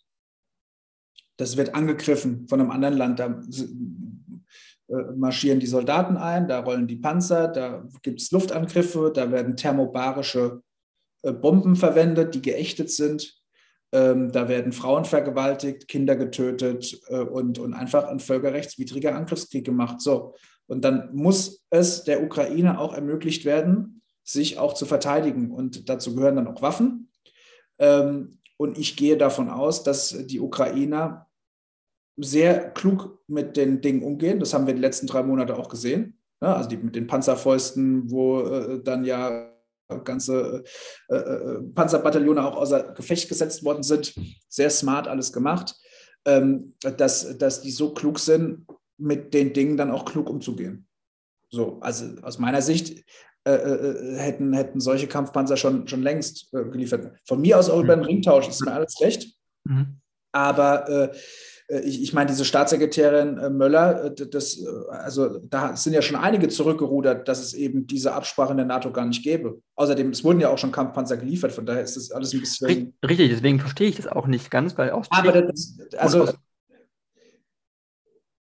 das 1.36 1.56
wird 1.56 1.74
angegriffen 1.74 2.48
von 2.48 2.60
einem 2.60 2.70
anderen 2.70 2.96
Land. 2.96 3.18
Da 3.20 3.40
äh, 4.88 5.12
marschieren 5.16 5.60
die 5.60 5.66
Soldaten 5.66 6.16
ein, 6.16 6.48
da 6.48 6.60
rollen 6.60 6.86
die 6.86 6.96
Panzer, 6.96 7.48
da 7.48 7.84
gibt 8.02 8.20
es 8.20 8.30
Luftangriffe, 8.30 9.12
da 9.14 9.30
werden 9.30 9.56
thermobarische 9.56 10.62
Bomben 11.22 11.76
verwendet, 11.76 12.34
die 12.34 12.42
geächtet 12.42 12.90
sind. 12.90 13.36
Ähm, 13.92 14.32
da 14.32 14.48
werden 14.48 14.72
Frauen 14.72 15.04
vergewaltigt, 15.04 15.88
Kinder 15.88 16.16
getötet 16.16 17.00
äh, 17.08 17.20
und, 17.20 17.58
und 17.58 17.74
einfach 17.74 18.04
ein 18.04 18.20
völkerrechtswidriger 18.20 19.14
Angriffskrieg 19.14 19.64
gemacht. 19.64 20.00
So. 20.00 20.34
Und 20.66 20.84
dann 20.84 21.14
muss 21.14 21.64
es 21.70 22.04
der 22.04 22.22
Ukraine 22.22 22.78
auch 22.78 22.94
ermöglicht 22.94 23.44
werden, 23.44 24.02
sich 24.24 24.58
auch 24.58 24.74
zu 24.74 24.86
verteidigen. 24.86 25.52
Und 25.52 25.88
dazu 25.88 26.14
gehören 26.14 26.36
dann 26.36 26.48
auch 26.48 26.62
Waffen. 26.62 27.10
Ähm, 27.78 28.38
und 28.56 28.78
ich 28.78 28.96
gehe 28.96 29.16
davon 29.16 29.50
aus, 29.50 29.82
dass 29.82 30.26
die 30.26 30.40
Ukrainer 30.40 31.26
sehr 32.16 32.70
klug 32.70 33.22
mit 33.28 33.56
den 33.56 33.80
Dingen 33.80 34.02
umgehen. 34.02 34.40
Das 34.40 34.54
haben 34.54 34.66
wir 34.66 34.74
die 34.74 34.80
letzten 34.80 35.06
drei 35.06 35.22
Monate 35.22 35.56
auch 35.56 35.68
gesehen. 35.68 36.18
also 36.40 36.68
die 36.68 36.78
mit 36.78 36.96
den 36.96 37.06
Panzerfäusten, 37.06 38.10
wo 38.10 38.40
äh, 38.40 38.82
dann 38.82 39.04
ja 39.04 39.52
ganze 40.04 40.64
äh, 41.08 41.16
äh, 41.16 41.62
Panzerbataillone 41.74 42.44
auch 42.44 42.56
außer 42.56 42.94
Gefecht 42.94 43.28
gesetzt 43.28 43.64
worden 43.64 43.82
sind. 43.82 44.14
Sehr 44.48 44.70
smart 44.70 45.08
alles 45.08 45.32
gemacht, 45.32 45.74
ähm, 46.24 46.74
dass, 46.80 47.38
dass 47.38 47.62
die 47.62 47.70
so 47.70 47.94
klug 47.94 48.18
sind, 48.18 48.66
mit 48.98 49.34
den 49.34 49.52
Dingen 49.52 49.76
dann 49.76 49.90
auch 49.90 50.04
klug 50.04 50.30
umzugehen. 50.30 50.86
So, 51.50 51.78
also 51.80 52.06
aus 52.22 52.38
meiner 52.38 52.62
Sicht 52.62 53.04
äh, 53.46 53.52
äh, 53.52 54.16
hätten, 54.16 54.52
hätten 54.52 54.80
solche 54.80 55.06
Kampfpanzer 55.06 55.56
schon, 55.56 55.86
schon 55.86 56.02
längst 56.02 56.52
äh, 56.52 56.64
geliefert. 56.64 57.16
Von 57.24 57.40
mir 57.40 57.58
aus 57.58 57.70
auch 57.70 57.78
mhm. 57.78 57.84
über 57.84 57.96
den 57.96 58.04
Ringtausch 58.04 58.48
ist 58.48 58.64
mir 58.64 58.72
alles 58.72 59.00
recht. 59.00 59.36
Mhm. 59.64 60.00
Aber 60.32 60.88
äh, 60.88 61.04
äh, 61.04 61.16
ich, 61.68 62.02
ich 62.02 62.12
meine, 62.12 62.30
diese 62.30 62.44
Staatssekretärin 62.44 63.38
äh, 63.38 63.50
Möller, 63.50 64.04
äh, 64.04 64.14
das, 64.14 64.64
also 64.88 65.38
da 65.38 65.76
sind 65.76 65.94
ja 65.94 66.02
schon 66.02 66.16
einige 66.16 66.48
zurückgerudert, 66.48 67.26
dass 67.26 67.40
es 67.40 67.54
eben 67.54 67.86
diese 67.86 68.12
Absprache 68.12 68.52
in 68.52 68.58
der 68.58 68.66
NATO 68.66 68.92
gar 68.92 69.04
nicht 69.04 69.24
gäbe. 69.24 69.60
Außerdem, 69.74 70.10
es 70.10 70.22
wurden 70.22 70.40
ja 70.40 70.48
auch 70.48 70.58
schon 70.58 70.70
Kampfpanzer 70.70 71.16
geliefert, 71.16 71.52
von 71.52 71.66
daher 71.66 71.82
ist 71.82 71.96
das 71.96 72.12
alles 72.12 72.32
ein 72.32 72.40
bisschen. 72.40 72.94
Richtig, 73.06 73.30
deswegen 73.30 73.58
verstehe 73.58 73.88
ich 73.88 73.96
das 73.96 74.06
auch 74.06 74.28
nicht 74.28 74.50
ganz, 74.50 74.78
weil 74.78 74.90
aus 74.90 75.06
Aber 75.10 75.32
das, 75.42 75.78
also. 75.98 76.22
Aus, 76.22 76.34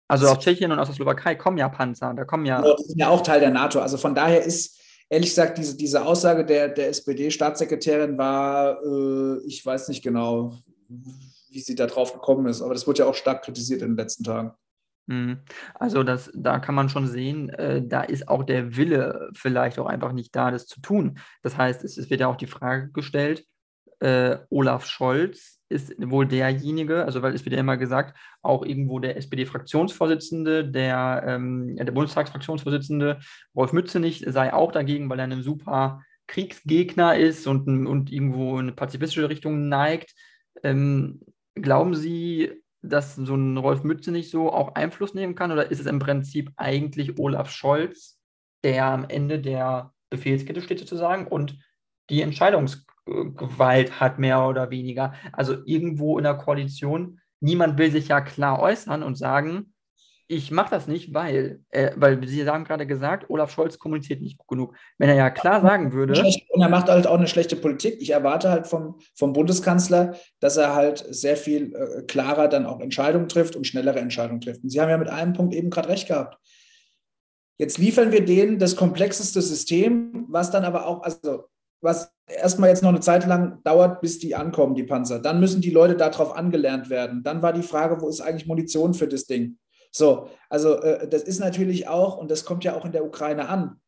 also 0.08 0.28
aus 0.28 0.38
Tschechien 0.38 0.70
und 0.70 0.78
aus 0.78 0.88
der 0.88 0.94
Slowakei 0.94 1.34
kommen 1.34 1.58
ja 1.58 1.68
Panzer, 1.68 2.12
da 2.14 2.24
kommen 2.24 2.44
ja. 2.44 2.62
Die 2.62 2.82
sind 2.84 2.98
ja 2.98 3.08
auch 3.08 3.22
Teil 3.22 3.40
der 3.40 3.50
NATO. 3.50 3.80
Also 3.80 3.96
von 3.96 4.14
daher 4.14 4.44
ist, 4.44 4.78
ehrlich 5.08 5.30
gesagt, 5.30 5.58
diese, 5.58 5.76
diese 5.76 6.04
Aussage 6.04 6.44
der, 6.44 6.68
der 6.68 6.90
SPD-Staatssekretärin 6.90 8.18
war, 8.18 8.78
äh, 8.84 9.38
ich 9.46 9.64
weiß 9.64 9.88
nicht 9.88 10.02
genau, 10.04 10.52
wie 11.56 11.60
sie 11.60 11.74
da 11.74 11.86
drauf 11.86 12.12
gekommen 12.12 12.46
ist. 12.46 12.62
Aber 12.62 12.74
das 12.74 12.86
wurde 12.86 13.00
ja 13.00 13.06
auch 13.06 13.14
stark 13.14 13.42
kritisiert 13.42 13.82
in 13.82 13.88
den 13.88 13.96
letzten 13.96 14.24
Tagen. 14.24 14.52
Mhm. 15.06 15.38
Also 15.74 16.02
das, 16.02 16.30
da 16.34 16.58
kann 16.58 16.74
man 16.74 16.88
schon 16.88 17.06
sehen, 17.06 17.48
äh, 17.50 17.82
da 17.82 18.02
ist 18.02 18.28
auch 18.28 18.44
der 18.44 18.76
Wille 18.76 19.30
vielleicht 19.34 19.78
auch 19.78 19.86
einfach 19.86 20.12
nicht 20.12 20.36
da, 20.36 20.50
das 20.50 20.66
zu 20.66 20.80
tun. 20.80 21.18
Das 21.42 21.56
heißt, 21.56 21.82
es, 21.82 21.96
es 21.96 22.10
wird 22.10 22.20
ja 22.20 22.28
auch 22.28 22.36
die 22.36 22.46
Frage 22.46 22.90
gestellt, 22.92 23.44
äh, 24.00 24.38
Olaf 24.50 24.84
Scholz 24.86 25.60
ist 25.68 25.94
wohl 25.98 26.26
derjenige, 26.26 27.04
also 27.04 27.22
weil 27.22 27.34
es 27.34 27.44
wird 27.44 27.54
ja 27.54 27.60
immer 27.60 27.76
gesagt, 27.76 28.16
auch 28.42 28.64
irgendwo 28.64 28.98
der 28.98 29.16
SPD-Fraktionsvorsitzende, 29.16 30.64
der, 30.68 31.24
ähm, 31.26 31.76
der 31.76 31.90
Bundestagsfraktionsvorsitzende 31.92 33.18
Wolf 33.54 33.72
Mützenich 33.72 34.24
sei 34.28 34.52
auch 34.52 34.70
dagegen, 34.70 35.08
weil 35.08 35.18
er 35.18 35.24
ein 35.24 35.42
super 35.42 36.02
Kriegsgegner 36.26 37.16
ist 37.16 37.46
und, 37.46 37.86
und 37.86 38.12
irgendwo 38.12 38.54
in 38.54 38.66
eine 38.66 38.72
pazifistische 38.72 39.28
Richtung 39.28 39.68
neigt. 39.68 40.14
Ähm, 40.62 41.20
Glauben 41.56 41.94
Sie, 41.94 42.52
dass 42.82 43.16
so 43.16 43.34
ein 43.34 43.56
Rolf 43.56 43.82
Mütze 43.82 44.12
nicht 44.12 44.30
so 44.30 44.52
auch 44.52 44.74
Einfluss 44.74 45.14
nehmen 45.14 45.34
kann? 45.34 45.52
Oder 45.52 45.70
ist 45.70 45.80
es 45.80 45.86
im 45.86 45.98
Prinzip 45.98 46.52
eigentlich 46.56 47.18
Olaf 47.18 47.50
Scholz, 47.50 48.20
der 48.62 48.84
am 48.84 49.06
Ende 49.08 49.40
der 49.40 49.92
Befehlskette 50.10 50.60
steht 50.60 50.78
sozusagen 50.78 51.26
und 51.26 51.58
die 52.10 52.22
Entscheidungsgewalt 52.22 54.00
hat, 54.00 54.18
mehr 54.18 54.46
oder 54.46 54.70
weniger? 54.70 55.14
Also 55.32 55.56
irgendwo 55.64 56.18
in 56.18 56.24
der 56.24 56.34
Koalition, 56.34 57.20
niemand 57.40 57.78
will 57.78 57.90
sich 57.90 58.08
ja 58.08 58.20
klar 58.20 58.60
äußern 58.60 59.02
und 59.02 59.16
sagen, 59.16 59.74
ich 60.28 60.50
mache 60.50 60.70
das 60.70 60.88
nicht, 60.88 61.14
weil, 61.14 61.60
äh, 61.70 61.92
weil 61.96 62.26
Sie 62.26 62.48
haben 62.48 62.64
gerade 62.64 62.86
gesagt, 62.86 63.30
Olaf 63.30 63.52
Scholz 63.52 63.78
kommuniziert 63.78 64.20
nicht 64.20 64.38
genug. 64.48 64.74
Wenn 64.98 65.08
er 65.08 65.14
ja 65.14 65.30
klar 65.30 65.60
sagen 65.60 65.92
würde. 65.92 66.20
Und 66.50 66.62
er 66.62 66.68
macht 66.68 66.88
halt 66.88 67.06
auch 67.06 67.18
eine 67.18 67.28
schlechte 67.28 67.54
Politik. 67.54 68.00
Ich 68.00 68.10
erwarte 68.10 68.50
halt 68.50 68.66
vom, 68.66 68.98
vom 69.14 69.32
Bundeskanzler, 69.32 70.16
dass 70.40 70.56
er 70.56 70.74
halt 70.74 71.04
sehr 71.10 71.36
viel 71.36 71.74
äh, 71.74 72.02
klarer 72.02 72.48
dann 72.48 72.66
auch 72.66 72.80
Entscheidungen 72.80 73.28
trifft 73.28 73.54
und 73.54 73.66
schnellere 73.66 74.00
Entscheidungen 74.00 74.40
trifft. 74.40 74.64
Und 74.64 74.70
Sie 74.70 74.80
haben 74.80 74.90
ja 74.90 74.98
mit 74.98 75.08
einem 75.08 75.32
Punkt 75.32 75.54
eben 75.54 75.70
gerade 75.70 75.88
recht 75.90 76.08
gehabt. 76.08 76.38
Jetzt 77.58 77.78
liefern 77.78 78.10
wir 78.10 78.24
denen 78.24 78.58
das 78.58 78.76
komplexeste 78.76 79.40
System, 79.40 80.26
was 80.28 80.50
dann 80.50 80.64
aber 80.64 80.86
auch, 80.86 81.02
also 81.02 81.44
was 81.80 82.10
erstmal 82.26 82.70
jetzt 82.70 82.82
noch 82.82 82.90
eine 82.90 83.00
Zeit 83.00 83.26
lang 83.26 83.62
dauert, 83.62 84.00
bis 84.00 84.18
die 84.18 84.34
ankommen, 84.34 84.74
die 84.74 84.82
Panzer. 84.82 85.20
Dann 85.20 85.38
müssen 85.38 85.60
die 85.60 85.70
Leute 85.70 85.94
darauf 85.94 86.36
angelernt 86.36 86.90
werden. 86.90 87.22
Dann 87.22 87.42
war 87.42 87.52
die 87.52 87.62
Frage, 87.62 88.00
wo 88.00 88.08
ist 88.08 88.20
eigentlich 88.20 88.46
Munition 88.46 88.92
für 88.92 89.06
das 89.06 89.26
Ding? 89.26 89.58
So, 89.96 90.28
also 90.50 90.74
äh, 90.82 91.08
das 91.08 91.22
ist 91.22 91.38
natürlich 91.38 91.88
auch, 91.88 92.18
und 92.18 92.30
das 92.30 92.44
kommt 92.44 92.64
ja 92.64 92.76
auch 92.76 92.84
in 92.84 92.92
der 92.92 93.02
Ukraine 93.02 93.48
an. 93.48 93.80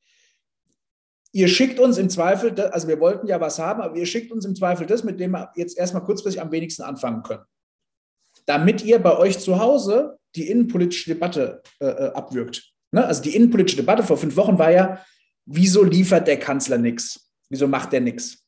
Ihr 1.33 1.49
schickt 1.49 1.79
uns 1.79 1.99
im 1.99 2.09
Zweifel, 2.09 2.59
also 2.59 2.89
wir 2.89 2.99
wollten 2.99 3.27
ja 3.27 3.39
was 3.43 3.59
haben, 3.59 3.83
aber 3.83 3.95
ihr 3.95 4.07
schickt 4.07 4.33
uns 4.33 4.47
im 4.47 4.57
Zweifel 4.57 4.87
das, 4.87 5.05
mit 5.05 5.21
dem 5.21 5.33
wir 5.33 5.53
jetzt 5.55 5.77
erstmal 5.77 6.03
kurzfristig 6.03 6.41
am 6.41 6.51
wenigsten 6.51 6.83
anfangen 6.83 7.23
können. 7.23 7.43
Damit 8.47 8.83
ihr 8.83 8.99
bei 9.01 9.19
euch 9.19 9.39
zu 9.39 9.59
Hause 9.59 10.19
die 10.35 10.49
innenpolitische 10.49 11.13
Debatte 11.13 11.63
äh, 11.79 11.85
äh 11.85 12.13
abwirkt. 12.15 12.73
Ne? 12.91 13.05
Also 13.05 13.21
die 13.21 13.37
innenpolitische 13.37 13.77
Debatte 13.77 14.03
vor 14.03 14.17
fünf 14.17 14.35
Wochen 14.37 14.59
war 14.59 14.71
ja, 14.71 15.05
wieso 15.45 15.85
liefert 15.85 16.27
der 16.27 16.39
Kanzler 16.39 16.79
nichts? 16.79 17.29
Wieso 17.51 17.69
macht 17.69 17.93
der 17.93 18.01
nichts? 18.01 18.47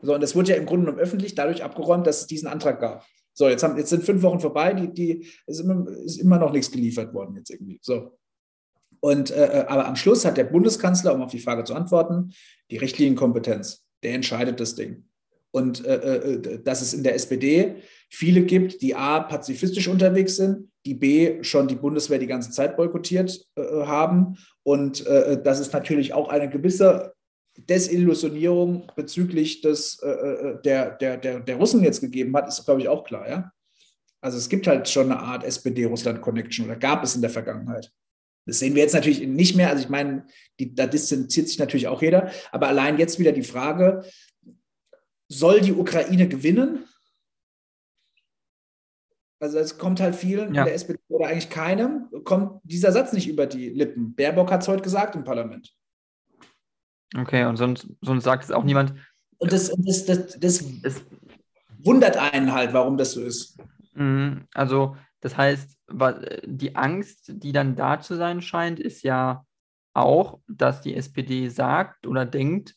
So, 0.00 0.14
und 0.14 0.22
das 0.22 0.34
wurde 0.34 0.52
ja 0.52 0.56
im 0.56 0.64
Grunde 0.64 0.86
genommen 0.86 1.02
öffentlich 1.02 1.34
dadurch 1.34 1.62
abgeräumt, 1.62 2.06
dass 2.06 2.22
es 2.22 2.26
diesen 2.26 2.48
Antrag 2.48 2.80
gab. 2.80 3.04
So, 3.34 3.48
jetzt, 3.48 3.62
haben, 3.64 3.76
jetzt 3.76 3.90
sind 3.90 4.04
fünf 4.04 4.22
Wochen 4.22 4.40
vorbei, 4.40 4.72
die, 4.72 4.92
die 4.92 5.26
ist, 5.46 5.60
immer, 5.60 5.88
ist 5.88 6.20
immer 6.20 6.38
noch 6.38 6.52
nichts 6.52 6.70
geliefert 6.70 7.12
worden 7.12 7.36
jetzt 7.36 7.50
irgendwie. 7.50 7.78
So. 7.82 8.16
Und, 9.00 9.32
äh, 9.32 9.60
äh, 9.60 9.66
aber 9.66 9.86
am 9.86 9.96
Schluss 9.96 10.24
hat 10.24 10.36
der 10.36 10.44
Bundeskanzler, 10.44 11.14
um 11.14 11.20
auf 11.20 11.32
die 11.32 11.40
Frage 11.40 11.64
zu 11.64 11.74
antworten, 11.74 12.32
die 12.70 12.78
Richtlinienkompetenz. 12.78 13.84
Der 14.02 14.14
entscheidet 14.14 14.60
das 14.60 14.76
Ding. 14.76 15.04
Und 15.50 15.84
äh, 15.84 15.96
äh, 15.96 16.32
äh 16.32 16.62
dass 16.62 16.80
es 16.80 16.94
in 16.94 17.02
der 17.02 17.14
SPD 17.14 17.74
viele 18.08 18.42
gibt, 18.42 18.80
die 18.80 18.94
A, 18.94 19.20
pazifistisch 19.20 19.88
unterwegs 19.88 20.36
sind, 20.36 20.70
die 20.86 20.94
B, 20.94 21.42
schon 21.42 21.68
die 21.68 21.74
Bundeswehr 21.74 22.18
die 22.18 22.26
ganze 22.26 22.50
Zeit 22.50 22.76
boykottiert 22.76 23.44
äh, 23.56 23.62
haben. 23.84 24.38
Und 24.62 25.04
dass 25.06 25.60
es 25.60 25.70
natürlich 25.74 26.14
auch 26.14 26.28
eine 26.30 26.48
gewisse 26.48 27.12
Desillusionierung 27.56 28.90
bezüglich 28.96 29.60
des, 29.60 30.00
äh, 30.02 30.08
äh, 30.08 30.62
der, 30.62 30.90
der, 30.90 31.16
der, 31.16 31.40
der 31.40 31.56
Russen 31.56 31.82
jetzt 31.82 32.00
gegeben 32.00 32.36
hat, 32.36 32.48
ist, 32.48 32.64
glaube 32.64 32.80
ich, 32.80 32.88
auch 32.88 33.04
klar. 33.04 33.28
Ja? 33.28 33.52
Also 34.20 34.38
es 34.38 34.48
gibt 34.48 34.66
halt 34.66 34.88
schon 34.88 35.12
eine 35.12 35.20
Art 35.20 35.44
SPD-Russland-Connection 35.44 36.66
oder 36.66 36.76
gab 36.76 37.04
es 37.04 37.14
in 37.14 37.20
der 37.20 37.30
Vergangenheit. 37.30 37.92
Das 38.46 38.58
sehen 38.58 38.74
wir 38.74 38.82
jetzt 38.82 38.94
natürlich 38.94 39.26
nicht 39.26 39.56
mehr. 39.56 39.70
Also 39.70 39.84
ich 39.84 39.88
meine, 39.88 40.26
die, 40.58 40.74
da 40.74 40.86
distanziert 40.86 41.48
sich 41.48 41.58
natürlich 41.58 41.88
auch 41.88 42.02
jeder. 42.02 42.30
Aber 42.52 42.68
allein 42.68 42.98
jetzt 42.98 43.18
wieder 43.18 43.32
die 43.32 43.42
Frage, 43.42 44.04
soll 45.28 45.60
die 45.60 45.72
Ukraine 45.72 46.28
gewinnen? 46.28 46.84
Also 49.40 49.58
es 49.58 49.78
kommt 49.78 50.00
halt 50.00 50.16
vielen 50.16 50.54
ja. 50.54 50.62
in 50.62 50.66
der 50.66 50.74
SPD 50.74 50.98
oder 51.08 51.28
eigentlich 51.28 51.50
keinem, 51.50 52.08
kommt 52.24 52.60
dieser 52.64 52.92
Satz 52.92 53.12
nicht 53.12 53.28
über 53.28 53.46
die 53.46 53.68
Lippen. 53.68 54.14
Baerbock 54.14 54.50
hat 54.50 54.62
es 54.62 54.68
heute 54.68 54.82
gesagt 54.82 55.16
im 55.16 55.24
Parlament. 55.24 55.74
Okay, 57.16 57.44
und 57.44 57.56
sonst, 57.56 57.88
sonst 58.00 58.24
sagt 58.24 58.44
es 58.44 58.50
auch 58.50 58.64
niemand. 58.64 58.94
Und 59.38 59.52
das, 59.52 59.72
das, 59.76 60.04
das, 60.04 60.38
das 60.38 60.64
es, 60.82 61.04
wundert 61.78 62.16
einen 62.16 62.52
halt, 62.52 62.72
warum 62.72 62.96
das 62.96 63.12
so 63.12 63.20
ist. 63.20 63.58
Mhm, 63.94 64.46
also, 64.54 64.96
das 65.20 65.36
heißt, 65.36 65.78
die 66.44 66.76
Angst, 66.76 67.32
die 67.32 67.52
dann 67.52 67.76
da 67.76 68.00
zu 68.00 68.16
sein 68.16 68.42
scheint, 68.42 68.80
ist 68.80 69.02
ja 69.02 69.44
auch, 69.92 70.40
dass 70.48 70.80
die 70.80 70.94
SPD 70.94 71.48
sagt 71.48 72.06
oder 72.06 72.26
denkt, 72.26 72.74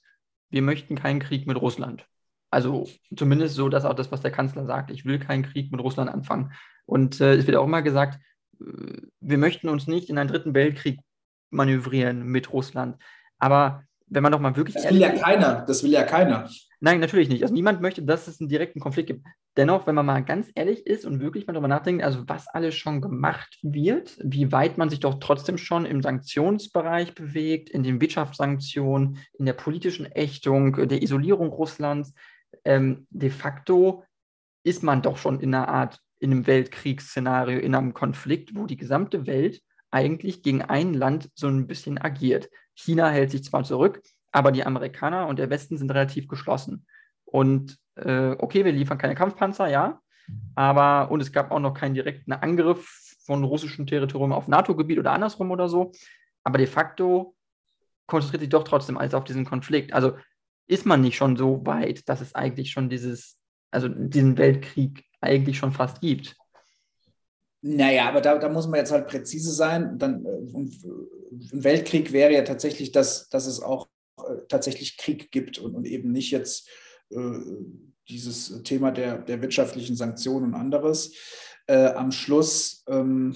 wir 0.49 0.61
möchten 0.61 0.95
keinen 0.95 1.19
Krieg 1.19 1.47
mit 1.47 1.59
Russland. 1.59 2.05
Also 2.49 2.87
zumindest 3.15 3.55
so, 3.55 3.69
dass 3.69 3.85
auch 3.85 3.95
das, 3.95 4.11
was 4.11 4.21
der 4.21 4.31
Kanzler 4.31 4.65
sagt, 4.65 4.91
ich 4.91 5.03
will 5.03 5.19
keinen 5.19 5.43
Krieg 5.43 5.71
mit 5.71 5.81
Russland 5.81 6.09
anfangen. 6.09 6.53
Und 6.85 7.19
äh, 7.19 7.35
es 7.35 7.47
wird 7.47 7.57
auch 7.57 7.65
immer 7.65 7.81
gesagt, 7.81 8.19
äh, 8.61 9.01
wir 9.19 9.37
möchten 9.37 9.67
uns 9.67 9.87
nicht 9.87 10.09
in 10.09 10.17
einen 10.17 10.29
dritten 10.29 10.53
Weltkrieg 10.53 10.99
manövrieren 11.49 12.23
mit 12.23 12.53
Russland. 12.53 13.01
Aber 13.39 13.83
wenn 14.07 14.23
man 14.23 14.31
doch 14.31 14.39
mal 14.39 14.55
wirklich. 14.55 14.75
Das 14.75 14.89
will 14.89 14.99
ja 14.99 15.09
keiner. 15.09 15.65
Das 15.67 15.83
will 15.83 15.91
ja 15.91 16.03
keiner. 16.03 16.49
Nein, 16.79 16.99
natürlich 16.99 17.27
nicht. 17.29 17.41
Also 17.41 17.53
niemand 17.53 17.81
möchte, 17.81 18.03
dass 18.03 18.27
es 18.27 18.39
einen 18.39 18.49
direkten 18.49 18.79
Konflikt 18.79 19.07
gibt. 19.07 19.25
Dennoch, 19.55 19.87
wenn 19.87 19.95
man 19.95 20.05
mal 20.05 20.23
ganz 20.23 20.51
ehrlich 20.53 20.85
ist 20.85 21.05
und 21.05 21.19
wirklich 21.19 21.47
mal 21.47 21.53
darüber 21.53 21.67
nachdenkt, 21.67 22.03
also 22.03 22.23
was 22.27 22.47
alles 22.47 22.75
schon 22.75 23.01
gemacht 23.01 23.57
wird, 23.63 24.17
wie 24.23 24.51
weit 24.51 24.77
man 24.77 24.89
sich 24.89 24.99
doch 24.99 25.15
trotzdem 25.19 25.57
schon 25.57 25.85
im 25.85 26.03
Sanktionsbereich 26.03 27.15
bewegt, 27.15 27.69
in 27.69 27.81
den 27.81 27.99
Wirtschaftssanktionen, 27.99 29.17
in 29.39 29.45
der 29.45 29.53
politischen 29.53 30.05
Ächtung, 30.05 30.87
der 30.87 31.01
Isolierung 31.01 31.49
Russlands, 31.49 32.13
ähm, 32.63 33.07
de 33.09 33.31
facto 33.31 34.03
ist 34.63 34.83
man 34.83 35.01
doch 35.01 35.17
schon 35.17 35.39
in 35.39 35.55
einer 35.55 35.69
Art, 35.69 35.99
in 36.19 36.31
einem 36.31 36.45
Weltkriegsszenario, 36.45 37.59
in 37.59 37.73
einem 37.73 37.93
Konflikt, 37.93 38.55
wo 38.55 38.67
die 38.67 38.77
gesamte 38.77 39.25
Welt 39.25 39.61
eigentlich 39.89 40.43
gegen 40.43 40.61
ein 40.61 40.93
Land 40.93 41.29
so 41.33 41.47
ein 41.47 41.65
bisschen 41.65 41.97
agiert. 41.97 42.49
China 42.77 43.09
hält 43.09 43.31
sich 43.31 43.43
zwar 43.43 43.63
zurück, 43.63 44.01
aber 44.31 44.51
die 44.51 44.65
Amerikaner 44.65 45.27
und 45.27 45.39
der 45.39 45.49
Westen 45.49 45.77
sind 45.77 45.91
relativ 45.91 46.27
geschlossen. 46.27 46.85
Und 47.25 47.77
äh, 47.95 48.35
okay, 48.37 48.63
wir 48.63 48.71
liefern 48.71 48.97
keine 48.97 49.15
Kampfpanzer, 49.15 49.67
ja, 49.67 49.99
aber 50.55 51.11
und 51.11 51.21
es 51.21 51.31
gab 51.31 51.51
auch 51.51 51.59
noch 51.59 51.73
keinen 51.73 51.95
direkten 51.95 52.33
Angriff 52.33 53.15
von 53.25 53.43
russischem 53.43 53.87
Territorium 53.87 54.31
auf 54.31 54.47
NATO-Gebiet 54.47 54.99
oder 54.99 55.11
andersrum 55.11 55.51
oder 55.51 55.67
so. 55.69 55.91
Aber 56.43 56.57
de 56.57 56.67
facto 56.67 57.35
konzentriert 58.05 58.41
sich 58.41 58.49
doch 58.49 58.63
trotzdem 58.63 58.97
alles 58.97 59.13
auf 59.13 59.23
diesen 59.23 59.45
Konflikt. 59.45 59.93
Also 59.93 60.13
ist 60.67 60.85
man 60.85 61.01
nicht 61.01 61.17
schon 61.17 61.35
so 61.35 61.65
weit, 61.65 62.07
dass 62.07 62.21
es 62.21 62.35
eigentlich 62.35 62.71
schon 62.71 62.89
dieses, 62.89 63.39
also 63.71 63.87
diesen 63.89 64.37
Weltkrieg 64.37 65.05
eigentlich 65.19 65.57
schon 65.57 65.71
fast 65.71 66.01
gibt. 66.01 66.35
Naja, 67.61 68.07
aber 68.07 68.21
da, 68.21 68.37
da 68.37 68.49
muss 68.49 68.67
man 68.67 68.79
jetzt 68.79 68.91
halt 68.91 69.07
präzise 69.07 69.51
sein. 69.51 69.97
Dann, 69.97 70.25
äh, 70.25 70.37
ein 71.53 71.63
Weltkrieg 71.63 72.11
wäre 72.11 72.33
ja 72.33 72.43
tatsächlich, 72.43 72.91
dass, 72.91 73.29
dass 73.29 73.47
es 73.47 73.61
auch 73.61 73.87
äh, 74.17 74.45
tatsächlich 74.47 74.97
Krieg 74.97 75.31
gibt 75.31 75.57
und, 75.57 75.75
und 75.75 75.85
eben 75.85 76.11
nicht 76.11 76.31
jetzt 76.31 76.69
äh, 77.09 77.17
dieses 78.09 78.63
Thema 78.63 78.91
der, 78.91 79.17
der 79.19 79.41
wirtschaftlichen 79.41 79.95
Sanktionen 79.95 80.53
und 80.53 80.53
anderes. 80.53 81.13
Äh, 81.67 81.87
am 81.87 82.11
Schluss 82.11 82.83
ähm, 82.87 83.35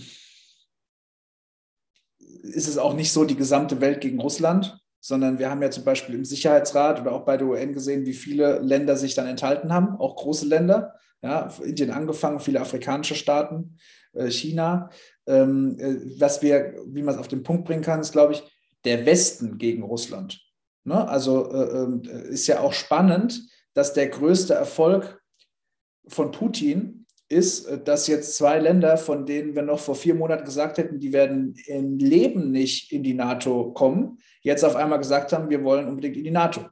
ist 2.19 2.67
es 2.67 2.77
auch 2.77 2.93
nicht 2.93 3.11
so 3.11 3.25
die 3.25 3.35
gesamte 3.35 3.81
Welt 3.81 4.01
gegen 4.01 4.19
Russland, 4.19 4.77
sondern 4.99 5.39
wir 5.39 5.49
haben 5.49 5.61
ja 5.61 5.71
zum 5.71 5.83
Beispiel 5.83 6.15
im 6.15 6.25
Sicherheitsrat 6.25 7.01
oder 7.01 7.11
auch 7.11 7.25
bei 7.25 7.37
der 7.37 7.47
UN 7.47 7.73
gesehen, 7.73 8.05
wie 8.05 8.13
viele 8.13 8.59
Länder 8.59 8.95
sich 8.95 9.15
dann 9.15 9.27
enthalten 9.27 9.73
haben, 9.73 9.97
auch 9.97 10.15
große 10.15 10.45
Länder, 10.45 10.95
ja, 11.21 11.51
Indien 11.63 11.91
angefangen, 11.91 12.39
viele 12.39 12.61
afrikanische 12.61 13.15
Staaten, 13.15 13.77
China. 14.29 14.89
Ähm, 15.27 15.77
äh, 15.79 16.19
was 16.19 16.41
wir, 16.41 16.75
wie 16.87 17.03
man 17.03 17.15
es 17.15 17.19
auf 17.19 17.27
den 17.27 17.43
Punkt 17.43 17.65
bringen 17.65 17.83
kann, 17.83 18.01
ist, 18.01 18.11
glaube 18.11 18.33
ich, 18.33 18.43
der 18.85 19.05
Westen 19.05 19.57
gegen 19.57 19.83
Russland. 19.83 20.41
Ne? 20.83 21.07
Also 21.07 21.51
äh, 21.51 21.83
ähm, 21.83 22.01
ist 22.29 22.47
ja 22.47 22.59
auch 22.59 22.73
spannend, 22.73 23.47
dass 23.73 23.93
der 23.93 24.09
größte 24.09 24.53
Erfolg 24.53 25.21
von 26.07 26.31
Putin 26.31 27.05
ist, 27.29 27.65
äh, 27.65 27.81
dass 27.81 28.07
jetzt 28.07 28.35
zwei 28.35 28.59
Länder, 28.59 28.97
von 28.97 29.25
denen 29.25 29.55
wir 29.55 29.61
noch 29.61 29.79
vor 29.79 29.95
vier 29.95 30.15
Monaten 30.15 30.45
gesagt 30.45 30.77
hätten, 30.77 30.99
die 30.99 31.13
werden 31.13 31.55
im 31.67 31.97
Leben 31.97 32.51
nicht 32.51 32.91
in 32.91 33.03
die 33.03 33.13
NATO 33.13 33.71
kommen, 33.73 34.19
jetzt 34.41 34.65
auf 34.65 34.75
einmal 34.75 34.99
gesagt 34.99 35.33
haben, 35.33 35.49
wir 35.49 35.63
wollen 35.63 35.87
unbedingt 35.87 36.17
in 36.17 36.23
die 36.23 36.31
NATO. 36.31 36.65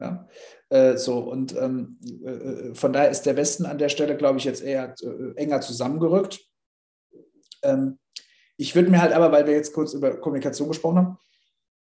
Ja? 0.00 0.28
Äh, 0.68 0.96
so, 0.96 1.18
und 1.18 1.56
ähm, 1.56 1.98
äh, 2.24 2.30
äh 2.30 2.74
von 2.74 2.92
daher 2.92 3.10
ist 3.10 3.22
der 3.22 3.36
Westen 3.36 3.66
an 3.66 3.78
der 3.78 3.88
Stelle, 3.88 4.16
glaube 4.16 4.38
ich, 4.38 4.44
jetzt 4.44 4.62
eher 4.62 4.94
äh, 5.02 5.34
enger 5.36 5.60
zusammengerückt. 5.60 6.40
Ähm, 7.62 7.98
ich 8.56 8.74
würde 8.74 8.90
mir 8.90 9.00
halt 9.00 9.12
aber, 9.12 9.32
weil 9.32 9.46
wir 9.46 9.54
jetzt 9.54 9.72
kurz 9.72 9.94
über 9.94 10.20
Kommunikation 10.20 10.68
gesprochen 10.68 10.98
haben, 10.98 11.18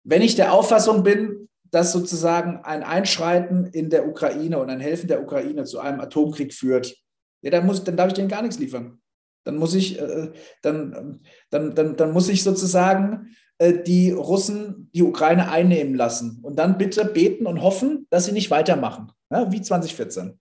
wenn 0.04 0.22
ich 0.22 0.34
der 0.34 0.52
Auffassung 0.52 1.02
bin, 1.02 1.48
dass 1.70 1.92
sozusagen 1.92 2.60
ein 2.64 2.82
Einschreiten 2.82 3.66
in 3.66 3.90
der 3.90 4.06
Ukraine 4.06 4.58
und 4.58 4.70
ein 4.70 4.80
Helfen 4.80 5.08
der 5.08 5.22
Ukraine 5.22 5.64
zu 5.64 5.80
einem 5.80 6.00
Atomkrieg 6.00 6.54
führt, 6.54 6.96
ja, 7.42 7.50
dann, 7.50 7.66
muss, 7.66 7.84
dann 7.84 7.96
darf 7.96 8.08
ich 8.08 8.14
denen 8.14 8.28
gar 8.28 8.42
nichts 8.42 8.58
liefern. 8.58 9.00
Dann 9.44 9.56
muss 9.56 9.74
ich, 9.74 10.00
äh, 10.00 10.32
dann, 10.62 11.20
dann, 11.50 11.74
dann, 11.74 11.96
dann 11.96 12.12
muss 12.12 12.28
ich 12.28 12.42
sozusagen 12.42 13.36
äh, 13.58 13.82
die 13.82 14.10
Russen 14.10 14.90
die 14.94 15.02
Ukraine 15.02 15.50
einnehmen 15.50 15.94
lassen 15.94 16.38
und 16.42 16.58
dann 16.58 16.78
bitte 16.78 17.04
beten 17.04 17.46
und 17.46 17.60
hoffen, 17.60 18.06
dass 18.10 18.24
sie 18.26 18.32
nicht 18.32 18.50
weitermachen, 18.50 19.12
ja, 19.30 19.50
wie 19.52 19.60
2014. 19.60 20.38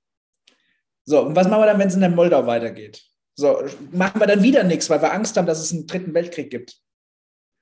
So, 1.06 1.22
und 1.26 1.36
was 1.36 1.50
machen 1.50 1.62
wir 1.62 1.66
dann, 1.66 1.80
wenn 1.80 1.90
es 1.90 1.96
in 1.96 2.02
der 2.02 2.10
Moldau 2.10 2.48
weitergeht? 2.48 3.04
So, 3.36 3.64
machen 3.92 4.20
wir 4.22 4.28
dann 4.28 4.44
wieder 4.44 4.64
nichts, 4.64 4.90
weil 4.90 5.02
wir 5.02 5.14
Angst 5.14 5.38
haben, 5.38 5.48
dass 5.48 5.60
es 5.60 5.72
einen 5.72 5.88
dritten 5.88 6.14
Weltkrieg 6.14 6.50
gibt. 6.50 6.78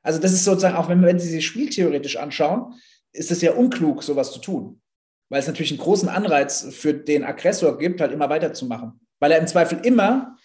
Also 0.04 0.20
das 0.20 0.34
ist 0.34 0.44
sozusagen, 0.44 0.76
auch 0.76 0.90
wenn, 0.90 1.02
wenn 1.04 1.20
Sie 1.20 1.30
sich 1.30 1.46
spieltheoretisch 1.46 2.18
anschauen, 2.18 2.74
ist 3.14 3.32
es 3.32 3.42
ja 3.42 3.54
unklug, 3.54 4.04
sowas 4.04 4.32
zu 4.32 4.40
tun. 4.40 4.82
Weil 5.30 5.40
es 5.40 5.48
natürlich 5.48 5.72
einen 5.72 5.80
großen 5.80 6.10
Anreiz 6.10 6.68
für 6.72 6.94
den 6.94 7.24
Aggressor 7.24 7.78
gibt, 7.78 8.02
halt 8.02 8.12
immer 8.12 8.30
weiterzumachen. 8.30 9.00
Weil 9.20 9.32
er 9.32 9.40
im 9.40 9.48
Zweifel 9.48 9.80
immer 9.86 10.38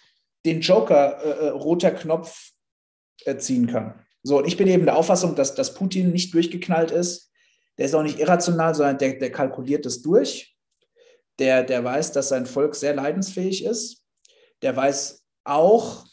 den 0.45 0.61
Joker 0.61 1.19
äh, 1.23 1.47
äh, 1.47 1.49
roter 1.49 1.91
Knopf 1.91 2.51
äh, 3.25 3.37
ziehen 3.37 3.67
kann. 3.67 3.99
So, 4.23 4.37
und 4.37 4.47
ich 4.47 4.57
bin 4.57 4.67
eben 4.67 4.85
der 4.85 4.95
Auffassung, 4.95 5.35
dass, 5.35 5.55
dass 5.55 5.73
Putin 5.73 6.11
nicht 6.11 6.33
durchgeknallt 6.33 6.91
ist. 6.91 7.31
Der 7.77 7.85
ist 7.85 7.95
auch 7.95 8.03
nicht 8.03 8.19
irrational, 8.19 8.75
sondern 8.75 8.97
der, 8.97 9.13
der 9.13 9.31
kalkuliert 9.31 9.85
es 9.85 10.01
durch. 10.01 10.55
Der, 11.39 11.63
der 11.63 11.83
weiß, 11.83 12.13
dass 12.13 12.29
sein 12.29 12.45
Volk 12.45 12.75
sehr 12.75 12.95
leidensfähig 12.95 13.63
ist. 13.63 13.96
Der 14.61 14.75
weiß 14.75 15.23
auch, 15.43 16.05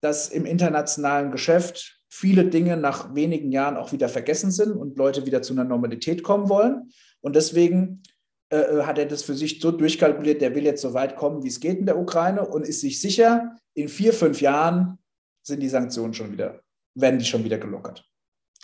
dass 0.00 0.28
im 0.28 0.46
internationalen 0.46 1.30
Geschäft 1.30 2.00
viele 2.08 2.46
Dinge 2.46 2.76
nach 2.76 3.14
wenigen 3.14 3.52
Jahren 3.52 3.76
auch 3.76 3.92
wieder 3.92 4.08
vergessen 4.08 4.50
sind 4.50 4.72
und 4.72 4.96
Leute 4.96 5.26
wieder 5.26 5.42
zu 5.42 5.52
einer 5.52 5.64
Normalität 5.64 6.22
kommen 6.22 6.48
wollen. 6.48 6.90
Und 7.20 7.36
deswegen 7.36 8.02
äh, 8.48 8.58
äh, 8.58 8.82
hat 8.84 8.98
er 8.98 9.06
das 9.06 9.22
für 9.22 9.34
sich 9.34 9.60
so 9.60 9.72
durchkalkuliert, 9.72 10.40
der 10.40 10.54
will 10.54 10.64
jetzt 10.64 10.82
so 10.82 10.94
weit 10.94 11.16
kommen, 11.16 11.42
wie 11.42 11.48
es 11.48 11.58
geht 11.58 11.78
in 11.78 11.86
der 11.86 11.98
Ukraine 11.98 12.46
und 12.46 12.66
ist 12.66 12.80
sich 12.80 13.00
sicher, 13.00 13.56
in 13.74 13.88
vier, 13.88 14.12
fünf 14.12 14.40
Jahren 14.40 14.98
sind 15.42 15.60
die 15.60 15.68
Sanktionen 15.68 16.14
schon 16.14 16.32
wieder, 16.32 16.62
werden 16.94 17.18
die 17.18 17.24
schon 17.24 17.44
wieder 17.44 17.58
gelockert. 17.58 18.04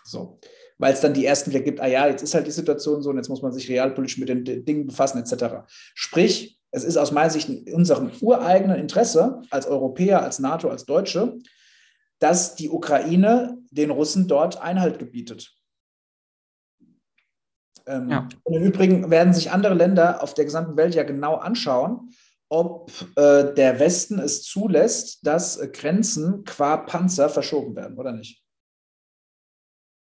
So. 0.05 0.39
Weil 0.79 0.95
es 0.95 1.01
dann 1.01 1.15
die 1.15 1.27
ersten 1.27 1.51
wieder 1.51 1.63
gibt, 1.63 1.81
ah 1.81 1.87
ja, 1.87 2.07
jetzt 2.07 2.23
ist 2.23 2.35
halt 2.35 2.47
die 2.47 2.53
Situation 2.53 3.03
so 3.03 3.11
und 3.11 3.17
jetzt 3.17 3.29
muss 3.29 3.43
man 3.43 3.53
sich 3.53 3.69
realpolitisch 3.69 4.19
mit 4.19 4.29
den 4.29 4.65
Dingen 4.65 4.87
befassen, 4.87 5.19
etc. 5.19 5.67
Sprich, 5.95 6.61
es 6.73 6.85
ist 6.85 6.97
aus 6.97 7.13
meiner 7.13 7.31
Sicht 7.31 7.49
in 7.49 7.75
unserem 7.75 8.11
ureigenen 8.21 8.79
Interesse 8.79 9.43
als 9.51 9.67
Europäer, 9.67 10.23
als 10.23 10.39
NATO, 10.39 10.71
als 10.71 10.87
Deutsche, 10.87 11.39
dass 12.19 12.57
die 12.57 12.71
Ukraine 12.71 13.59
den 13.71 13.91
Russen 13.91 14.27
dort 14.27 14.61
Einhalt 14.61 14.99
gebietet. 14.99 15.55
Ähm, 17.87 18.09
ja. 18.09 18.29
Und 18.45 18.55
im 18.55 18.63
Übrigen 18.63 19.11
werden 19.11 19.35
sich 19.35 19.51
andere 19.51 19.75
Länder 19.75 20.23
auf 20.23 20.35
der 20.35 20.45
gesamten 20.45 20.77
Welt 20.77 20.95
ja 20.95 21.03
genau 21.03 21.37
anschauen, 21.37 22.11
ob 22.49 22.91
äh, 23.17 23.53
der 23.55 23.79
Westen 23.79 24.19
es 24.19 24.43
zulässt, 24.43 25.27
dass 25.27 25.59
äh, 25.59 25.69
Grenzen 25.69 26.45
qua 26.45 26.77
Panzer 26.77 27.29
verschoben 27.29 27.77
werden 27.77 27.99
oder 27.99 28.13
nicht. 28.13 28.43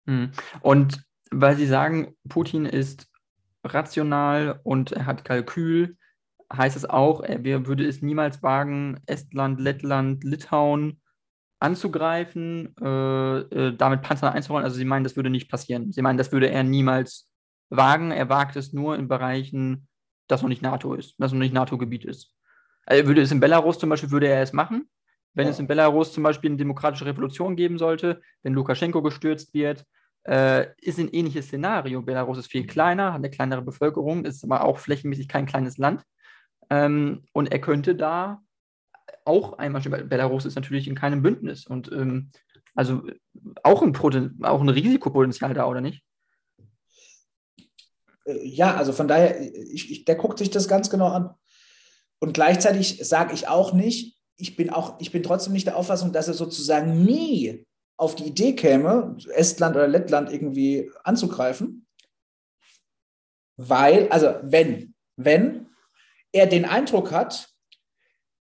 Hm. 0.06 0.32
Und 0.62 1.04
weil 1.30 1.56
Sie 1.56 1.66
sagen, 1.66 2.16
Putin 2.28 2.64
ist 2.64 3.08
rational 3.64 4.60
und 4.62 4.92
er 4.92 5.06
hat 5.06 5.24
Kalkül, 5.24 5.96
heißt 6.52 6.76
es 6.76 6.84
auch, 6.84 7.22
er 7.22 7.44
würde 7.44 7.86
es 7.86 8.02
niemals 8.02 8.42
wagen, 8.42 9.00
Estland, 9.06 9.60
Lettland, 9.60 10.24
Litauen 10.24 11.00
anzugreifen, 11.58 12.74
äh, 12.80 13.38
äh, 13.38 13.76
damit 13.76 14.02
Panzer 14.02 14.32
einzurollen. 14.32 14.64
Also 14.64 14.76
sie 14.76 14.84
meinen, 14.84 15.04
das 15.04 15.16
würde 15.16 15.30
nicht 15.30 15.50
passieren. 15.50 15.92
Sie 15.92 16.02
meinen, 16.02 16.18
das 16.18 16.32
würde 16.32 16.50
er 16.50 16.62
niemals 16.62 17.30
wagen. 17.70 18.10
Er 18.10 18.28
wagt 18.28 18.56
es 18.56 18.72
nur 18.72 18.96
in 18.96 19.08
Bereichen, 19.08 19.88
das 20.28 20.42
noch 20.42 20.48
nicht 20.48 20.62
NATO 20.62 20.94
ist, 20.94 21.14
das 21.18 21.32
noch 21.32 21.38
nicht 21.38 21.54
NATO-Gebiet 21.54 22.04
ist. 22.04 22.34
Also 22.84 23.06
würde 23.06 23.22
es 23.22 23.32
in 23.32 23.40
Belarus 23.40 23.78
zum 23.78 23.88
Beispiel, 23.88 24.10
würde 24.10 24.28
er 24.28 24.42
es 24.42 24.52
machen. 24.52 24.88
Wenn 25.34 25.46
ja. 25.46 25.52
es 25.52 25.58
in 25.58 25.66
Belarus 25.66 26.12
zum 26.12 26.22
Beispiel 26.22 26.50
eine 26.50 26.56
demokratische 26.56 27.06
Revolution 27.06 27.56
geben 27.56 27.78
sollte, 27.78 28.20
wenn 28.42 28.54
Lukaschenko 28.54 29.02
gestürzt 29.02 29.52
wird, 29.54 29.84
äh, 30.24 30.66
ist 30.80 30.98
ein 30.98 31.08
ähnliches 31.08 31.46
Szenario. 31.46 32.02
Belarus 32.02 32.38
ist 32.38 32.50
viel 32.50 32.66
kleiner, 32.66 33.12
hat 33.12 33.16
eine 33.16 33.30
kleinere 33.30 33.62
Bevölkerung, 33.62 34.24
ist 34.24 34.44
aber 34.44 34.64
auch 34.64 34.78
flächenmäßig 34.78 35.28
kein 35.28 35.46
kleines 35.46 35.78
Land. 35.78 36.02
Ähm, 36.70 37.22
und 37.32 37.52
er 37.52 37.60
könnte 37.60 37.94
da 37.94 38.42
auch 39.24 39.58
einmal, 39.58 39.82
Belarus 39.82 40.44
ist 40.44 40.54
natürlich 40.54 40.88
in 40.88 40.94
keinem 40.94 41.22
Bündnis 41.22 41.66
und 41.66 41.90
ähm, 41.92 42.30
also 42.74 43.02
auch 43.62 43.82
ein, 43.82 43.96
auch 44.42 44.60
ein 44.60 44.68
Risikopotenzial 44.68 45.54
da, 45.54 45.66
oder 45.66 45.80
nicht? 45.80 46.02
Äh, 48.26 48.46
ja, 48.46 48.76
also 48.76 48.92
von 48.92 49.08
daher, 49.08 49.40
ich, 49.40 49.90
ich, 49.90 50.04
der 50.04 50.16
guckt 50.16 50.38
sich 50.38 50.50
das 50.50 50.68
ganz 50.68 50.90
genau 50.90 51.08
an. 51.08 51.34
Und 52.18 52.34
gleichzeitig 52.34 53.06
sage 53.06 53.34
ich 53.34 53.48
auch 53.48 53.72
nicht, 53.72 54.16
ich 54.38 54.56
bin 54.56 54.70
auch, 54.70 55.00
ich 55.00 55.12
bin 55.12 55.22
trotzdem 55.22 55.52
nicht 55.52 55.66
der 55.66 55.76
Auffassung, 55.76 56.12
dass 56.12 56.28
er 56.28 56.34
sozusagen 56.34 57.04
nie 57.04 57.66
auf 57.96 58.14
die 58.14 58.24
Idee 58.24 58.54
käme, 58.54 59.16
Estland 59.34 59.74
oder 59.76 59.88
Lettland 59.88 60.30
irgendwie 60.30 60.90
anzugreifen. 61.02 61.86
Weil, 63.56 64.08
also 64.10 64.34
wenn, 64.42 64.94
wenn 65.16 65.65
er 66.36 66.46
den 66.46 66.64
Eindruck 66.64 67.10
hat, 67.10 67.48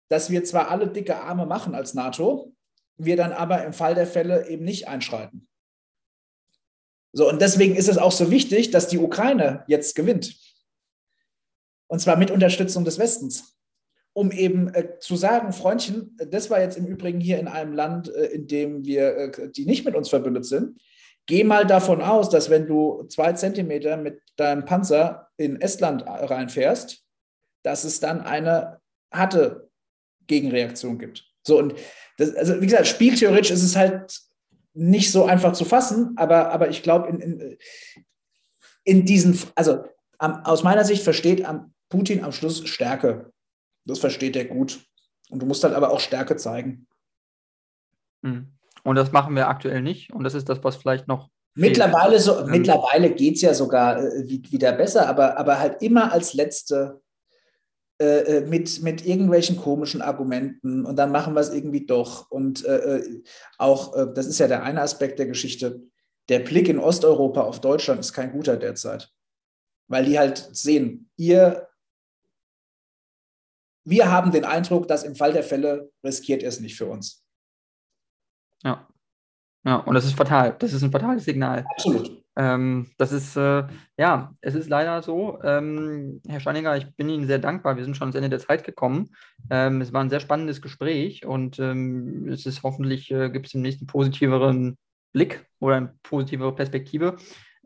dass 0.10 0.30
wir 0.30 0.44
zwar 0.44 0.70
alle 0.70 0.88
dicke 0.88 1.18
Arme 1.18 1.46
machen 1.46 1.76
als 1.76 1.94
NATO, 1.94 2.54
wir 2.98 3.18
dann 3.18 3.32
aber 3.34 3.64
im 3.64 3.74
Fall 3.74 3.96
der 3.96 4.08
Fälle 4.08 4.48
eben 4.48 4.64
nicht 4.64 4.88
einschreiten. 4.88 5.48
So, 7.14 7.28
und 7.30 7.42
deswegen 7.42 7.76
ist 7.76 7.90
es 7.90 7.98
auch 7.98 8.12
so 8.12 8.32
wichtig, 8.32 8.72
dass 8.72 8.88
die 8.88 8.98
Ukraine 8.98 9.64
jetzt 9.68 9.96
gewinnt. 9.96 10.38
Und 11.88 12.00
zwar 12.00 12.16
mit 12.16 12.32
Unterstützung 12.32 12.86
des 12.86 13.00
Westens. 13.00 13.58
Um 14.14 14.32
eben 14.32 14.74
äh, 14.74 15.00
zu 15.00 15.16
sagen, 15.16 15.54
Freundchen, 15.54 16.18
das 16.30 16.50
war 16.50 16.62
jetzt 16.62 16.78
im 16.78 16.86
Übrigen 16.86 17.20
hier 17.20 17.40
in 17.40 17.48
einem 17.48 17.74
Land, 17.74 18.14
äh, 18.14 18.26
in 18.28 18.48
dem 18.48 18.86
wir, 18.86 19.18
äh, 19.18 19.52
die 19.52 19.66
nicht 19.66 19.86
mit 19.86 19.96
uns 19.96 20.10
verbündet 20.10 20.46
sind. 20.46 20.82
Geh 21.26 21.44
mal 21.44 21.66
davon 21.66 22.02
aus, 22.02 22.30
dass 22.30 22.50
wenn 22.50 22.68
du 22.68 23.04
zwei 23.04 23.34
Zentimeter 23.34 23.96
mit 23.96 24.22
deinem 24.36 24.66
Panzer 24.66 25.30
in 25.38 25.62
Estland 25.62 26.04
reinfährst, 26.06 27.06
dass 27.64 27.84
es 27.84 28.00
dann 28.00 28.22
eine 28.22 28.80
harte 29.12 29.70
Gegenreaktion 30.28 30.98
gibt. 31.00 31.26
So, 31.44 31.58
und 31.60 31.76
das, 32.18 32.36
also 32.36 32.62
wie 32.62 32.66
gesagt, 32.66 32.88
spieltheoretisch 32.88 33.52
ist 33.52 33.64
es 33.64 33.76
halt 33.76 34.20
nicht 34.74 35.12
so 35.12 35.26
einfach 35.26 35.54
zu 35.54 35.66
fassen, 35.66 36.14
aber, 36.16 36.52
aber 36.52 36.70
ich 36.70 36.84
glaube, 36.84 37.10
in, 37.10 37.20
in, 37.20 37.58
in 38.84 39.06
diesen, 39.06 39.38
also 39.56 39.84
aus 40.18 40.64
meiner 40.64 40.86
Sicht 40.86 41.04
versteht 41.04 41.46
Putin 41.90 42.24
am 42.24 42.32
Schluss 42.32 42.68
Stärke. 42.68 43.32
Das 43.86 44.00
versteht 44.00 44.36
er 44.36 44.46
gut. 44.46 44.86
Und 45.30 45.42
du 45.42 45.46
musst 45.46 45.64
halt 45.64 45.74
aber 45.74 45.92
auch 45.92 46.00
Stärke 46.00 46.36
zeigen. 46.36 46.88
Hm. 48.24 48.54
Und 48.84 48.96
das 48.96 49.12
machen 49.12 49.36
wir 49.36 49.48
aktuell 49.48 49.82
nicht. 49.82 50.14
Und 50.14 50.24
das 50.24 50.34
ist 50.34 50.50
das, 50.50 50.64
was 50.64 50.76
vielleicht 50.76 51.08
noch. 51.08 51.30
Mittlerweile, 51.54 52.20
so, 52.20 52.40
ähm, 52.40 52.52
mittlerweile 52.52 53.12
geht 53.12 53.36
es 53.36 53.42
ja 53.42 53.54
sogar 53.54 54.02
äh, 54.02 54.28
wieder 54.28 54.72
besser, 54.72 55.08
aber, 55.08 55.38
aber 55.38 55.60
halt 55.60 55.82
immer 55.82 56.12
als 56.12 56.34
letzte 56.34 57.02
äh, 58.02 58.38
äh, 58.38 58.42
mit, 58.48 58.82
mit 58.82 59.06
irgendwelchen 59.06 59.58
komischen 59.58 60.02
Argumenten 60.02 60.86
und 60.86 60.96
dann 60.96 61.12
machen 61.12 61.36
wir 61.36 61.40
es 61.40 61.54
irgendwie 61.54 61.86
doch. 61.86 62.32
Und 62.32 62.66
äh, 62.66 62.98
äh 62.98 63.24
auch, 63.60 63.96
äh, 63.96 64.08
das 64.12 64.26
ist 64.26 64.40
ja 64.40 64.48
der 64.48 64.64
eine 64.64 64.82
Aspekt 64.82 65.20
der 65.20 65.28
Geschichte, 65.28 65.84
der 66.28 66.40
Blick 66.40 66.68
in 66.68 66.80
Osteuropa 66.80 67.42
auf 67.42 67.62
Deutschland 67.62 68.00
ist 68.00 68.14
kein 68.14 68.32
guter 68.32 68.58
derzeit. 68.58 69.14
Weil 69.88 70.06
die 70.06 70.18
halt 70.18 70.50
sehen, 70.52 71.12
ihr, 71.16 71.68
wir 73.86 74.12
haben 74.12 74.32
den 74.32 74.46
Eindruck, 74.46 74.88
dass 74.88 75.04
im 75.04 75.16
Fall 75.16 75.34
der 75.34 75.44
Fälle 75.44 75.92
riskiert 76.04 76.42
ihr 76.42 76.50
es 76.50 76.60
nicht 76.60 76.76
für 76.76 76.88
uns. 76.88 77.24
Ja. 78.64 78.88
Ja, 79.64 79.76
und 79.76 79.94
das 79.94 80.06
ist 80.06 80.16
fatal. 80.16 80.56
Das 80.58 80.74
ist 80.74 80.82
ein 80.82 80.92
fatales 80.92 81.26
Signal. 81.26 81.68
Absolut. 81.70 82.21
Ähm, 82.42 82.88
das 82.98 83.12
ist, 83.12 83.38
äh, 83.38 83.68
ja, 84.00 84.34
es 84.42 84.56
ist 84.56 84.68
leider 84.68 85.04
so. 85.04 85.40
Ähm, 85.44 86.22
Herr 86.28 86.40
Steininger, 86.40 86.76
ich 86.76 86.96
bin 86.96 87.08
Ihnen 87.08 87.28
sehr 87.28 87.38
dankbar. 87.38 87.78
Wir 87.78 87.84
sind 87.84 87.96
schon 87.96 88.06
ans 88.06 88.16
Ende 88.16 88.30
der 88.30 88.40
Zeit 88.40 88.64
gekommen. 88.64 89.12
Ähm, 89.52 89.80
es 89.80 89.94
war 89.94 90.04
ein 90.04 90.10
sehr 90.10 90.22
spannendes 90.22 90.60
Gespräch 90.60 91.24
und 91.24 91.60
ähm, 91.60 92.28
es 92.30 92.48
ist 92.48 92.64
hoffentlich, 92.64 93.12
äh, 93.12 93.30
gibt 93.30 93.46
es 93.46 93.54
im 93.54 93.62
nächsten 93.62 93.86
positiveren 93.86 94.80
Blick 95.14 95.46
oder 95.60 95.76
eine 95.76 95.94
positivere 96.02 96.56
Perspektive. 96.56 97.18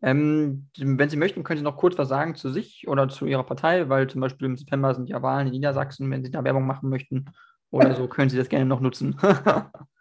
Ähm, 0.02 0.68
wenn 0.78 1.10
Sie 1.10 1.16
möchten, 1.16 1.46
können 1.46 1.60
Sie 1.60 1.64
noch 1.64 1.78
kurz 1.78 1.98
was 1.98 2.10
sagen 2.10 2.36
zu 2.36 2.50
sich 2.50 2.86
oder 2.90 3.08
zu 3.08 3.26
Ihrer 3.28 3.44
Partei, 3.44 3.88
weil 3.88 4.10
zum 4.10 4.20
Beispiel 4.20 4.48
im 4.48 4.58
September 4.58 4.94
sind 4.94 5.08
ja 5.08 5.22
Wahlen 5.22 5.48
in 5.48 5.54
Niedersachsen. 5.54 6.12
Wenn 6.12 6.26
Sie 6.26 6.32
da 6.32 6.44
Werbung 6.44 6.68
machen 6.68 6.90
möchten 6.90 7.26
oder 7.72 7.96
so, 7.96 8.10
können 8.10 8.30
Sie 8.30 8.38
das 8.38 8.50
gerne 8.50 8.66
noch 8.66 8.82
nutzen. 8.82 9.16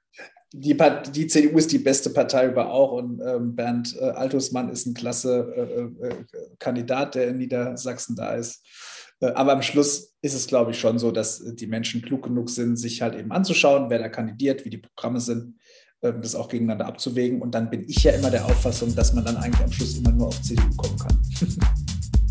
die, 0.56 0.76
die, 1.12 1.26
CDU 1.26 1.58
ist 1.58 1.72
die 1.72 1.78
beste 1.78 2.10
Partei 2.10 2.46
über 2.46 2.70
auch 2.70 2.92
und 2.92 3.20
ähm, 3.20 3.56
Bernd 3.56 3.96
äh, 3.98 4.04
Altusmann 4.04 4.68
ist 4.68 4.86
ein 4.86 4.94
klasse 4.94 5.90
äh, 6.00 6.06
äh, 6.06 6.14
Kandidat, 6.60 7.16
der 7.16 7.28
in 7.28 7.38
Niedersachsen 7.38 8.14
da 8.14 8.34
ist. 8.34 8.64
Äh, 9.20 9.32
aber 9.32 9.52
am 9.52 9.62
Schluss 9.62 10.14
ist 10.22 10.34
es, 10.34 10.46
glaube 10.46 10.70
ich, 10.70 10.78
schon 10.78 11.00
so, 11.00 11.10
dass 11.10 11.42
die 11.44 11.66
Menschen 11.66 12.02
klug 12.02 12.22
genug 12.22 12.50
sind, 12.50 12.76
sich 12.76 13.02
halt 13.02 13.16
eben 13.16 13.32
anzuschauen, 13.32 13.90
wer 13.90 13.98
da 13.98 14.08
kandidiert, 14.08 14.64
wie 14.64 14.70
die 14.70 14.78
Programme 14.78 15.18
sind, 15.18 15.58
ähm, 16.02 16.22
das 16.22 16.36
auch 16.36 16.48
gegeneinander 16.48 16.86
abzuwägen. 16.86 17.42
Und 17.42 17.52
dann 17.52 17.68
bin 17.68 17.84
ich 17.88 18.04
ja 18.04 18.12
immer 18.12 18.30
der 18.30 18.44
Auffassung, 18.44 18.94
dass 18.94 19.12
man 19.12 19.24
dann 19.24 19.36
eigentlich 19.36 19.64
am 19.64 19.72
Schluss 19.72 19.98
immer 19.98 20.12
nur 20.12 20.28
auf 20.28 20.40
CDU 20.40 20.70
kommen 20.76 20.98
kann. 20.98 21.20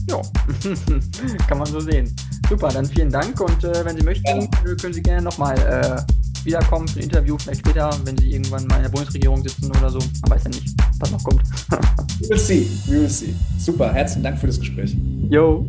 Ja, 0.10 0.22
kann 1.48 1.60
man 1.60 1.68
so 1.68 1.80
sehen. 1.80 2.14
Super, 2.50 2.68
dann 2.68 2.86
vielen 2.86 3.10
Dank 3.10 3.40
und 3.40 3.64
äh, 3.64 3.86
wenn 3.86 3.98
Sie 3.98 4.04
möchten, 4.04 4.42
ja. 4.42 4.76
können 4.76 4.94
Sie 4.94 5.02
gerne 5.02 5.22
nochmal 5.22 5.58
äh, 5.58 6.23
wiederkommen 6.46 6.88
für 6.88 7.00
ein 7.00 7.04
Interview, 7.04 7.38
vielleicht 7.38 7.62
später, 7.62 7.90
wenn 8.04 8.18
Sie 8.18 8.32
irgendwann 8.32 8.68
mal 8.68 8.78
in 8.78 8.84
der 8.84 8.90
Bundesregierung 8.90 9.44
sitzen 9.44 9.72
oder 9.72 9.90
so. 9.90 10.00
Man 10.22 10.32
weiß 10.32 10.44
ja 10.46 10.50
nicht, 10.50 10.76
was 11.00 11.12
noch 11.12 11.24
kommt. 11.24 11.42
we 12.20 12.30
will 12.30 12.38
see, 12.38 12.68
we 12.88 13.02
will 13.02 13.10
see. 13.10 13.34
Super, 13.58 13.94
herzlichen 13.94 14.24
Dank 14.24 14.40
für 14.40 14.48
das 14.48 14.60
Gespräch. 14.60 14.96
Jo. 15.30 15.66